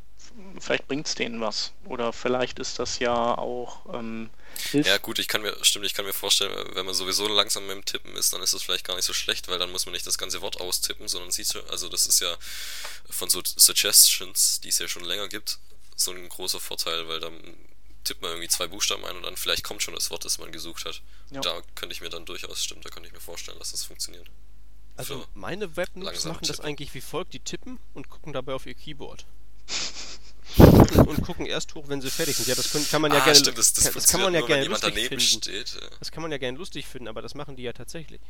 vielleicht 0.58 0.88
bringt 0.88 1.06
es 1.06 1.14
denen 1.14 1.40
was. 1.40 1.72
Oder 1.84 2.12
vielleicht 2.12 2.58
ist 2.58 2.78
das 2.78 2.98
ja 2.98 3.38
auch. 3.38 3.94
Ähm, 3.94 4.30
ja, 4.72 4.98
gut, 4.98 5.18
ich 5.18 5.28
kann 5.28 5.42
mir, 5.42 5.56
stimmt, 5.62 5.86
ich 5.86 5.94
kann 5.94 6.04
mir 6.04 6.12
vorstellen, 6.12 6.52
wenn 6.74 6.86
man 6.86 6.94
sowieso 6.94 7.28
langsam 7.28 7.66
mit 7.66 7.76
dem 7.76 7.84
Tippen 7.84 8.16
ist, 8.16 8.32
dann 8.32 8.42
ist 8.42 8.52
es 8.52 8.62
vielleicht 8.62 8.86
gar 8.86 8.96
nicht 8.96 9.04
so 9.04 9.12
schlecht, 9.12 9.48
weil 9.48 9.58
dann 9.58 9.70
muss 9.70 9.86
man 9.86 9.92
nicht 9.92 10.06
das 10.06 10.18
ganze 10.18 10.40
Wort 10.42 10.60
austippen, 10.60 11.08
sondern 11.08 11.30
sieht, 11.30 11.54
also 11.70 11.88
das 11.88 12.06
ist 12.06 12.20
ja 12.20 12.36
von 13.08 13.30
so 13.30 13.42
Suggestions, 13.44 14.60
die 14.60 14.68
es 14.68 14.78
ja 14.78 14.88
schon 14.88 15.04
länger 15.04 15.28
gibt, 15.28 15.58
so 15.96 16.12
ein 16.12 16.28
großer 16.28 16.60
Vorteil, 16.60 17.08
weil 17.08 17.20
dann 17.20 17.40
tippt 18.04 18.20
man 18.22 18.32
irgendwie 18.32 18.48
zwei 18.48 18.66
Buchstaben 18.66 19.04
ein 19.04 19.16
und 19.16 19.22
dann 19.22 19.36
vielleicht 19.36 19.64
kommt 19.64 19.82
schon 19.82 19.94
das 19.94 20.10
Wort, 20.10 20.24
das 20.24 20.38
man 20.38 20.52
gesucht 20.52 20.84
hat. 20.84 21.00
Ja. 21.30 21.40
Da 21.40 21.62
könnte 21.74 21.94
ich 21.94 22.00
mir 22.00 22.10
dann 22.10 22.26
durchaus, 22.26 22.62
stimmt, 22.62 22.84
da 22.84 22.90
könnte 22.90 23.08
ich 23.08 23.14
mir 23.14 23.20
vorstellen, 23.20 23.58
dass 23.58 23.72
das 23.72 23.84
funktioniert. 23.84 24.28
Also 24.96 25.24
meine 25.34 25.76
Webnoobs 25.76 26.24
machen 26.24 26.46
das 26.46 26.60
eigentlich 26.60 26.94
wie 26.94 27.00
folgt, 27.00 27.32
die 27.34 27.40
tippen 27.40 27.78
und 27.94 28.08
gucken 28.08 28.32
dabei 28.32 28.54
auf 28.54 28.66
ihr 28.66 28.74
Keyboard. 28.74 29.26
und 30.56 31.22
gucken 31.22 31.46
erst 31.46 31.74
hoch, 31.74 31.84
wenn 31.88 32.00
sie 32.00 32.10
fertig 32.10 32.36
sind. 32.36 32.46
Ja, 32.46 32.54
das 32.54 32.70
können, 32.70 32.86
kann 32.88 33.02
man 33.02 33.12
ja 33.12 33.18
ah, 33.18 33.24
gerne. 33.24 33.38
Stimmt, 33.38 33.58
das, 33.58 33.72
das, 33.72 33.92
das 33.92 34.06
kann 34.06 34.20
man 34.20 34.32
ja 34.34 34.40
nur, 34.40 34.48
gerne 34.48 34.66
lustig 34.66 34.94
finden. 34.94 35.20
Steht, 35.20 35.74
ja. 35.74 35.88
Das 35.98 36.12
kann 36.12 36.22
man 36.22 36.30
ja 36.30 36.38
gerne 36.38 36.56
lustig 36.58 36.86
finden, 36.86 37.08
aber 37.08 37.22
das 37.22 37.34
machen 37.34 37.56
die 37.56 37.64
ja 37.64 37.72
tatsächlich. 37.72 38.20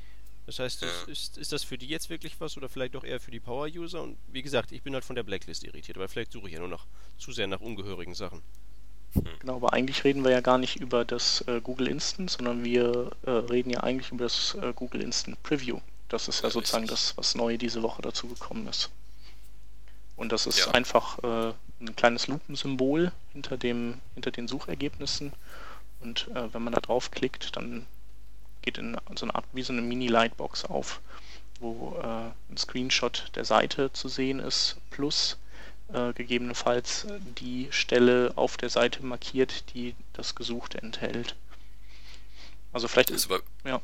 Das 0.47 0.59
heißt, 0.59 0.83
ja. 0.83 0.89
ist, 1.07 1.39
ist 1.39 1.53
das 1.53 1.65
für 1.65 1.79
die 1.79 1.87
jetzt 1.87 2.11
wirklich 2.11 2.39
was 2.39 2.57
oder 2.57 2.69
vielleicht 2.69 2.95
doch 2.95 3.05
eher 3.05 3.21
für 3.21 3.31
die 3.31 3.41
Power-User? 3.41 4.03
Und 4.03 4.19
wie 4.29 4.43
gesagt, 4.43 4.73
ich 4.73 4.83
bin 4.83 4.95
halt 4.95 5.05
von 5.05 5.17
der 5.17 5.23
Blacklist 5.23 5.65
irritiert, 5.65 5.97
aber 5.97 6.09
vielleicht 6.09 6.33
suche 6.33 6.49
ich 6.49 6.55
ja 6.55 6.61
nur 6.61 6.69
noch 6.69 6.87
zu 7.19 7.33
sehr 7.33 7.47
nach 7.47 7.61
ungehörigen 7.61 8.15
Sachen. 8.15 8.43
Hm. 9.15 9.25
Genau, 9.41 9.57
aber 9.57 9.73
eigentlich 9.73 10.05
reden 10.05 10.25
wir 10.25 10.31
ja 10.31 10.41
gar 10.41 10.59
nicht 10.59 10.77
über 10.77 11.05
das 11.05 11.43
äh, 11.43 11.61
Google 11.63 11.89
Instant, 11.89 12.31
sondern 12.31 12.65
wir 12.65 13.13
äh, 13.25 13.31
reden 13.31 13.71
ja 13.71 13.81
eigentlich 13.83 14.11
über 14.11 14.25
das 14.25 14.55
äh, 14.61 14.73
Google 14.75 15.03
Instant 15.03 15.43
Preview. 15.43 15.81
Das 16.09 16.29
ist 16.29 16.43
ja 16.43 16.51
sozusagen 16.51 16.87
das, 16.87 17.17
was 17.17 17.35
neu 17.35 17.57
diese 17.57 17.83
Woche 17.83 18.03
dazu 18.03 18.29
gekommen 18.29 18.67
ist. 18.67 18.91
Und 20.17 20.33
das 20.33 20.47
ist 20.47 20.59
ja. 20.59 20.71
einfach 20.73 21.19
äh, 21.23 21.53
ein 21.81 21.97
kleines 21.97 22.29
Lupensymbol 22.29 23.13
hinter, 23.33 23.57
dem, 23.57 24.01
hinter 24.15 24.31
den 24.31 24.49
Suchergebnissen. 24.49 25.33
Und 26.01 26.29
äh, 26.35 26.53
wenn 26.53 26.63
man 26.63 26.73
da 26.73 26.81
draufklickt, 26.81 27.57
dann 27.57 27.87
geht 28.63 28.79
in 28.79 28.97
so 29.17 29.27
eine 29.27 29.35
Art 29.35 29.45
wie 29.53 29.63
so 29.63 29.73
eine 29.73 29.83
Mini-Lightbox 29.83 30.67
auf, 30.67 31.01
wo 31.61 31.97
äh, 32.01 32.53
ein 32.53 32.57
Screenshot 32.57 33.31
der 33.35 33.45
Seite 33.45 33.93
zu 33.93 34.09
sehen 34.09 34.39
ist, 34.39 34.77
plus 34.91 35.37
äh, 35.93 36.13
gegebenenfalls 36.13 37.07
die 37.39 37.69
Stelle 37.71 38.33
auf 38.37 38.57
der 38.57 38.71
Seite 38.71 39.05
markiert, 39.05 39.75
die 39.75 39.95
das 40.13 40.35
Gesuchte 40.35 40.81
enthält. 40.81 41.35
Also 42.73 42.89
vielleicht 42.89 43.11
ist, 43.11 43.29
ja 43.65 43.81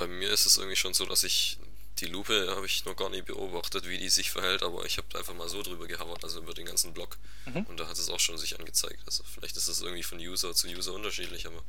bei 0.00 0.06
mir 0.06 0.30
ist 0.30 0.46
es 0.46 0.56
irgendwie 0.56 0.76
schon 0.76 0.94
so, 0.94 1.04
dass 1.04 1.22
ich 1.22 1.58
die 1.98 2.06
Lupe 2.06 2.54
habe 2.56 2.64
ich 2.64 2.86
noch 2.86 2.96
gar 2.96 3.10
nicht 3.10 3.26
beobachtet, 3.26 3.86
wie 3.86 3.98
die 3.98 4.08
sich 4.08 4.30
verhält, 4.30 4.62
aber 4.62 4.86
ich 4.86 4.96
habe 4.96 5.06
einfach 5.18 5.34
mal 5.34 5.48
so 5.48 5.62
drüber 5.62 5.86
gehavert, 5.86 6.24
also 6.24 6.40
über 6.40 6.54
den 6.54 6.64
ganzen 6.64 6.94
Blog. 6.94 7.18
Mhm. 7.44 7.64
Und 7.64 7.78
da 7.78 7.86
hat 7.86 7.98
es 7.98 8.08
auch 8.08 8.18
schon 8.18 8.38
sich 8.38 8.58
angezeigt. 8.58 9.02
Also 9.04 9.22
vielleicht 9.24 9.56
ist 9.58 9.68
das 9.68 9.82
irgendwie 9.82 10.02
von 10.02 10.18
User 10.18 10.54
zu 10.54 10.66
User 10.68 10.94
unterschiedlich, 10.94 11.46
aber 11.46 11.62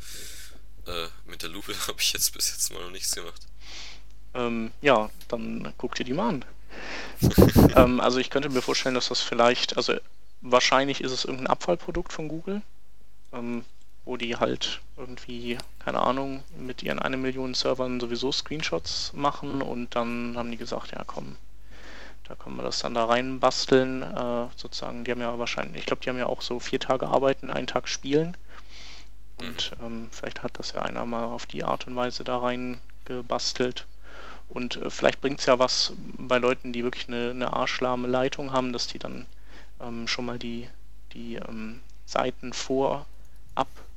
äh, 0.88 1.10
mit 1.26 1.42
der 1.42 1.50
Lupe 1.50 1.76
habe 1.88 2.00
ich 2.00 2.14
jetzt 2.14 2.34
bis 2.34 2.50
jetzt 2.50 2.72
mal 2.72 2.82
noch 2.82 2.92
nichts 2.92 3.14
gemacht. 3.14 3.42
Ähm, 4.34 4.72
ja, 4.82 5.10
dann 5.28 5.74
guck 5.78 5.96
dir 5.96 6.06
die 6.06 6.14
mal 6.14 6.30
an. 6.30 6.46
ähm, 7.76 8.00
also 8.00 8.20
ich 8.20 8.30
könnte 8.30 8.50
mir 8.50 8.62
vorstellen, 8.62 8.96
dass 8.96 9.10
das 9.10 9.20
vielleicht, 9.20 9.76
also 9.76 9.96
wahrscheinlich 10.40 11.02
ist 11.02 11.12
es 11.12 11.26
irgendein 11.26 11.48
Abfallprodukt 11.48 12.14
von 12.14 12.30
Google. 12.30 12.62
Ähm, 13.34 13.66
wo 14.12 14.18
die 14.18 14.36
halt 14.36 14.82
irgendwie, 14.97 15.57
keine 15.80 16.01
Ahnung, 16.01 16.43
mit 16.57 16.84
ihren 16.84 16.99
eine 16.99 17.16
Million 17.16 17.53
Servern 17.53 18.01
sowieso 18.01 18.34
Screenshots 18.34 19.14
machen 19.14 19.62
und 19.62 19.95
dann 19.95 20.34
haben 20.36 20.51
die 20.51 20.57
gesagt, 20.57 20.91
ja 20.91 21.05
komm, 21.07 21.38
da 22.28 22.36
können 22.36 22.57
wir 22.57 22.64
das 22.64 22.80
dann 22.80 22.93
da 22.93 23.05
rein 23.05 23.39
basteln. 23.39 24.01
Äh, 24.01 24.47
sozusagen, 24.57 25.05
die 25.05 25.12
haben 25.12 25.22
ja 25.22 25.39
wahrscheinlich, 25.39 25.80
ich 25.80 25.86
glaube, 25.86 26.01
die 26.03 26.09
haben 26.09 26.18
ja 26.18 26.26
auch 26.26 26.41
so 26.41 26.59
vier 26.59 26.82
Tage 26.82 27.07
arbeiten, 27.07 27.49
einen 27.49 27.68
Tag 27.68 27.88
spielen. 27.88 28.36
Und 29.38 29.72
mhm. 29.80 29.86
ähm, 29.86 30.07
vielleicht 30.12 30.43
hat 30.43 30.59
das 30.59 30.74
ja 30.74 30.82
einer 30.82 31.05
mal 31.05 31.24
auf 31.24 31.45
die 31.45 31.64
Art 31.64 31.88
und 31.88 31.95
Weise 31.95 32.26
da 32.26 32.38
rein 32.38 32.82
gebastelt. 33.05 33.86
Und 34.49 34.76
äh, 34.76 34.89
vielleicht 34.89 35.22
bringt 35.22 35.39
es 35.39 35.45
ja 35.45 35.57
was 35.57 35.93
bei 36.18 36.38
Leuten, 36.38 36.74
die 36.74 36.84
wirklich 36.84 37.07
eine, 37.07 37.30
eine 37.30 37.53
arschlahme 37.53 38.09
Leitung 38.09 38.51
haben, 38.51 38.74
dass 38.74 38.88
die 38.88 38.99
dann 38.99 39.26
ähm, 39.80 40.05
schon 40.09 40.26
mal 40.26 40.38
die, 40.38 40.68
die 41.14 41.36
ähm, 41.36 41.80
Seiten 42.05 42.51
vor 42.51 43.05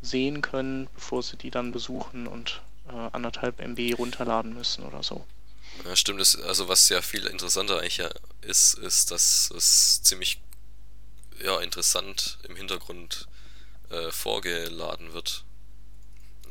absehen 0.05 0.43
können, 0.43 0.89
bevor 0.95 1.23
sie 1.23 1.39
die 1.39 1.51
dann 1.51 1.73
besuchen 1.73 2.27
und 2.27 2.61
äh, 2.89 2.93
anderthalb 3.13 3.59
MB 3.59 3.99
runterladen 3.99 4.53
müssen 4.53 4.85
oder 4.85 5.03
so. 5.03 5.27
Ja, 5.87 5.97
stimmt. 5.97 6.21
Das, 6.21 6.37
also 6.37 6.69
was 6.69 6.91
ja 6.91 7.01
viel 7.01 7.27
interessanter 7.27 7.81
eigentlich 7.81 7.97
ja 7.97 8.11
ist, 8.43 8.75
ist, 8.75 9.11
dass 9.11 9.51
es 9.57 10.03
ziemlich 10.03 10.41
ja, 11.43 11.59
interessant 11.61 12.39
im 12.47 12.55
Hintergrund 12.55 13.27
äh, 13.89 14.11
vorgeladen 14.11 15.15
wird. 15.15 15.45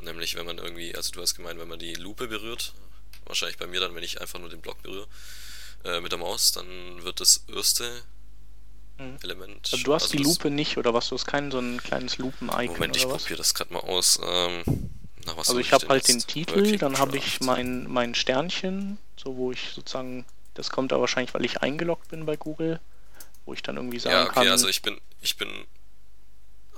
Nämlich 0.02 0.34
wenn 0.34 0.48
man 0.48 0.58
irgendwie, 0.58 0.96
also 0.96 1.12
du 1.12 1.22
hast 1.22 1.36
gemeint, 1.36 1.60
wenn 1.60 1.68
man 1.68 1.80
die 1.80 1.94
Lupe 1.94 2.28
berührt, 2.28 2.74
wahrscheinlich 3.26 3.60
bei 3.60 3.68
mir 3.68 3.80
dann, 3.80 3.94
wenn 3.94 4.04
ich 4.04 4.20
einfach 4.20 4.40
nur 4.40 4.50
den 4.50 4.62
Block 4.62 4.82
berühre, 4.82 5.08
äh, 5.86 6.02
mit 6.02 6.12
der 6.12 6.20
Maus, 6.20 6.54
dann 6.54 7.04
wird 7.04 7.20
das 7.20 7.46
erste 7.48 8.04
mhm. 8.98 9.18
Element. 9.24 9.70
Also 9.72 9.84
du 9.84 9.94
hast 9.94 10.04
also 10.04 10.18
die 10.18 10.24
Lupe 10.24 10.50
nicht, 10.50 10.78
oder 10.78 10.94
was? 10.94 11.10
Du 11.10 11.16
hast 11.16 11.26
kein 11.26 11.52
so 11.52 11.60
ein 11.60 11.82
kleines 11.82 12.18
Lupen-Icon 12.18 12.74
Moment, 12.74 12.98
ich 12.98 13.08
probiere 13.08 13.38
das 13.38 13.54
gerade 13.54 13.74
mal 13.74 13.80
aus. 13.80 14.20
Ähm, 14.24 14.64
na, 15.26 15.38
also 15.38 15.60
ich 15.60 15.72
habe 15.72 15.88
halt 15.88 16.08
den 16.08 16.20
Titel, 16.20 16.78
dann 16.78 17.00
habe 17.00 17.18
ich 17.18 17.40
mein, 17.42 17.90
mein 17.90 18.16
Sternchen, 18.16 18.98
so 19.16 19.38
wo 19.38 19.52
ich 19.52 19.70
sozusagen, 19.74 20.26
das 20.54 20.70
kommt 20.70 20.92
aber 20.92 21.02
wahrscheinlich, 21.02 21.34
weil 21.34 21.46
ich 21.46 21.62
eingeloggt 21.62 22.10
bin 22.10 22.26
bei 22.26 22.36
Google, 22.36 22.80
wo 23.46 23.54
ich 23.54 23.64
dann 23.64 23.78
irgendwie 23.78 24.00
sagen 24.00 24.16
kann... 24.16 24.26
Ja, 24.26 24.32
okay, 24.32 24.40
kann, 24.42 24.48
also 24.50 24.68
ich 24.68 24.82
bin, 24.82 25.00
ich 25.22 25.38
bin 25.38 25.50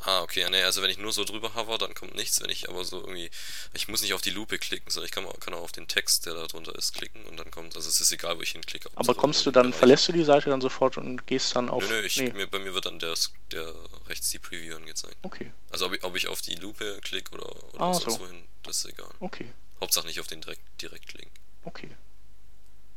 Ah, 0.07 0.21
okay, 0.21 0.47
nee, 0.51 0.61
also 0.61 0.83
wenn 0.83 0.91
ich 0.91 0.99
nur 0.99 1.11
so 1.11 1.23
drüber 1.23 1.55
hover, 1.55 1.79
dann 1.79 1.95
kommt 1.95 2.13
nichts. 2.13 2.39
Wenn 2.39 2.51
ich 2.51 2.69
aber 2.69 2.85
so 2.85 2.99
irgendwie, 2.99 3.31
ich 3.73 3.87
muss 3.87 4.03
nicht 4.03 4.13
auf 4.13 4.21
die 4.21 4.29
Lupe 4.29 4.59
klicken, 4.59 4.91
sondern 4.91 5.07
ich 5.07 5.11
kann, 5.11 5.27
kann 5.39 5.55
auch 5.55 5.63
auf 5.63 5.71
den 5.71 5.87
Text, 5.87 6.27
der 6.27 6.35
da 6.35 6.45
drunter 6.45 6.75
ist, 6.75 6.93
klicken 6.93 7.25
und 7.25 7.37
dann 7.37 7.49
kommt, 7.49 7.75
also 7.75 7.89
es 7.89 7.99
ist 7.99 8.11
egal, 8.11 8.37
wo 8.37 8.41
ich 8.43 8.51
hinklicke. 8.51 8.87
Aber 8.93 9.15
kommst 9.15 9.47
du 9.47 9.51
dann, 9.51 9.73
verlässt 9.73 10.07
du 10.07 10.11
die 10.11 10.23
Seite 10.23 10.51
dann 10.51 10.61
sofort 10.61 10.97
und 10.97 11.25
gehst 11.25 11.55
dann 11.55 11.69
auf... 11.69 11.89
Nö, 11.89 12.01
nö, 12.01 12.05
ich, 12.05 12.17
nee. 12.17 12.31
mir, 12.33 12.45
bei 12.45 12.59
mir 12.59 12.75
wird 12.75 12.85
dann 12.85 12.99
der, 12.99 13.15
der 13.51 13.73
rechts 14.07 14.29
die 14.29 14.37
Preview 14.37 14.75
angezeigt. 14.75 15.17
Okay. 15.23 15.51
Also 15.71 15.87
ob 15.87 15.93
ich, 15.95 16.03
ob 16.03 16.15
ich 16.15 16.27
auf 16.27 16.41
die 16.43 16.55
Lupe 16.55 16.99
klicke 17.01 17.33
oder, 17.33 17.49
oder 17.73 17.81
ah, 17.81 17.93
sonst 17.93 18.17
so. 18.17 18.19
wohin, 18.19 18.43
das 18.61 18.77
ist 18.77 18.85
egal. 18.85 19.09
Okay. 19.21 19.51
Hauptsache 19.81 20.05
nicht 20.05 20.19
auf 20.19 20.27
den 20.27 20.41
direkt, 20.41 20.61
Direktlink. 20.83 21.31
Okay. 21.63 21.89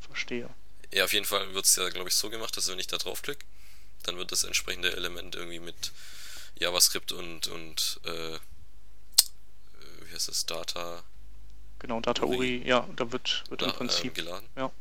Verstehe. 0.00 0.50
Ja, 0.92 1.04
auf 1.04 1.14
jeden 1.14 1.24
Fall 1.24 1.54
wird 1.54 1.64
es 1.64 1.74
ja, 1.76 1.88
glaube 1.88 2.10
ich, 2.10 2.14
so 2.14 2.28
gemacht, 2.28 2.54
dass 2.54 2.68
wenn 2.68 2.78
ich 2.78 2.86
da 2.86 2.98
draufklicke, 2.98 3.46
dann 4.02 4.18
wird 4.18 4.30
das 4.30 4.44
entsprechende 4.44 4.94
Element 4.94 5.34
irgendwie 5.34 5.58
mit 5.58 5.92
JavaScript 6.60 7.12
und, 7.12 7.48
und 7.48 8.00
äh, 8.04 8.34
äh, 8.34 8.40
wie 10.02 10.14
heißt 10.14 10.28
das, 10.28 10.46
Data. 10.46 11.02
Genau, 11.78 12.00
Data 12.00 12.24
Uri, 12.24 12.62
ja, 12.66 12.88
da 12.96 13.12
wird, 13.12 13.44
wird 13.48 13.62
da, 13.62 13.66
im 13.66 13.72
Prinzip 13.72 14.12
äh, 14.12 14.22
geladen. 14.22 14.48
Ja. 14.56 14.72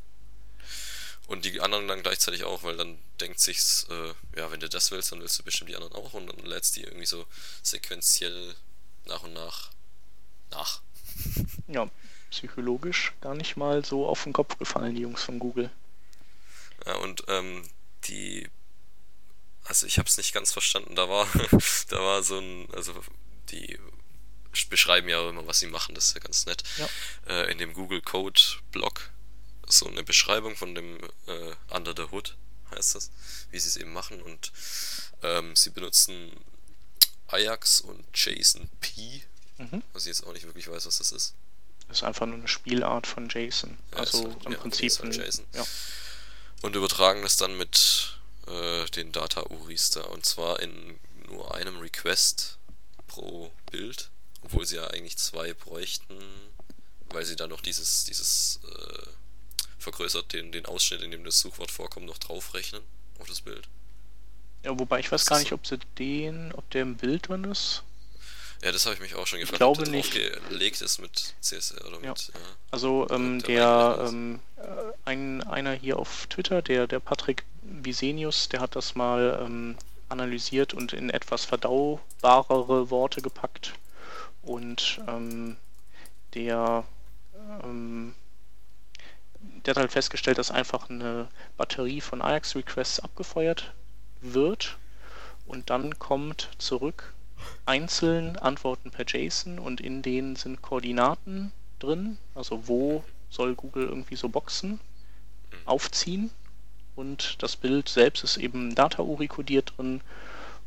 Und 1.27 1.43
die 1.43 1.59
anderen 1.59 1.87
dann 1.87 2.03
gleichzeitig 2.03 2.45
auch, 2.45 2.63
weil 2.63 2.77
dann 2.77 2.97
denkt 3.19 3.39
sich's, 3.39 3.85
äh, 3.89 4.39
ja, 4.39 4.49
wenn 4.51 4.61
du 4.61 4.69
das 4.69 4.91
willst, 4.91 5.11
dann 5.11 5.19
willst 5.19 5.37
du 5.37 5.43
bestimmt 5.43 5.69
die 5.69 5.75
anderen 5.75 5.93
auch 5.93 6.13
und 6.13 6.27
dann 6.27 6.45
lädst 6.45 6.75
die 6.77 6.83
irgendwie 6.83 7.05
so 7.05 7.25
sequenziell 7.61 8.55
nach 9.05 9.23
und 9.23 9.33
nach 9.33 9.71
nach. 10.51 10.81
Ja, 11.67 11.89
psychologisch 12.29 13.13
gar 13.19 13.35
nicht 13.35 13.57
mal 13.57 13.83
so 13.83 14.07
auf 14.07 14.23
den 14.23 14.31
Kopf 14.31 14.57
gefallen, 14.57 14.95
die 14.95 15.01
Jungs 15.01 15.23
von 15.23 15.39
Google. 15.39 15.69
Ja, 16.85 16.95
und 16.95 17.23
ähm, 17.27 17.63
die 18.05 18.47
also 19.67 19.85
ich 19.85 19.97
habe 19.99 20.07
es 20.07 20.17
nicht 20.17 20.33
ganz 20.33 20.51
verstanden. 20.51 20.95
Da 20.95 21.09
war, 21.09 21.27
da 21.89 21.99
war 21.99 22.23
so 22.23 22.39
ein, 22.39 22.67
also 22.73 22.93
die 23.49 23.79
beschreiben 24.69 25.07
ja 25.07 25.29
immer, 25.29 25.45
was 25.45 25.59
sie 25.59 25.67
machen, 25.67 25.93
das 25.93 26.07
ist 26.07 26.13
ja 26.15 26.19
ganz 26.19 26.45
nett. 26.45 26.63
Ja. 26.77 26.89
Äh, 27.27 27.51
in 27.51 27.59
dem 27.59 27.73
Google 27.73 28.01
Code 28.01 28.41
Blog 28.71 29.11
so 29.67 29.87
eine 29.87 30.03
Beschreibung 30.03 30.55
von 30.55 30.73
dem 30.73 30.97
äh, 31.27 31.53
Under 31.69 31.93
the 31.95 32.11
Hood 32.11 32.35
heißt 32.71 32.95
das, 32.95 33.11
wie 33.51 33.59
sie 33.59 33.67
es 33.67 33.77
eben 33.77 33.93
machen 33.93 34.21
und 34.21 34.51
ähm, 35.21 35.55
sie 35.55 35.69
benutzen 35.69 36.31
Ajax 37.27 37.81
und 37.81 38.05
JSON 38.15 38.69
P, 38.79 39.23
mhm. 39.57 39.83
was 39.93 40.03
ich 40.03 40.07
jetzt 40.07 40.25
auch 40.25 40.33
nicht 40.33 40.45
wirklich 40.45 40.69
weiß, 40.69 40.85
was 40.85 40.97
das 40.97 41.11
ist. 41.11 41.35
Das 41.87 41.97
ist 41.97 42.03
einfach 42.03 42.25
nur 42.25 42.35
eine 42.35 42.47
Spielart 42.47 43.07
von 43.07 43.29
JSON. 43.29 43.77
Ja, 43.91 43.97
also 43.99 44.35
im 44.45 44.53
ja, 44.53 44.57
Prinzip 44.57 44.99
ein, 45.01 45.11
JSON. 45.11 45.45
Ja. 45.53 45.65
Und 46.61 46.75
übertragen 46.75 47.21
das 47.21 47.37
dann 47.37 47.57
mit 47.57 48.16
äh, 48.47 48.85
den 48.91 49.11
Data 49.11 49.43
Uris 49.49 49.91
da. 49.91 50.01
Und 50.01 50.25
zwar 50.25 50.59
in 50.59 50.99
nur 51.27 51.53
einem 51.53 51.77
Request 51.79 52.57
pro 53.07 53.51
Bild. 53.71 54.09
Obwohl 54.43 54.65
sie 54.65 54.77
ja 54.77 54.87
eigentlich 54.87 55.17
zwei 55.17 55.53
bräuchten, 55.53 56.15
weil 57.09 57.25
sie 57.25 57.35
da 57.35 57.47
noch 57.47 57.61
dieses, 57.61 58.05
dieses 58.05 58.59
äh, 58.63 59.07
vergrößert 59.77 60.31
den, 60.33 60.51
den 60.51 60.65
Ausschnitt, 60.65 61.01
in 61.01 61.11
dem 61.11 61.23
das 61.23 61.39
Suchwort 61.39 61.71
vorkommt, 61.71 62.05
noch 62.05 62.17
draufrechnen 62.17 62.81
auf 63.19 63.27
das 63.27 63.41
Bild. 63.41 63.67
Ja, 64.63 64.77
wobei 64.77 64.99
ich 64.99 65.11
weiß 65.11 65.25
gar 65.25 65.39
nicht, 65.39 65.53
ob 65.53 65.65
sie 65.65 65.79
den, 65.97 66.51
ob 66.53 66.69
der 66.71 66.83
im 66.83 66.95
Bild 66.95 67.27
drin 67.27 67.43
ist. 67.45 67.83
Ja, 68.63 68.71
das 68.71 68.85
habe 68.85 68.95
ich 68.95 69.01
mich 69.01 69.15
auch 69.15 69.27
schon 69.27 69.39
gefragt, 69.39 69.55
ich 69.55 69.59
glaube 69.59 69.79
ob 69.79 69.85
der 69.85 69.93
nicht. 69.93 70.13
gelegt 70.49 70.81
ist 70.81 70.99
mit 70.99 71.35
CSR 71.41 71.85
oder 71.85 72.01
ja. 72.01 72.09
mit. 72.09 72.31
Ja. 72.33 72.39
Also 72.71 73.07
ähm, 73.11 73.41
der, 73.43 73.97
der 73.97 74.07
ähm, 74.07 74.39
äh, 74.57 74.61
ein, 75.05 75.43
einer 75.43 75.73
hier 75.73 75.99
auf 75.99 76.25
Twitter, 76.27 76.61
der, 76.61 76.87
der 76.87 76.99
Patrick 76.99 77.45
Visenius, 77.69 78.49
der 78.49 78.61
hat 78.61 78.75
das 78.75 78.95
mal 78.95 79.39
ähm, 79.41 79.75
analysiert 80.09 80.73
und 80.73 80.93
in 80.93 81.09
etwas 81.09 81.45
verdaubarere 81.45 82.89
Worte 82.89 83.21
gepackt. 83.21 83.73
Und 84.41 85.01
ähm, 85.07 85.57
der, 86.33 86.85
ähm, 87.63 88.15
der 89.65 89.71
hat 89.71 89.77
halt 89.77 89.91
festgestellt, 89.91 90.37
dass 90.37 90.51
einfach 90.51 90.89
eine 90.89 91.27
Batterie 91.57 92.01
von 92.01 92.21
Ajax-Requests 92.21 93.01
abgefeuert 93.01 93.73
wird. 94.21 94.77
Und 95.45 95.69
dann 95.69 95.99
kommt 95.99 96.49
zurück 96.57 97.13
einzeln 97.65 98.37
Antworten 98.37 98.91
per 98.91 99.05
JSON 99.05 99.59
und 99.59 99.79
in 99.79 100.01
denen 100.01 100.35
sind 100.35 100.61
Koordinaten 100.61 101.51
drin, 101.79 102.17
also 102.33 102.67
wo 102.67 103.03
soll 103.29 103.55
Google 103.55 103.87
irgendwie 103.87 104.15
so 104.15 104.29
Boxen 104.29 104.79
aufziehen 105.65 106.31
und 106.97 107.41
das 107.41 107.55
Bild 107.55 107.87
selbst 107.87 108.23
ist 108.23 108.37
eben 108.37 108.75
Data-URI 108.75 109.27
kodiert 109.27 109.73
drin 109.77 110.01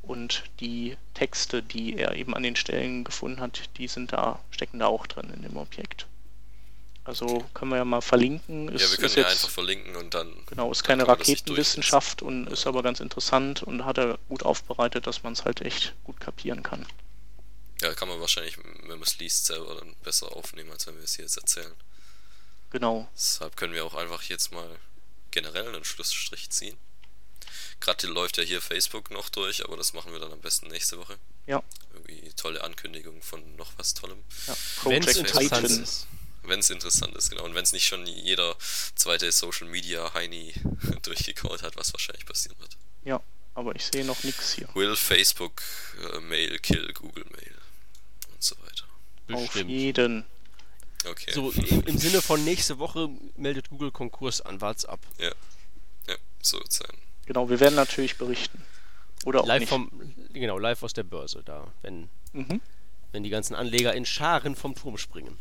und 0.03 0.45
die 0.61 0.97
Texte, 1.15 1.63
die 1.63 1.97
er 1.97 2.15
eben 2.15 2.35
an 2.35 2.43
den 2.43 2.57
Stellen 2.57 3.05
gefunden 3.05 3.41
hat, 3.41 3.69
die 3.77 3.89
sind 3.89 4.13
da, 4.13 4.41
stecken 4.51 4.79
da 4.79 4.87
auch 4.87 5.07
drin 5.07 5.31
in 5.35 5.43
dem 5.43 5.57
Objekt. 5.57 6.07
Also 7.05 7.45
können 7.55 7.73
wir 7.73 7.79
ja 7.79 7.85
mal 7.85 8.01
verlinken. 8.01 8.69
Ist, 8.69 8.83
ja, 8.83 8.91
wir 8.91 8.97
können 8.99 9.15
ja 9.15 9.23
jetzt, 9.23 9.33
einfach 9.33 9.51
verlinken 9.51 9.97
und 9.97 10.15
dann. 10.15 10.33
Genau, 10.47 10.71
ist 10.71 10.85
keine 10.85 11.09
Raketenwissenschaft 11.09 12.23
und 12.23 12.47
ist 12.47 12.67
aber 12.67 12.83
ganz 12.83 13.01
interessant 13.01 13.63
und 13.63 13.85
hat 13.85 13.99
er 13.99 14.19
gut 14.29 14.45
aufbereitet, 14.45 15.07
dass 15.07 15.23
man 15.23 15.33
es 15.33 15.45
halt 15.45 15.63
echt 15.63 15.95
gut 16.05 16.21
kapieren 16.21 16.63
kann. 16.63 16.87
Ja, 17.81 17.95
kann 17.95 18.09
man 18.09 18.21
wahrscheinlich, 18.21 18.59
wenn 18.59 18.99
man 18.99 19.03
es 19.03 19.19
liest, 19.19 19.47
selber 19.47 19.75
dann 19.77 19.95
besser 20.05 20.37
aufnehmen, 20.37 20.71
als 20.71 20.87
wenn 20.87 20.97
wir 20.97 21.05
es 21.05 21.17
hier 21.17 21.25
jetzt 21.25 21.39
erzählen. 21.39 21.73
Genau. 22.71 23.09
Deshalb 23.15 23.57
können 23.57 23.73
wir 23.73 23.85
auch 23.85 23.95
einfach 23.95 24.23
jetzt 24.25 24.53
mal 24.53 24.69
generell 25.31 25.69
einen 25.69 25.85
Schlussstrich 25.85 26.51
ziehen. 26.51 26.77
Gerade 27.81 28.07
läuft 28.09 28.37
ja 28.37 28.43
hier 28.43 28.61
Facebook 28.61 29.11
noch 29.11 29.31
durch, 29.31 29.65
aber 29.65 29.77
das 29.77 29.95
machen 29.95 30.13
wir 30.13 30.21
dann 30.21 30.33
am 30.33 30.41
besten 30.41 30.69
nächste 30.69 30.99
Woche. 30.99 31.19
Ja. 31.47 31.63
Irgendwie 31.95 32.31
tolle 32.35 32.63
Ankündigung 32.63 33.23
von 33.23 33.57
noch 33.57 33.73
was 33.79 33.95
Tollem. 33.95 34.23
Ja. 34.47 34.57
Project 34.77 35.27
Titan. 35.27 35.65
Ist. 35.65 36.07
Wenn 36.43 36.61
es 36.61 36.71
interessant 36.71 37.15
ist, 37.17 37.31
genau. 37.31 37.45
Und 37.45 37.55
wenn 37.55 37.65
es 37.65 37.73
nicht 37.73 37.87
schon 37.87 38.07
jeder 38.07 38.57
zweite 38.95 39.31
Social 39.33 39.67
Media 39.67 40.13
Heini 40.15 40.55
durchgekaut 41.03 41.63
hat, 41.63 41.77
was 41.77 41.93
wahrscheinlich 41.93 42.27
passieren 42.27 42.59
wird. 42.61 42.77
Ja, 43.05 43.23
aber 43.55 43.75
ich 43.75 43.85
sehe 43.87 44.05
noch 44.05 44.23
nichts 44.25 44.55
hier. 44.55 44.69
Will 44.75 44.97
Facebook 44.97 45.63
äh, 46.15 46.21
Mail 46.21 46.59
kill 46.59 46.93
Google 46.93 47.25
Mail 47.31 47.57
und 48.33 48.43
so 48.43 48.57
weiter. 48.59 48.85
Bestimmt. 49.27 49.49
Auf 49.49 49.71
jeden. 49.71 50.25
Okay. 51.07 51.33
So 51.33 51.51
im, 51.51 51.85
im, 51.85 51.99
Sinne 51.99 52.21
von 52.21 52.45
nächste 52.45 52.79
Woche 52.79 53.09
meldet 53.37 53.71
Google 53.71 53.91
Konkurs 53.91 54.41
an, 54.41 54.61
wart's 54.61 54.85
ab. 54.85 55.01
Ja. 55.19 55.33
Ja, 56.09 56.17
so 56.43 56.59
wird 56.59 56.73
sein. 56.73 56.93
Genau, 57.27 57.49
wir 57.49 57.61
werden 57.61 57.75
natürlich 57.75 58.19
berichten. 58.19 58.63
Oder 59.25 59.43
auch 59.43 59.47
live 59.47 59.61
nicht. 59.61 59.69
Vom, 59.69 60.15
genau, 60.33 60.59
live 60.59 60.83
aus 60.83 60.93
der 60.93 61.05
Börse 61.05 61.43
da, 61.45 61.73
wenn, 61.83 62.09
mhm. 62.33 62.61
wenn 63.13 63.23
die 63.23 63.31
ganzen 63.31 63.55
Anleger 63.55 63.95
in 63.95 64.05
Scharen 64.05 64.57
vom 64.57 64.75
Turm 64.75 64.99
springen. 64.99 65.39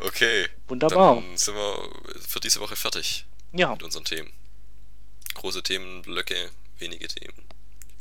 okay. 0.00 0.46
Wunderbar. 0.68 1.16
Dann 1.16 1.36
sind 1.36 1.54
wir 1.54 1.90
für 2.26 2.40
diese 2.40 2.60
Woche 2.60 2.76
fertig. 2.76 3.26
Ja. 3.52 3.72
Mit 3.72 3.82
unseren 3.82 4.04
Themen. 4.04 4.30
Große 5.34 5.62
Themenblöcke, 5.62 6.50
wenige 6.78 7.08
Themen. 7.08 7.34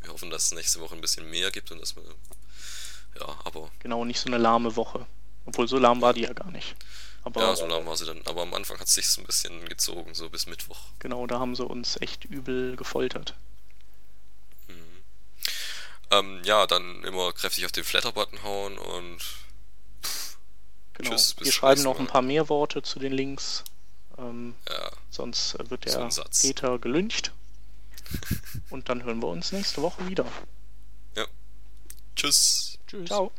Wir 0.02 0.12
hoffen, 0.12 0.30
dass 0.30 0.46
es 0.46 0.52
nächste 0.54 0.80
Woche 0.82 0.96
ein 0.96 1.02
bisschen 1.02 1.30
mehr 1.30 1.52
gibt 1.52 1.72
und 1.72 1.80
dass 1.80 1.96
wir. 1.96 2.04
Ja, 3.20 3.36
aber. 3.44 3.70
Genau, 3.80 4.06
nicht 4.06 4.20
so 4.20 4.28
eine 4.28 4.38
lahme 4.38 4.76
Woche. 4.76 5.06
Obwohl 5.46 5.68
so 5.68 5.78
lahm 5.78 6.02
war 6.02 6.14
die 6.14 6.22
ja 6.22 6.34
gar 6.34 6.52
nicht. 6.52 6.76
Aber, 7.24 7.42
ja, 7.42 7.56
so 7.56 7.66
lahm 7.66 7.86
war 7.86 7.98
sie 7.98 8.06
dann. 8.06 8.22
Aber 8.26 8.42
am 8.42 8.54
Anfang 8.54 8.80
hat 8.80 8.88
es 8.88 8.94
sich 8.94 9.08
so 9.08 9.22
ein 9.22 9.26
bisschen 9.26 9.68
gezogen, 9.68 10.14
so 10.14 10.30
bis 10.30 10.46
Mittwoch. 10.46 10.80
Genau, 11.00 11.28
da 11.28 11.40
haben 11.40 11.56
sie 11.56 11.66
uns 11.66 12.00
echt 12.02 12.26
übel 12.26 12.76
gefoltert. 12.76 13.36
Mhm. 14.68 14.74
Ähm, 16.12 16.42
ja, 16.44 16.68
dann 16.68 17.04
immer 17.04 17.34
kräftig 17.34 17.66
auf 17.66 17.72
den 17.72 17.84
Flatter-Button 17.84 18.44
hauen 18.44 18.78
und. 18.78 19.20
Pff, 20.04 20.38
genau. 20.94 21.10
Tschüss, 21.12 21.36
Wir 21.40 21.52
schreiben 21.52 21.84
noch 21.84 22.00
ein 22.00 22.08
paar 22.08 22.22
mehr 22.22 22.50
Worte 22.50 22.82
zu 22.82 23.00
den 23.00 23.14
Links. 23.14 23.64
Ähm, 24.18 24.56
ja. 24.68 24.92
Sonst 25.10 25.58
wird 25.70 25.86
der 25.86 26.12
so 26.12 26.24
Peter 26.42 26.80
gelüncht. 26.80 27.32
Und 28.70 28.90
dann 28.90 29.04
hören 29.04 29.22
wir 29.22 29.28
uns 29.28 29.52
nächste 29.52 29.82
Woche 29.82 30.08
wieder. 30.08 30.26
Ja. 31.16 31.26
Tschüss. 32.16 32.77
Tschüss. 32.88 33.08
Ciao. 33.08 33.32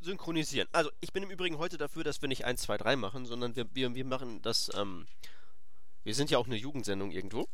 synchronisieren. 0.00 0.68
Also, 0.72 0.90
ich 1.00 1.12
bin 1.12 1.22
im 1.22 1.30
Übrigen 1.30 1.58
heute 1.58 1.76
dafür, 1.76 2.02
dass 2.02 2.22
wir 2.22 2.28
nicht 2.28 2.44
1, 2.44 2.62
2, 2.62 2.78
3 2.78 2.96
machen, 2.96 3.26
sondern 3.26 3.56
wir, 3.56 3.66
wir, 3.74 3.94
wir 3.94 4.04
machen 4.04 4.40
das, 4.42 4.70
ähm, 4.74 5.06
wir 6.02 6.14
sind 6.14 6.30
ja 6.30 6.38
auch 6.38 6.46
eine 6.46 6.56
Jugendsendung 6.56 7.10
irgendwo. 7.10 7.46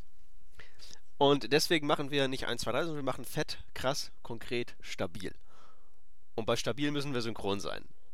Und 1.17 1.53
deswegen 1.53 1.87
machen 1.87 2.11
wir 2.11 2.29
nicht 2.29 2.47
1, 2.47 2.63
2, 2.63 2.73
3, 2.73 2.79
sondern 2.85 2.97
wir 2.97 3.11
machen 3.11 3.25
fett, 3.25 3.59
krass, 3.73 4.11
konkret, 4.23 4.77
stabil. 4.81 5.35
Und 6.35 6.47
bei 6.47 6.57
stabil 6.57 6.91
müssen 6.91 7.15
wir 7.15 7.23
synchron 7.23 7.61
sein. 7.61 7.85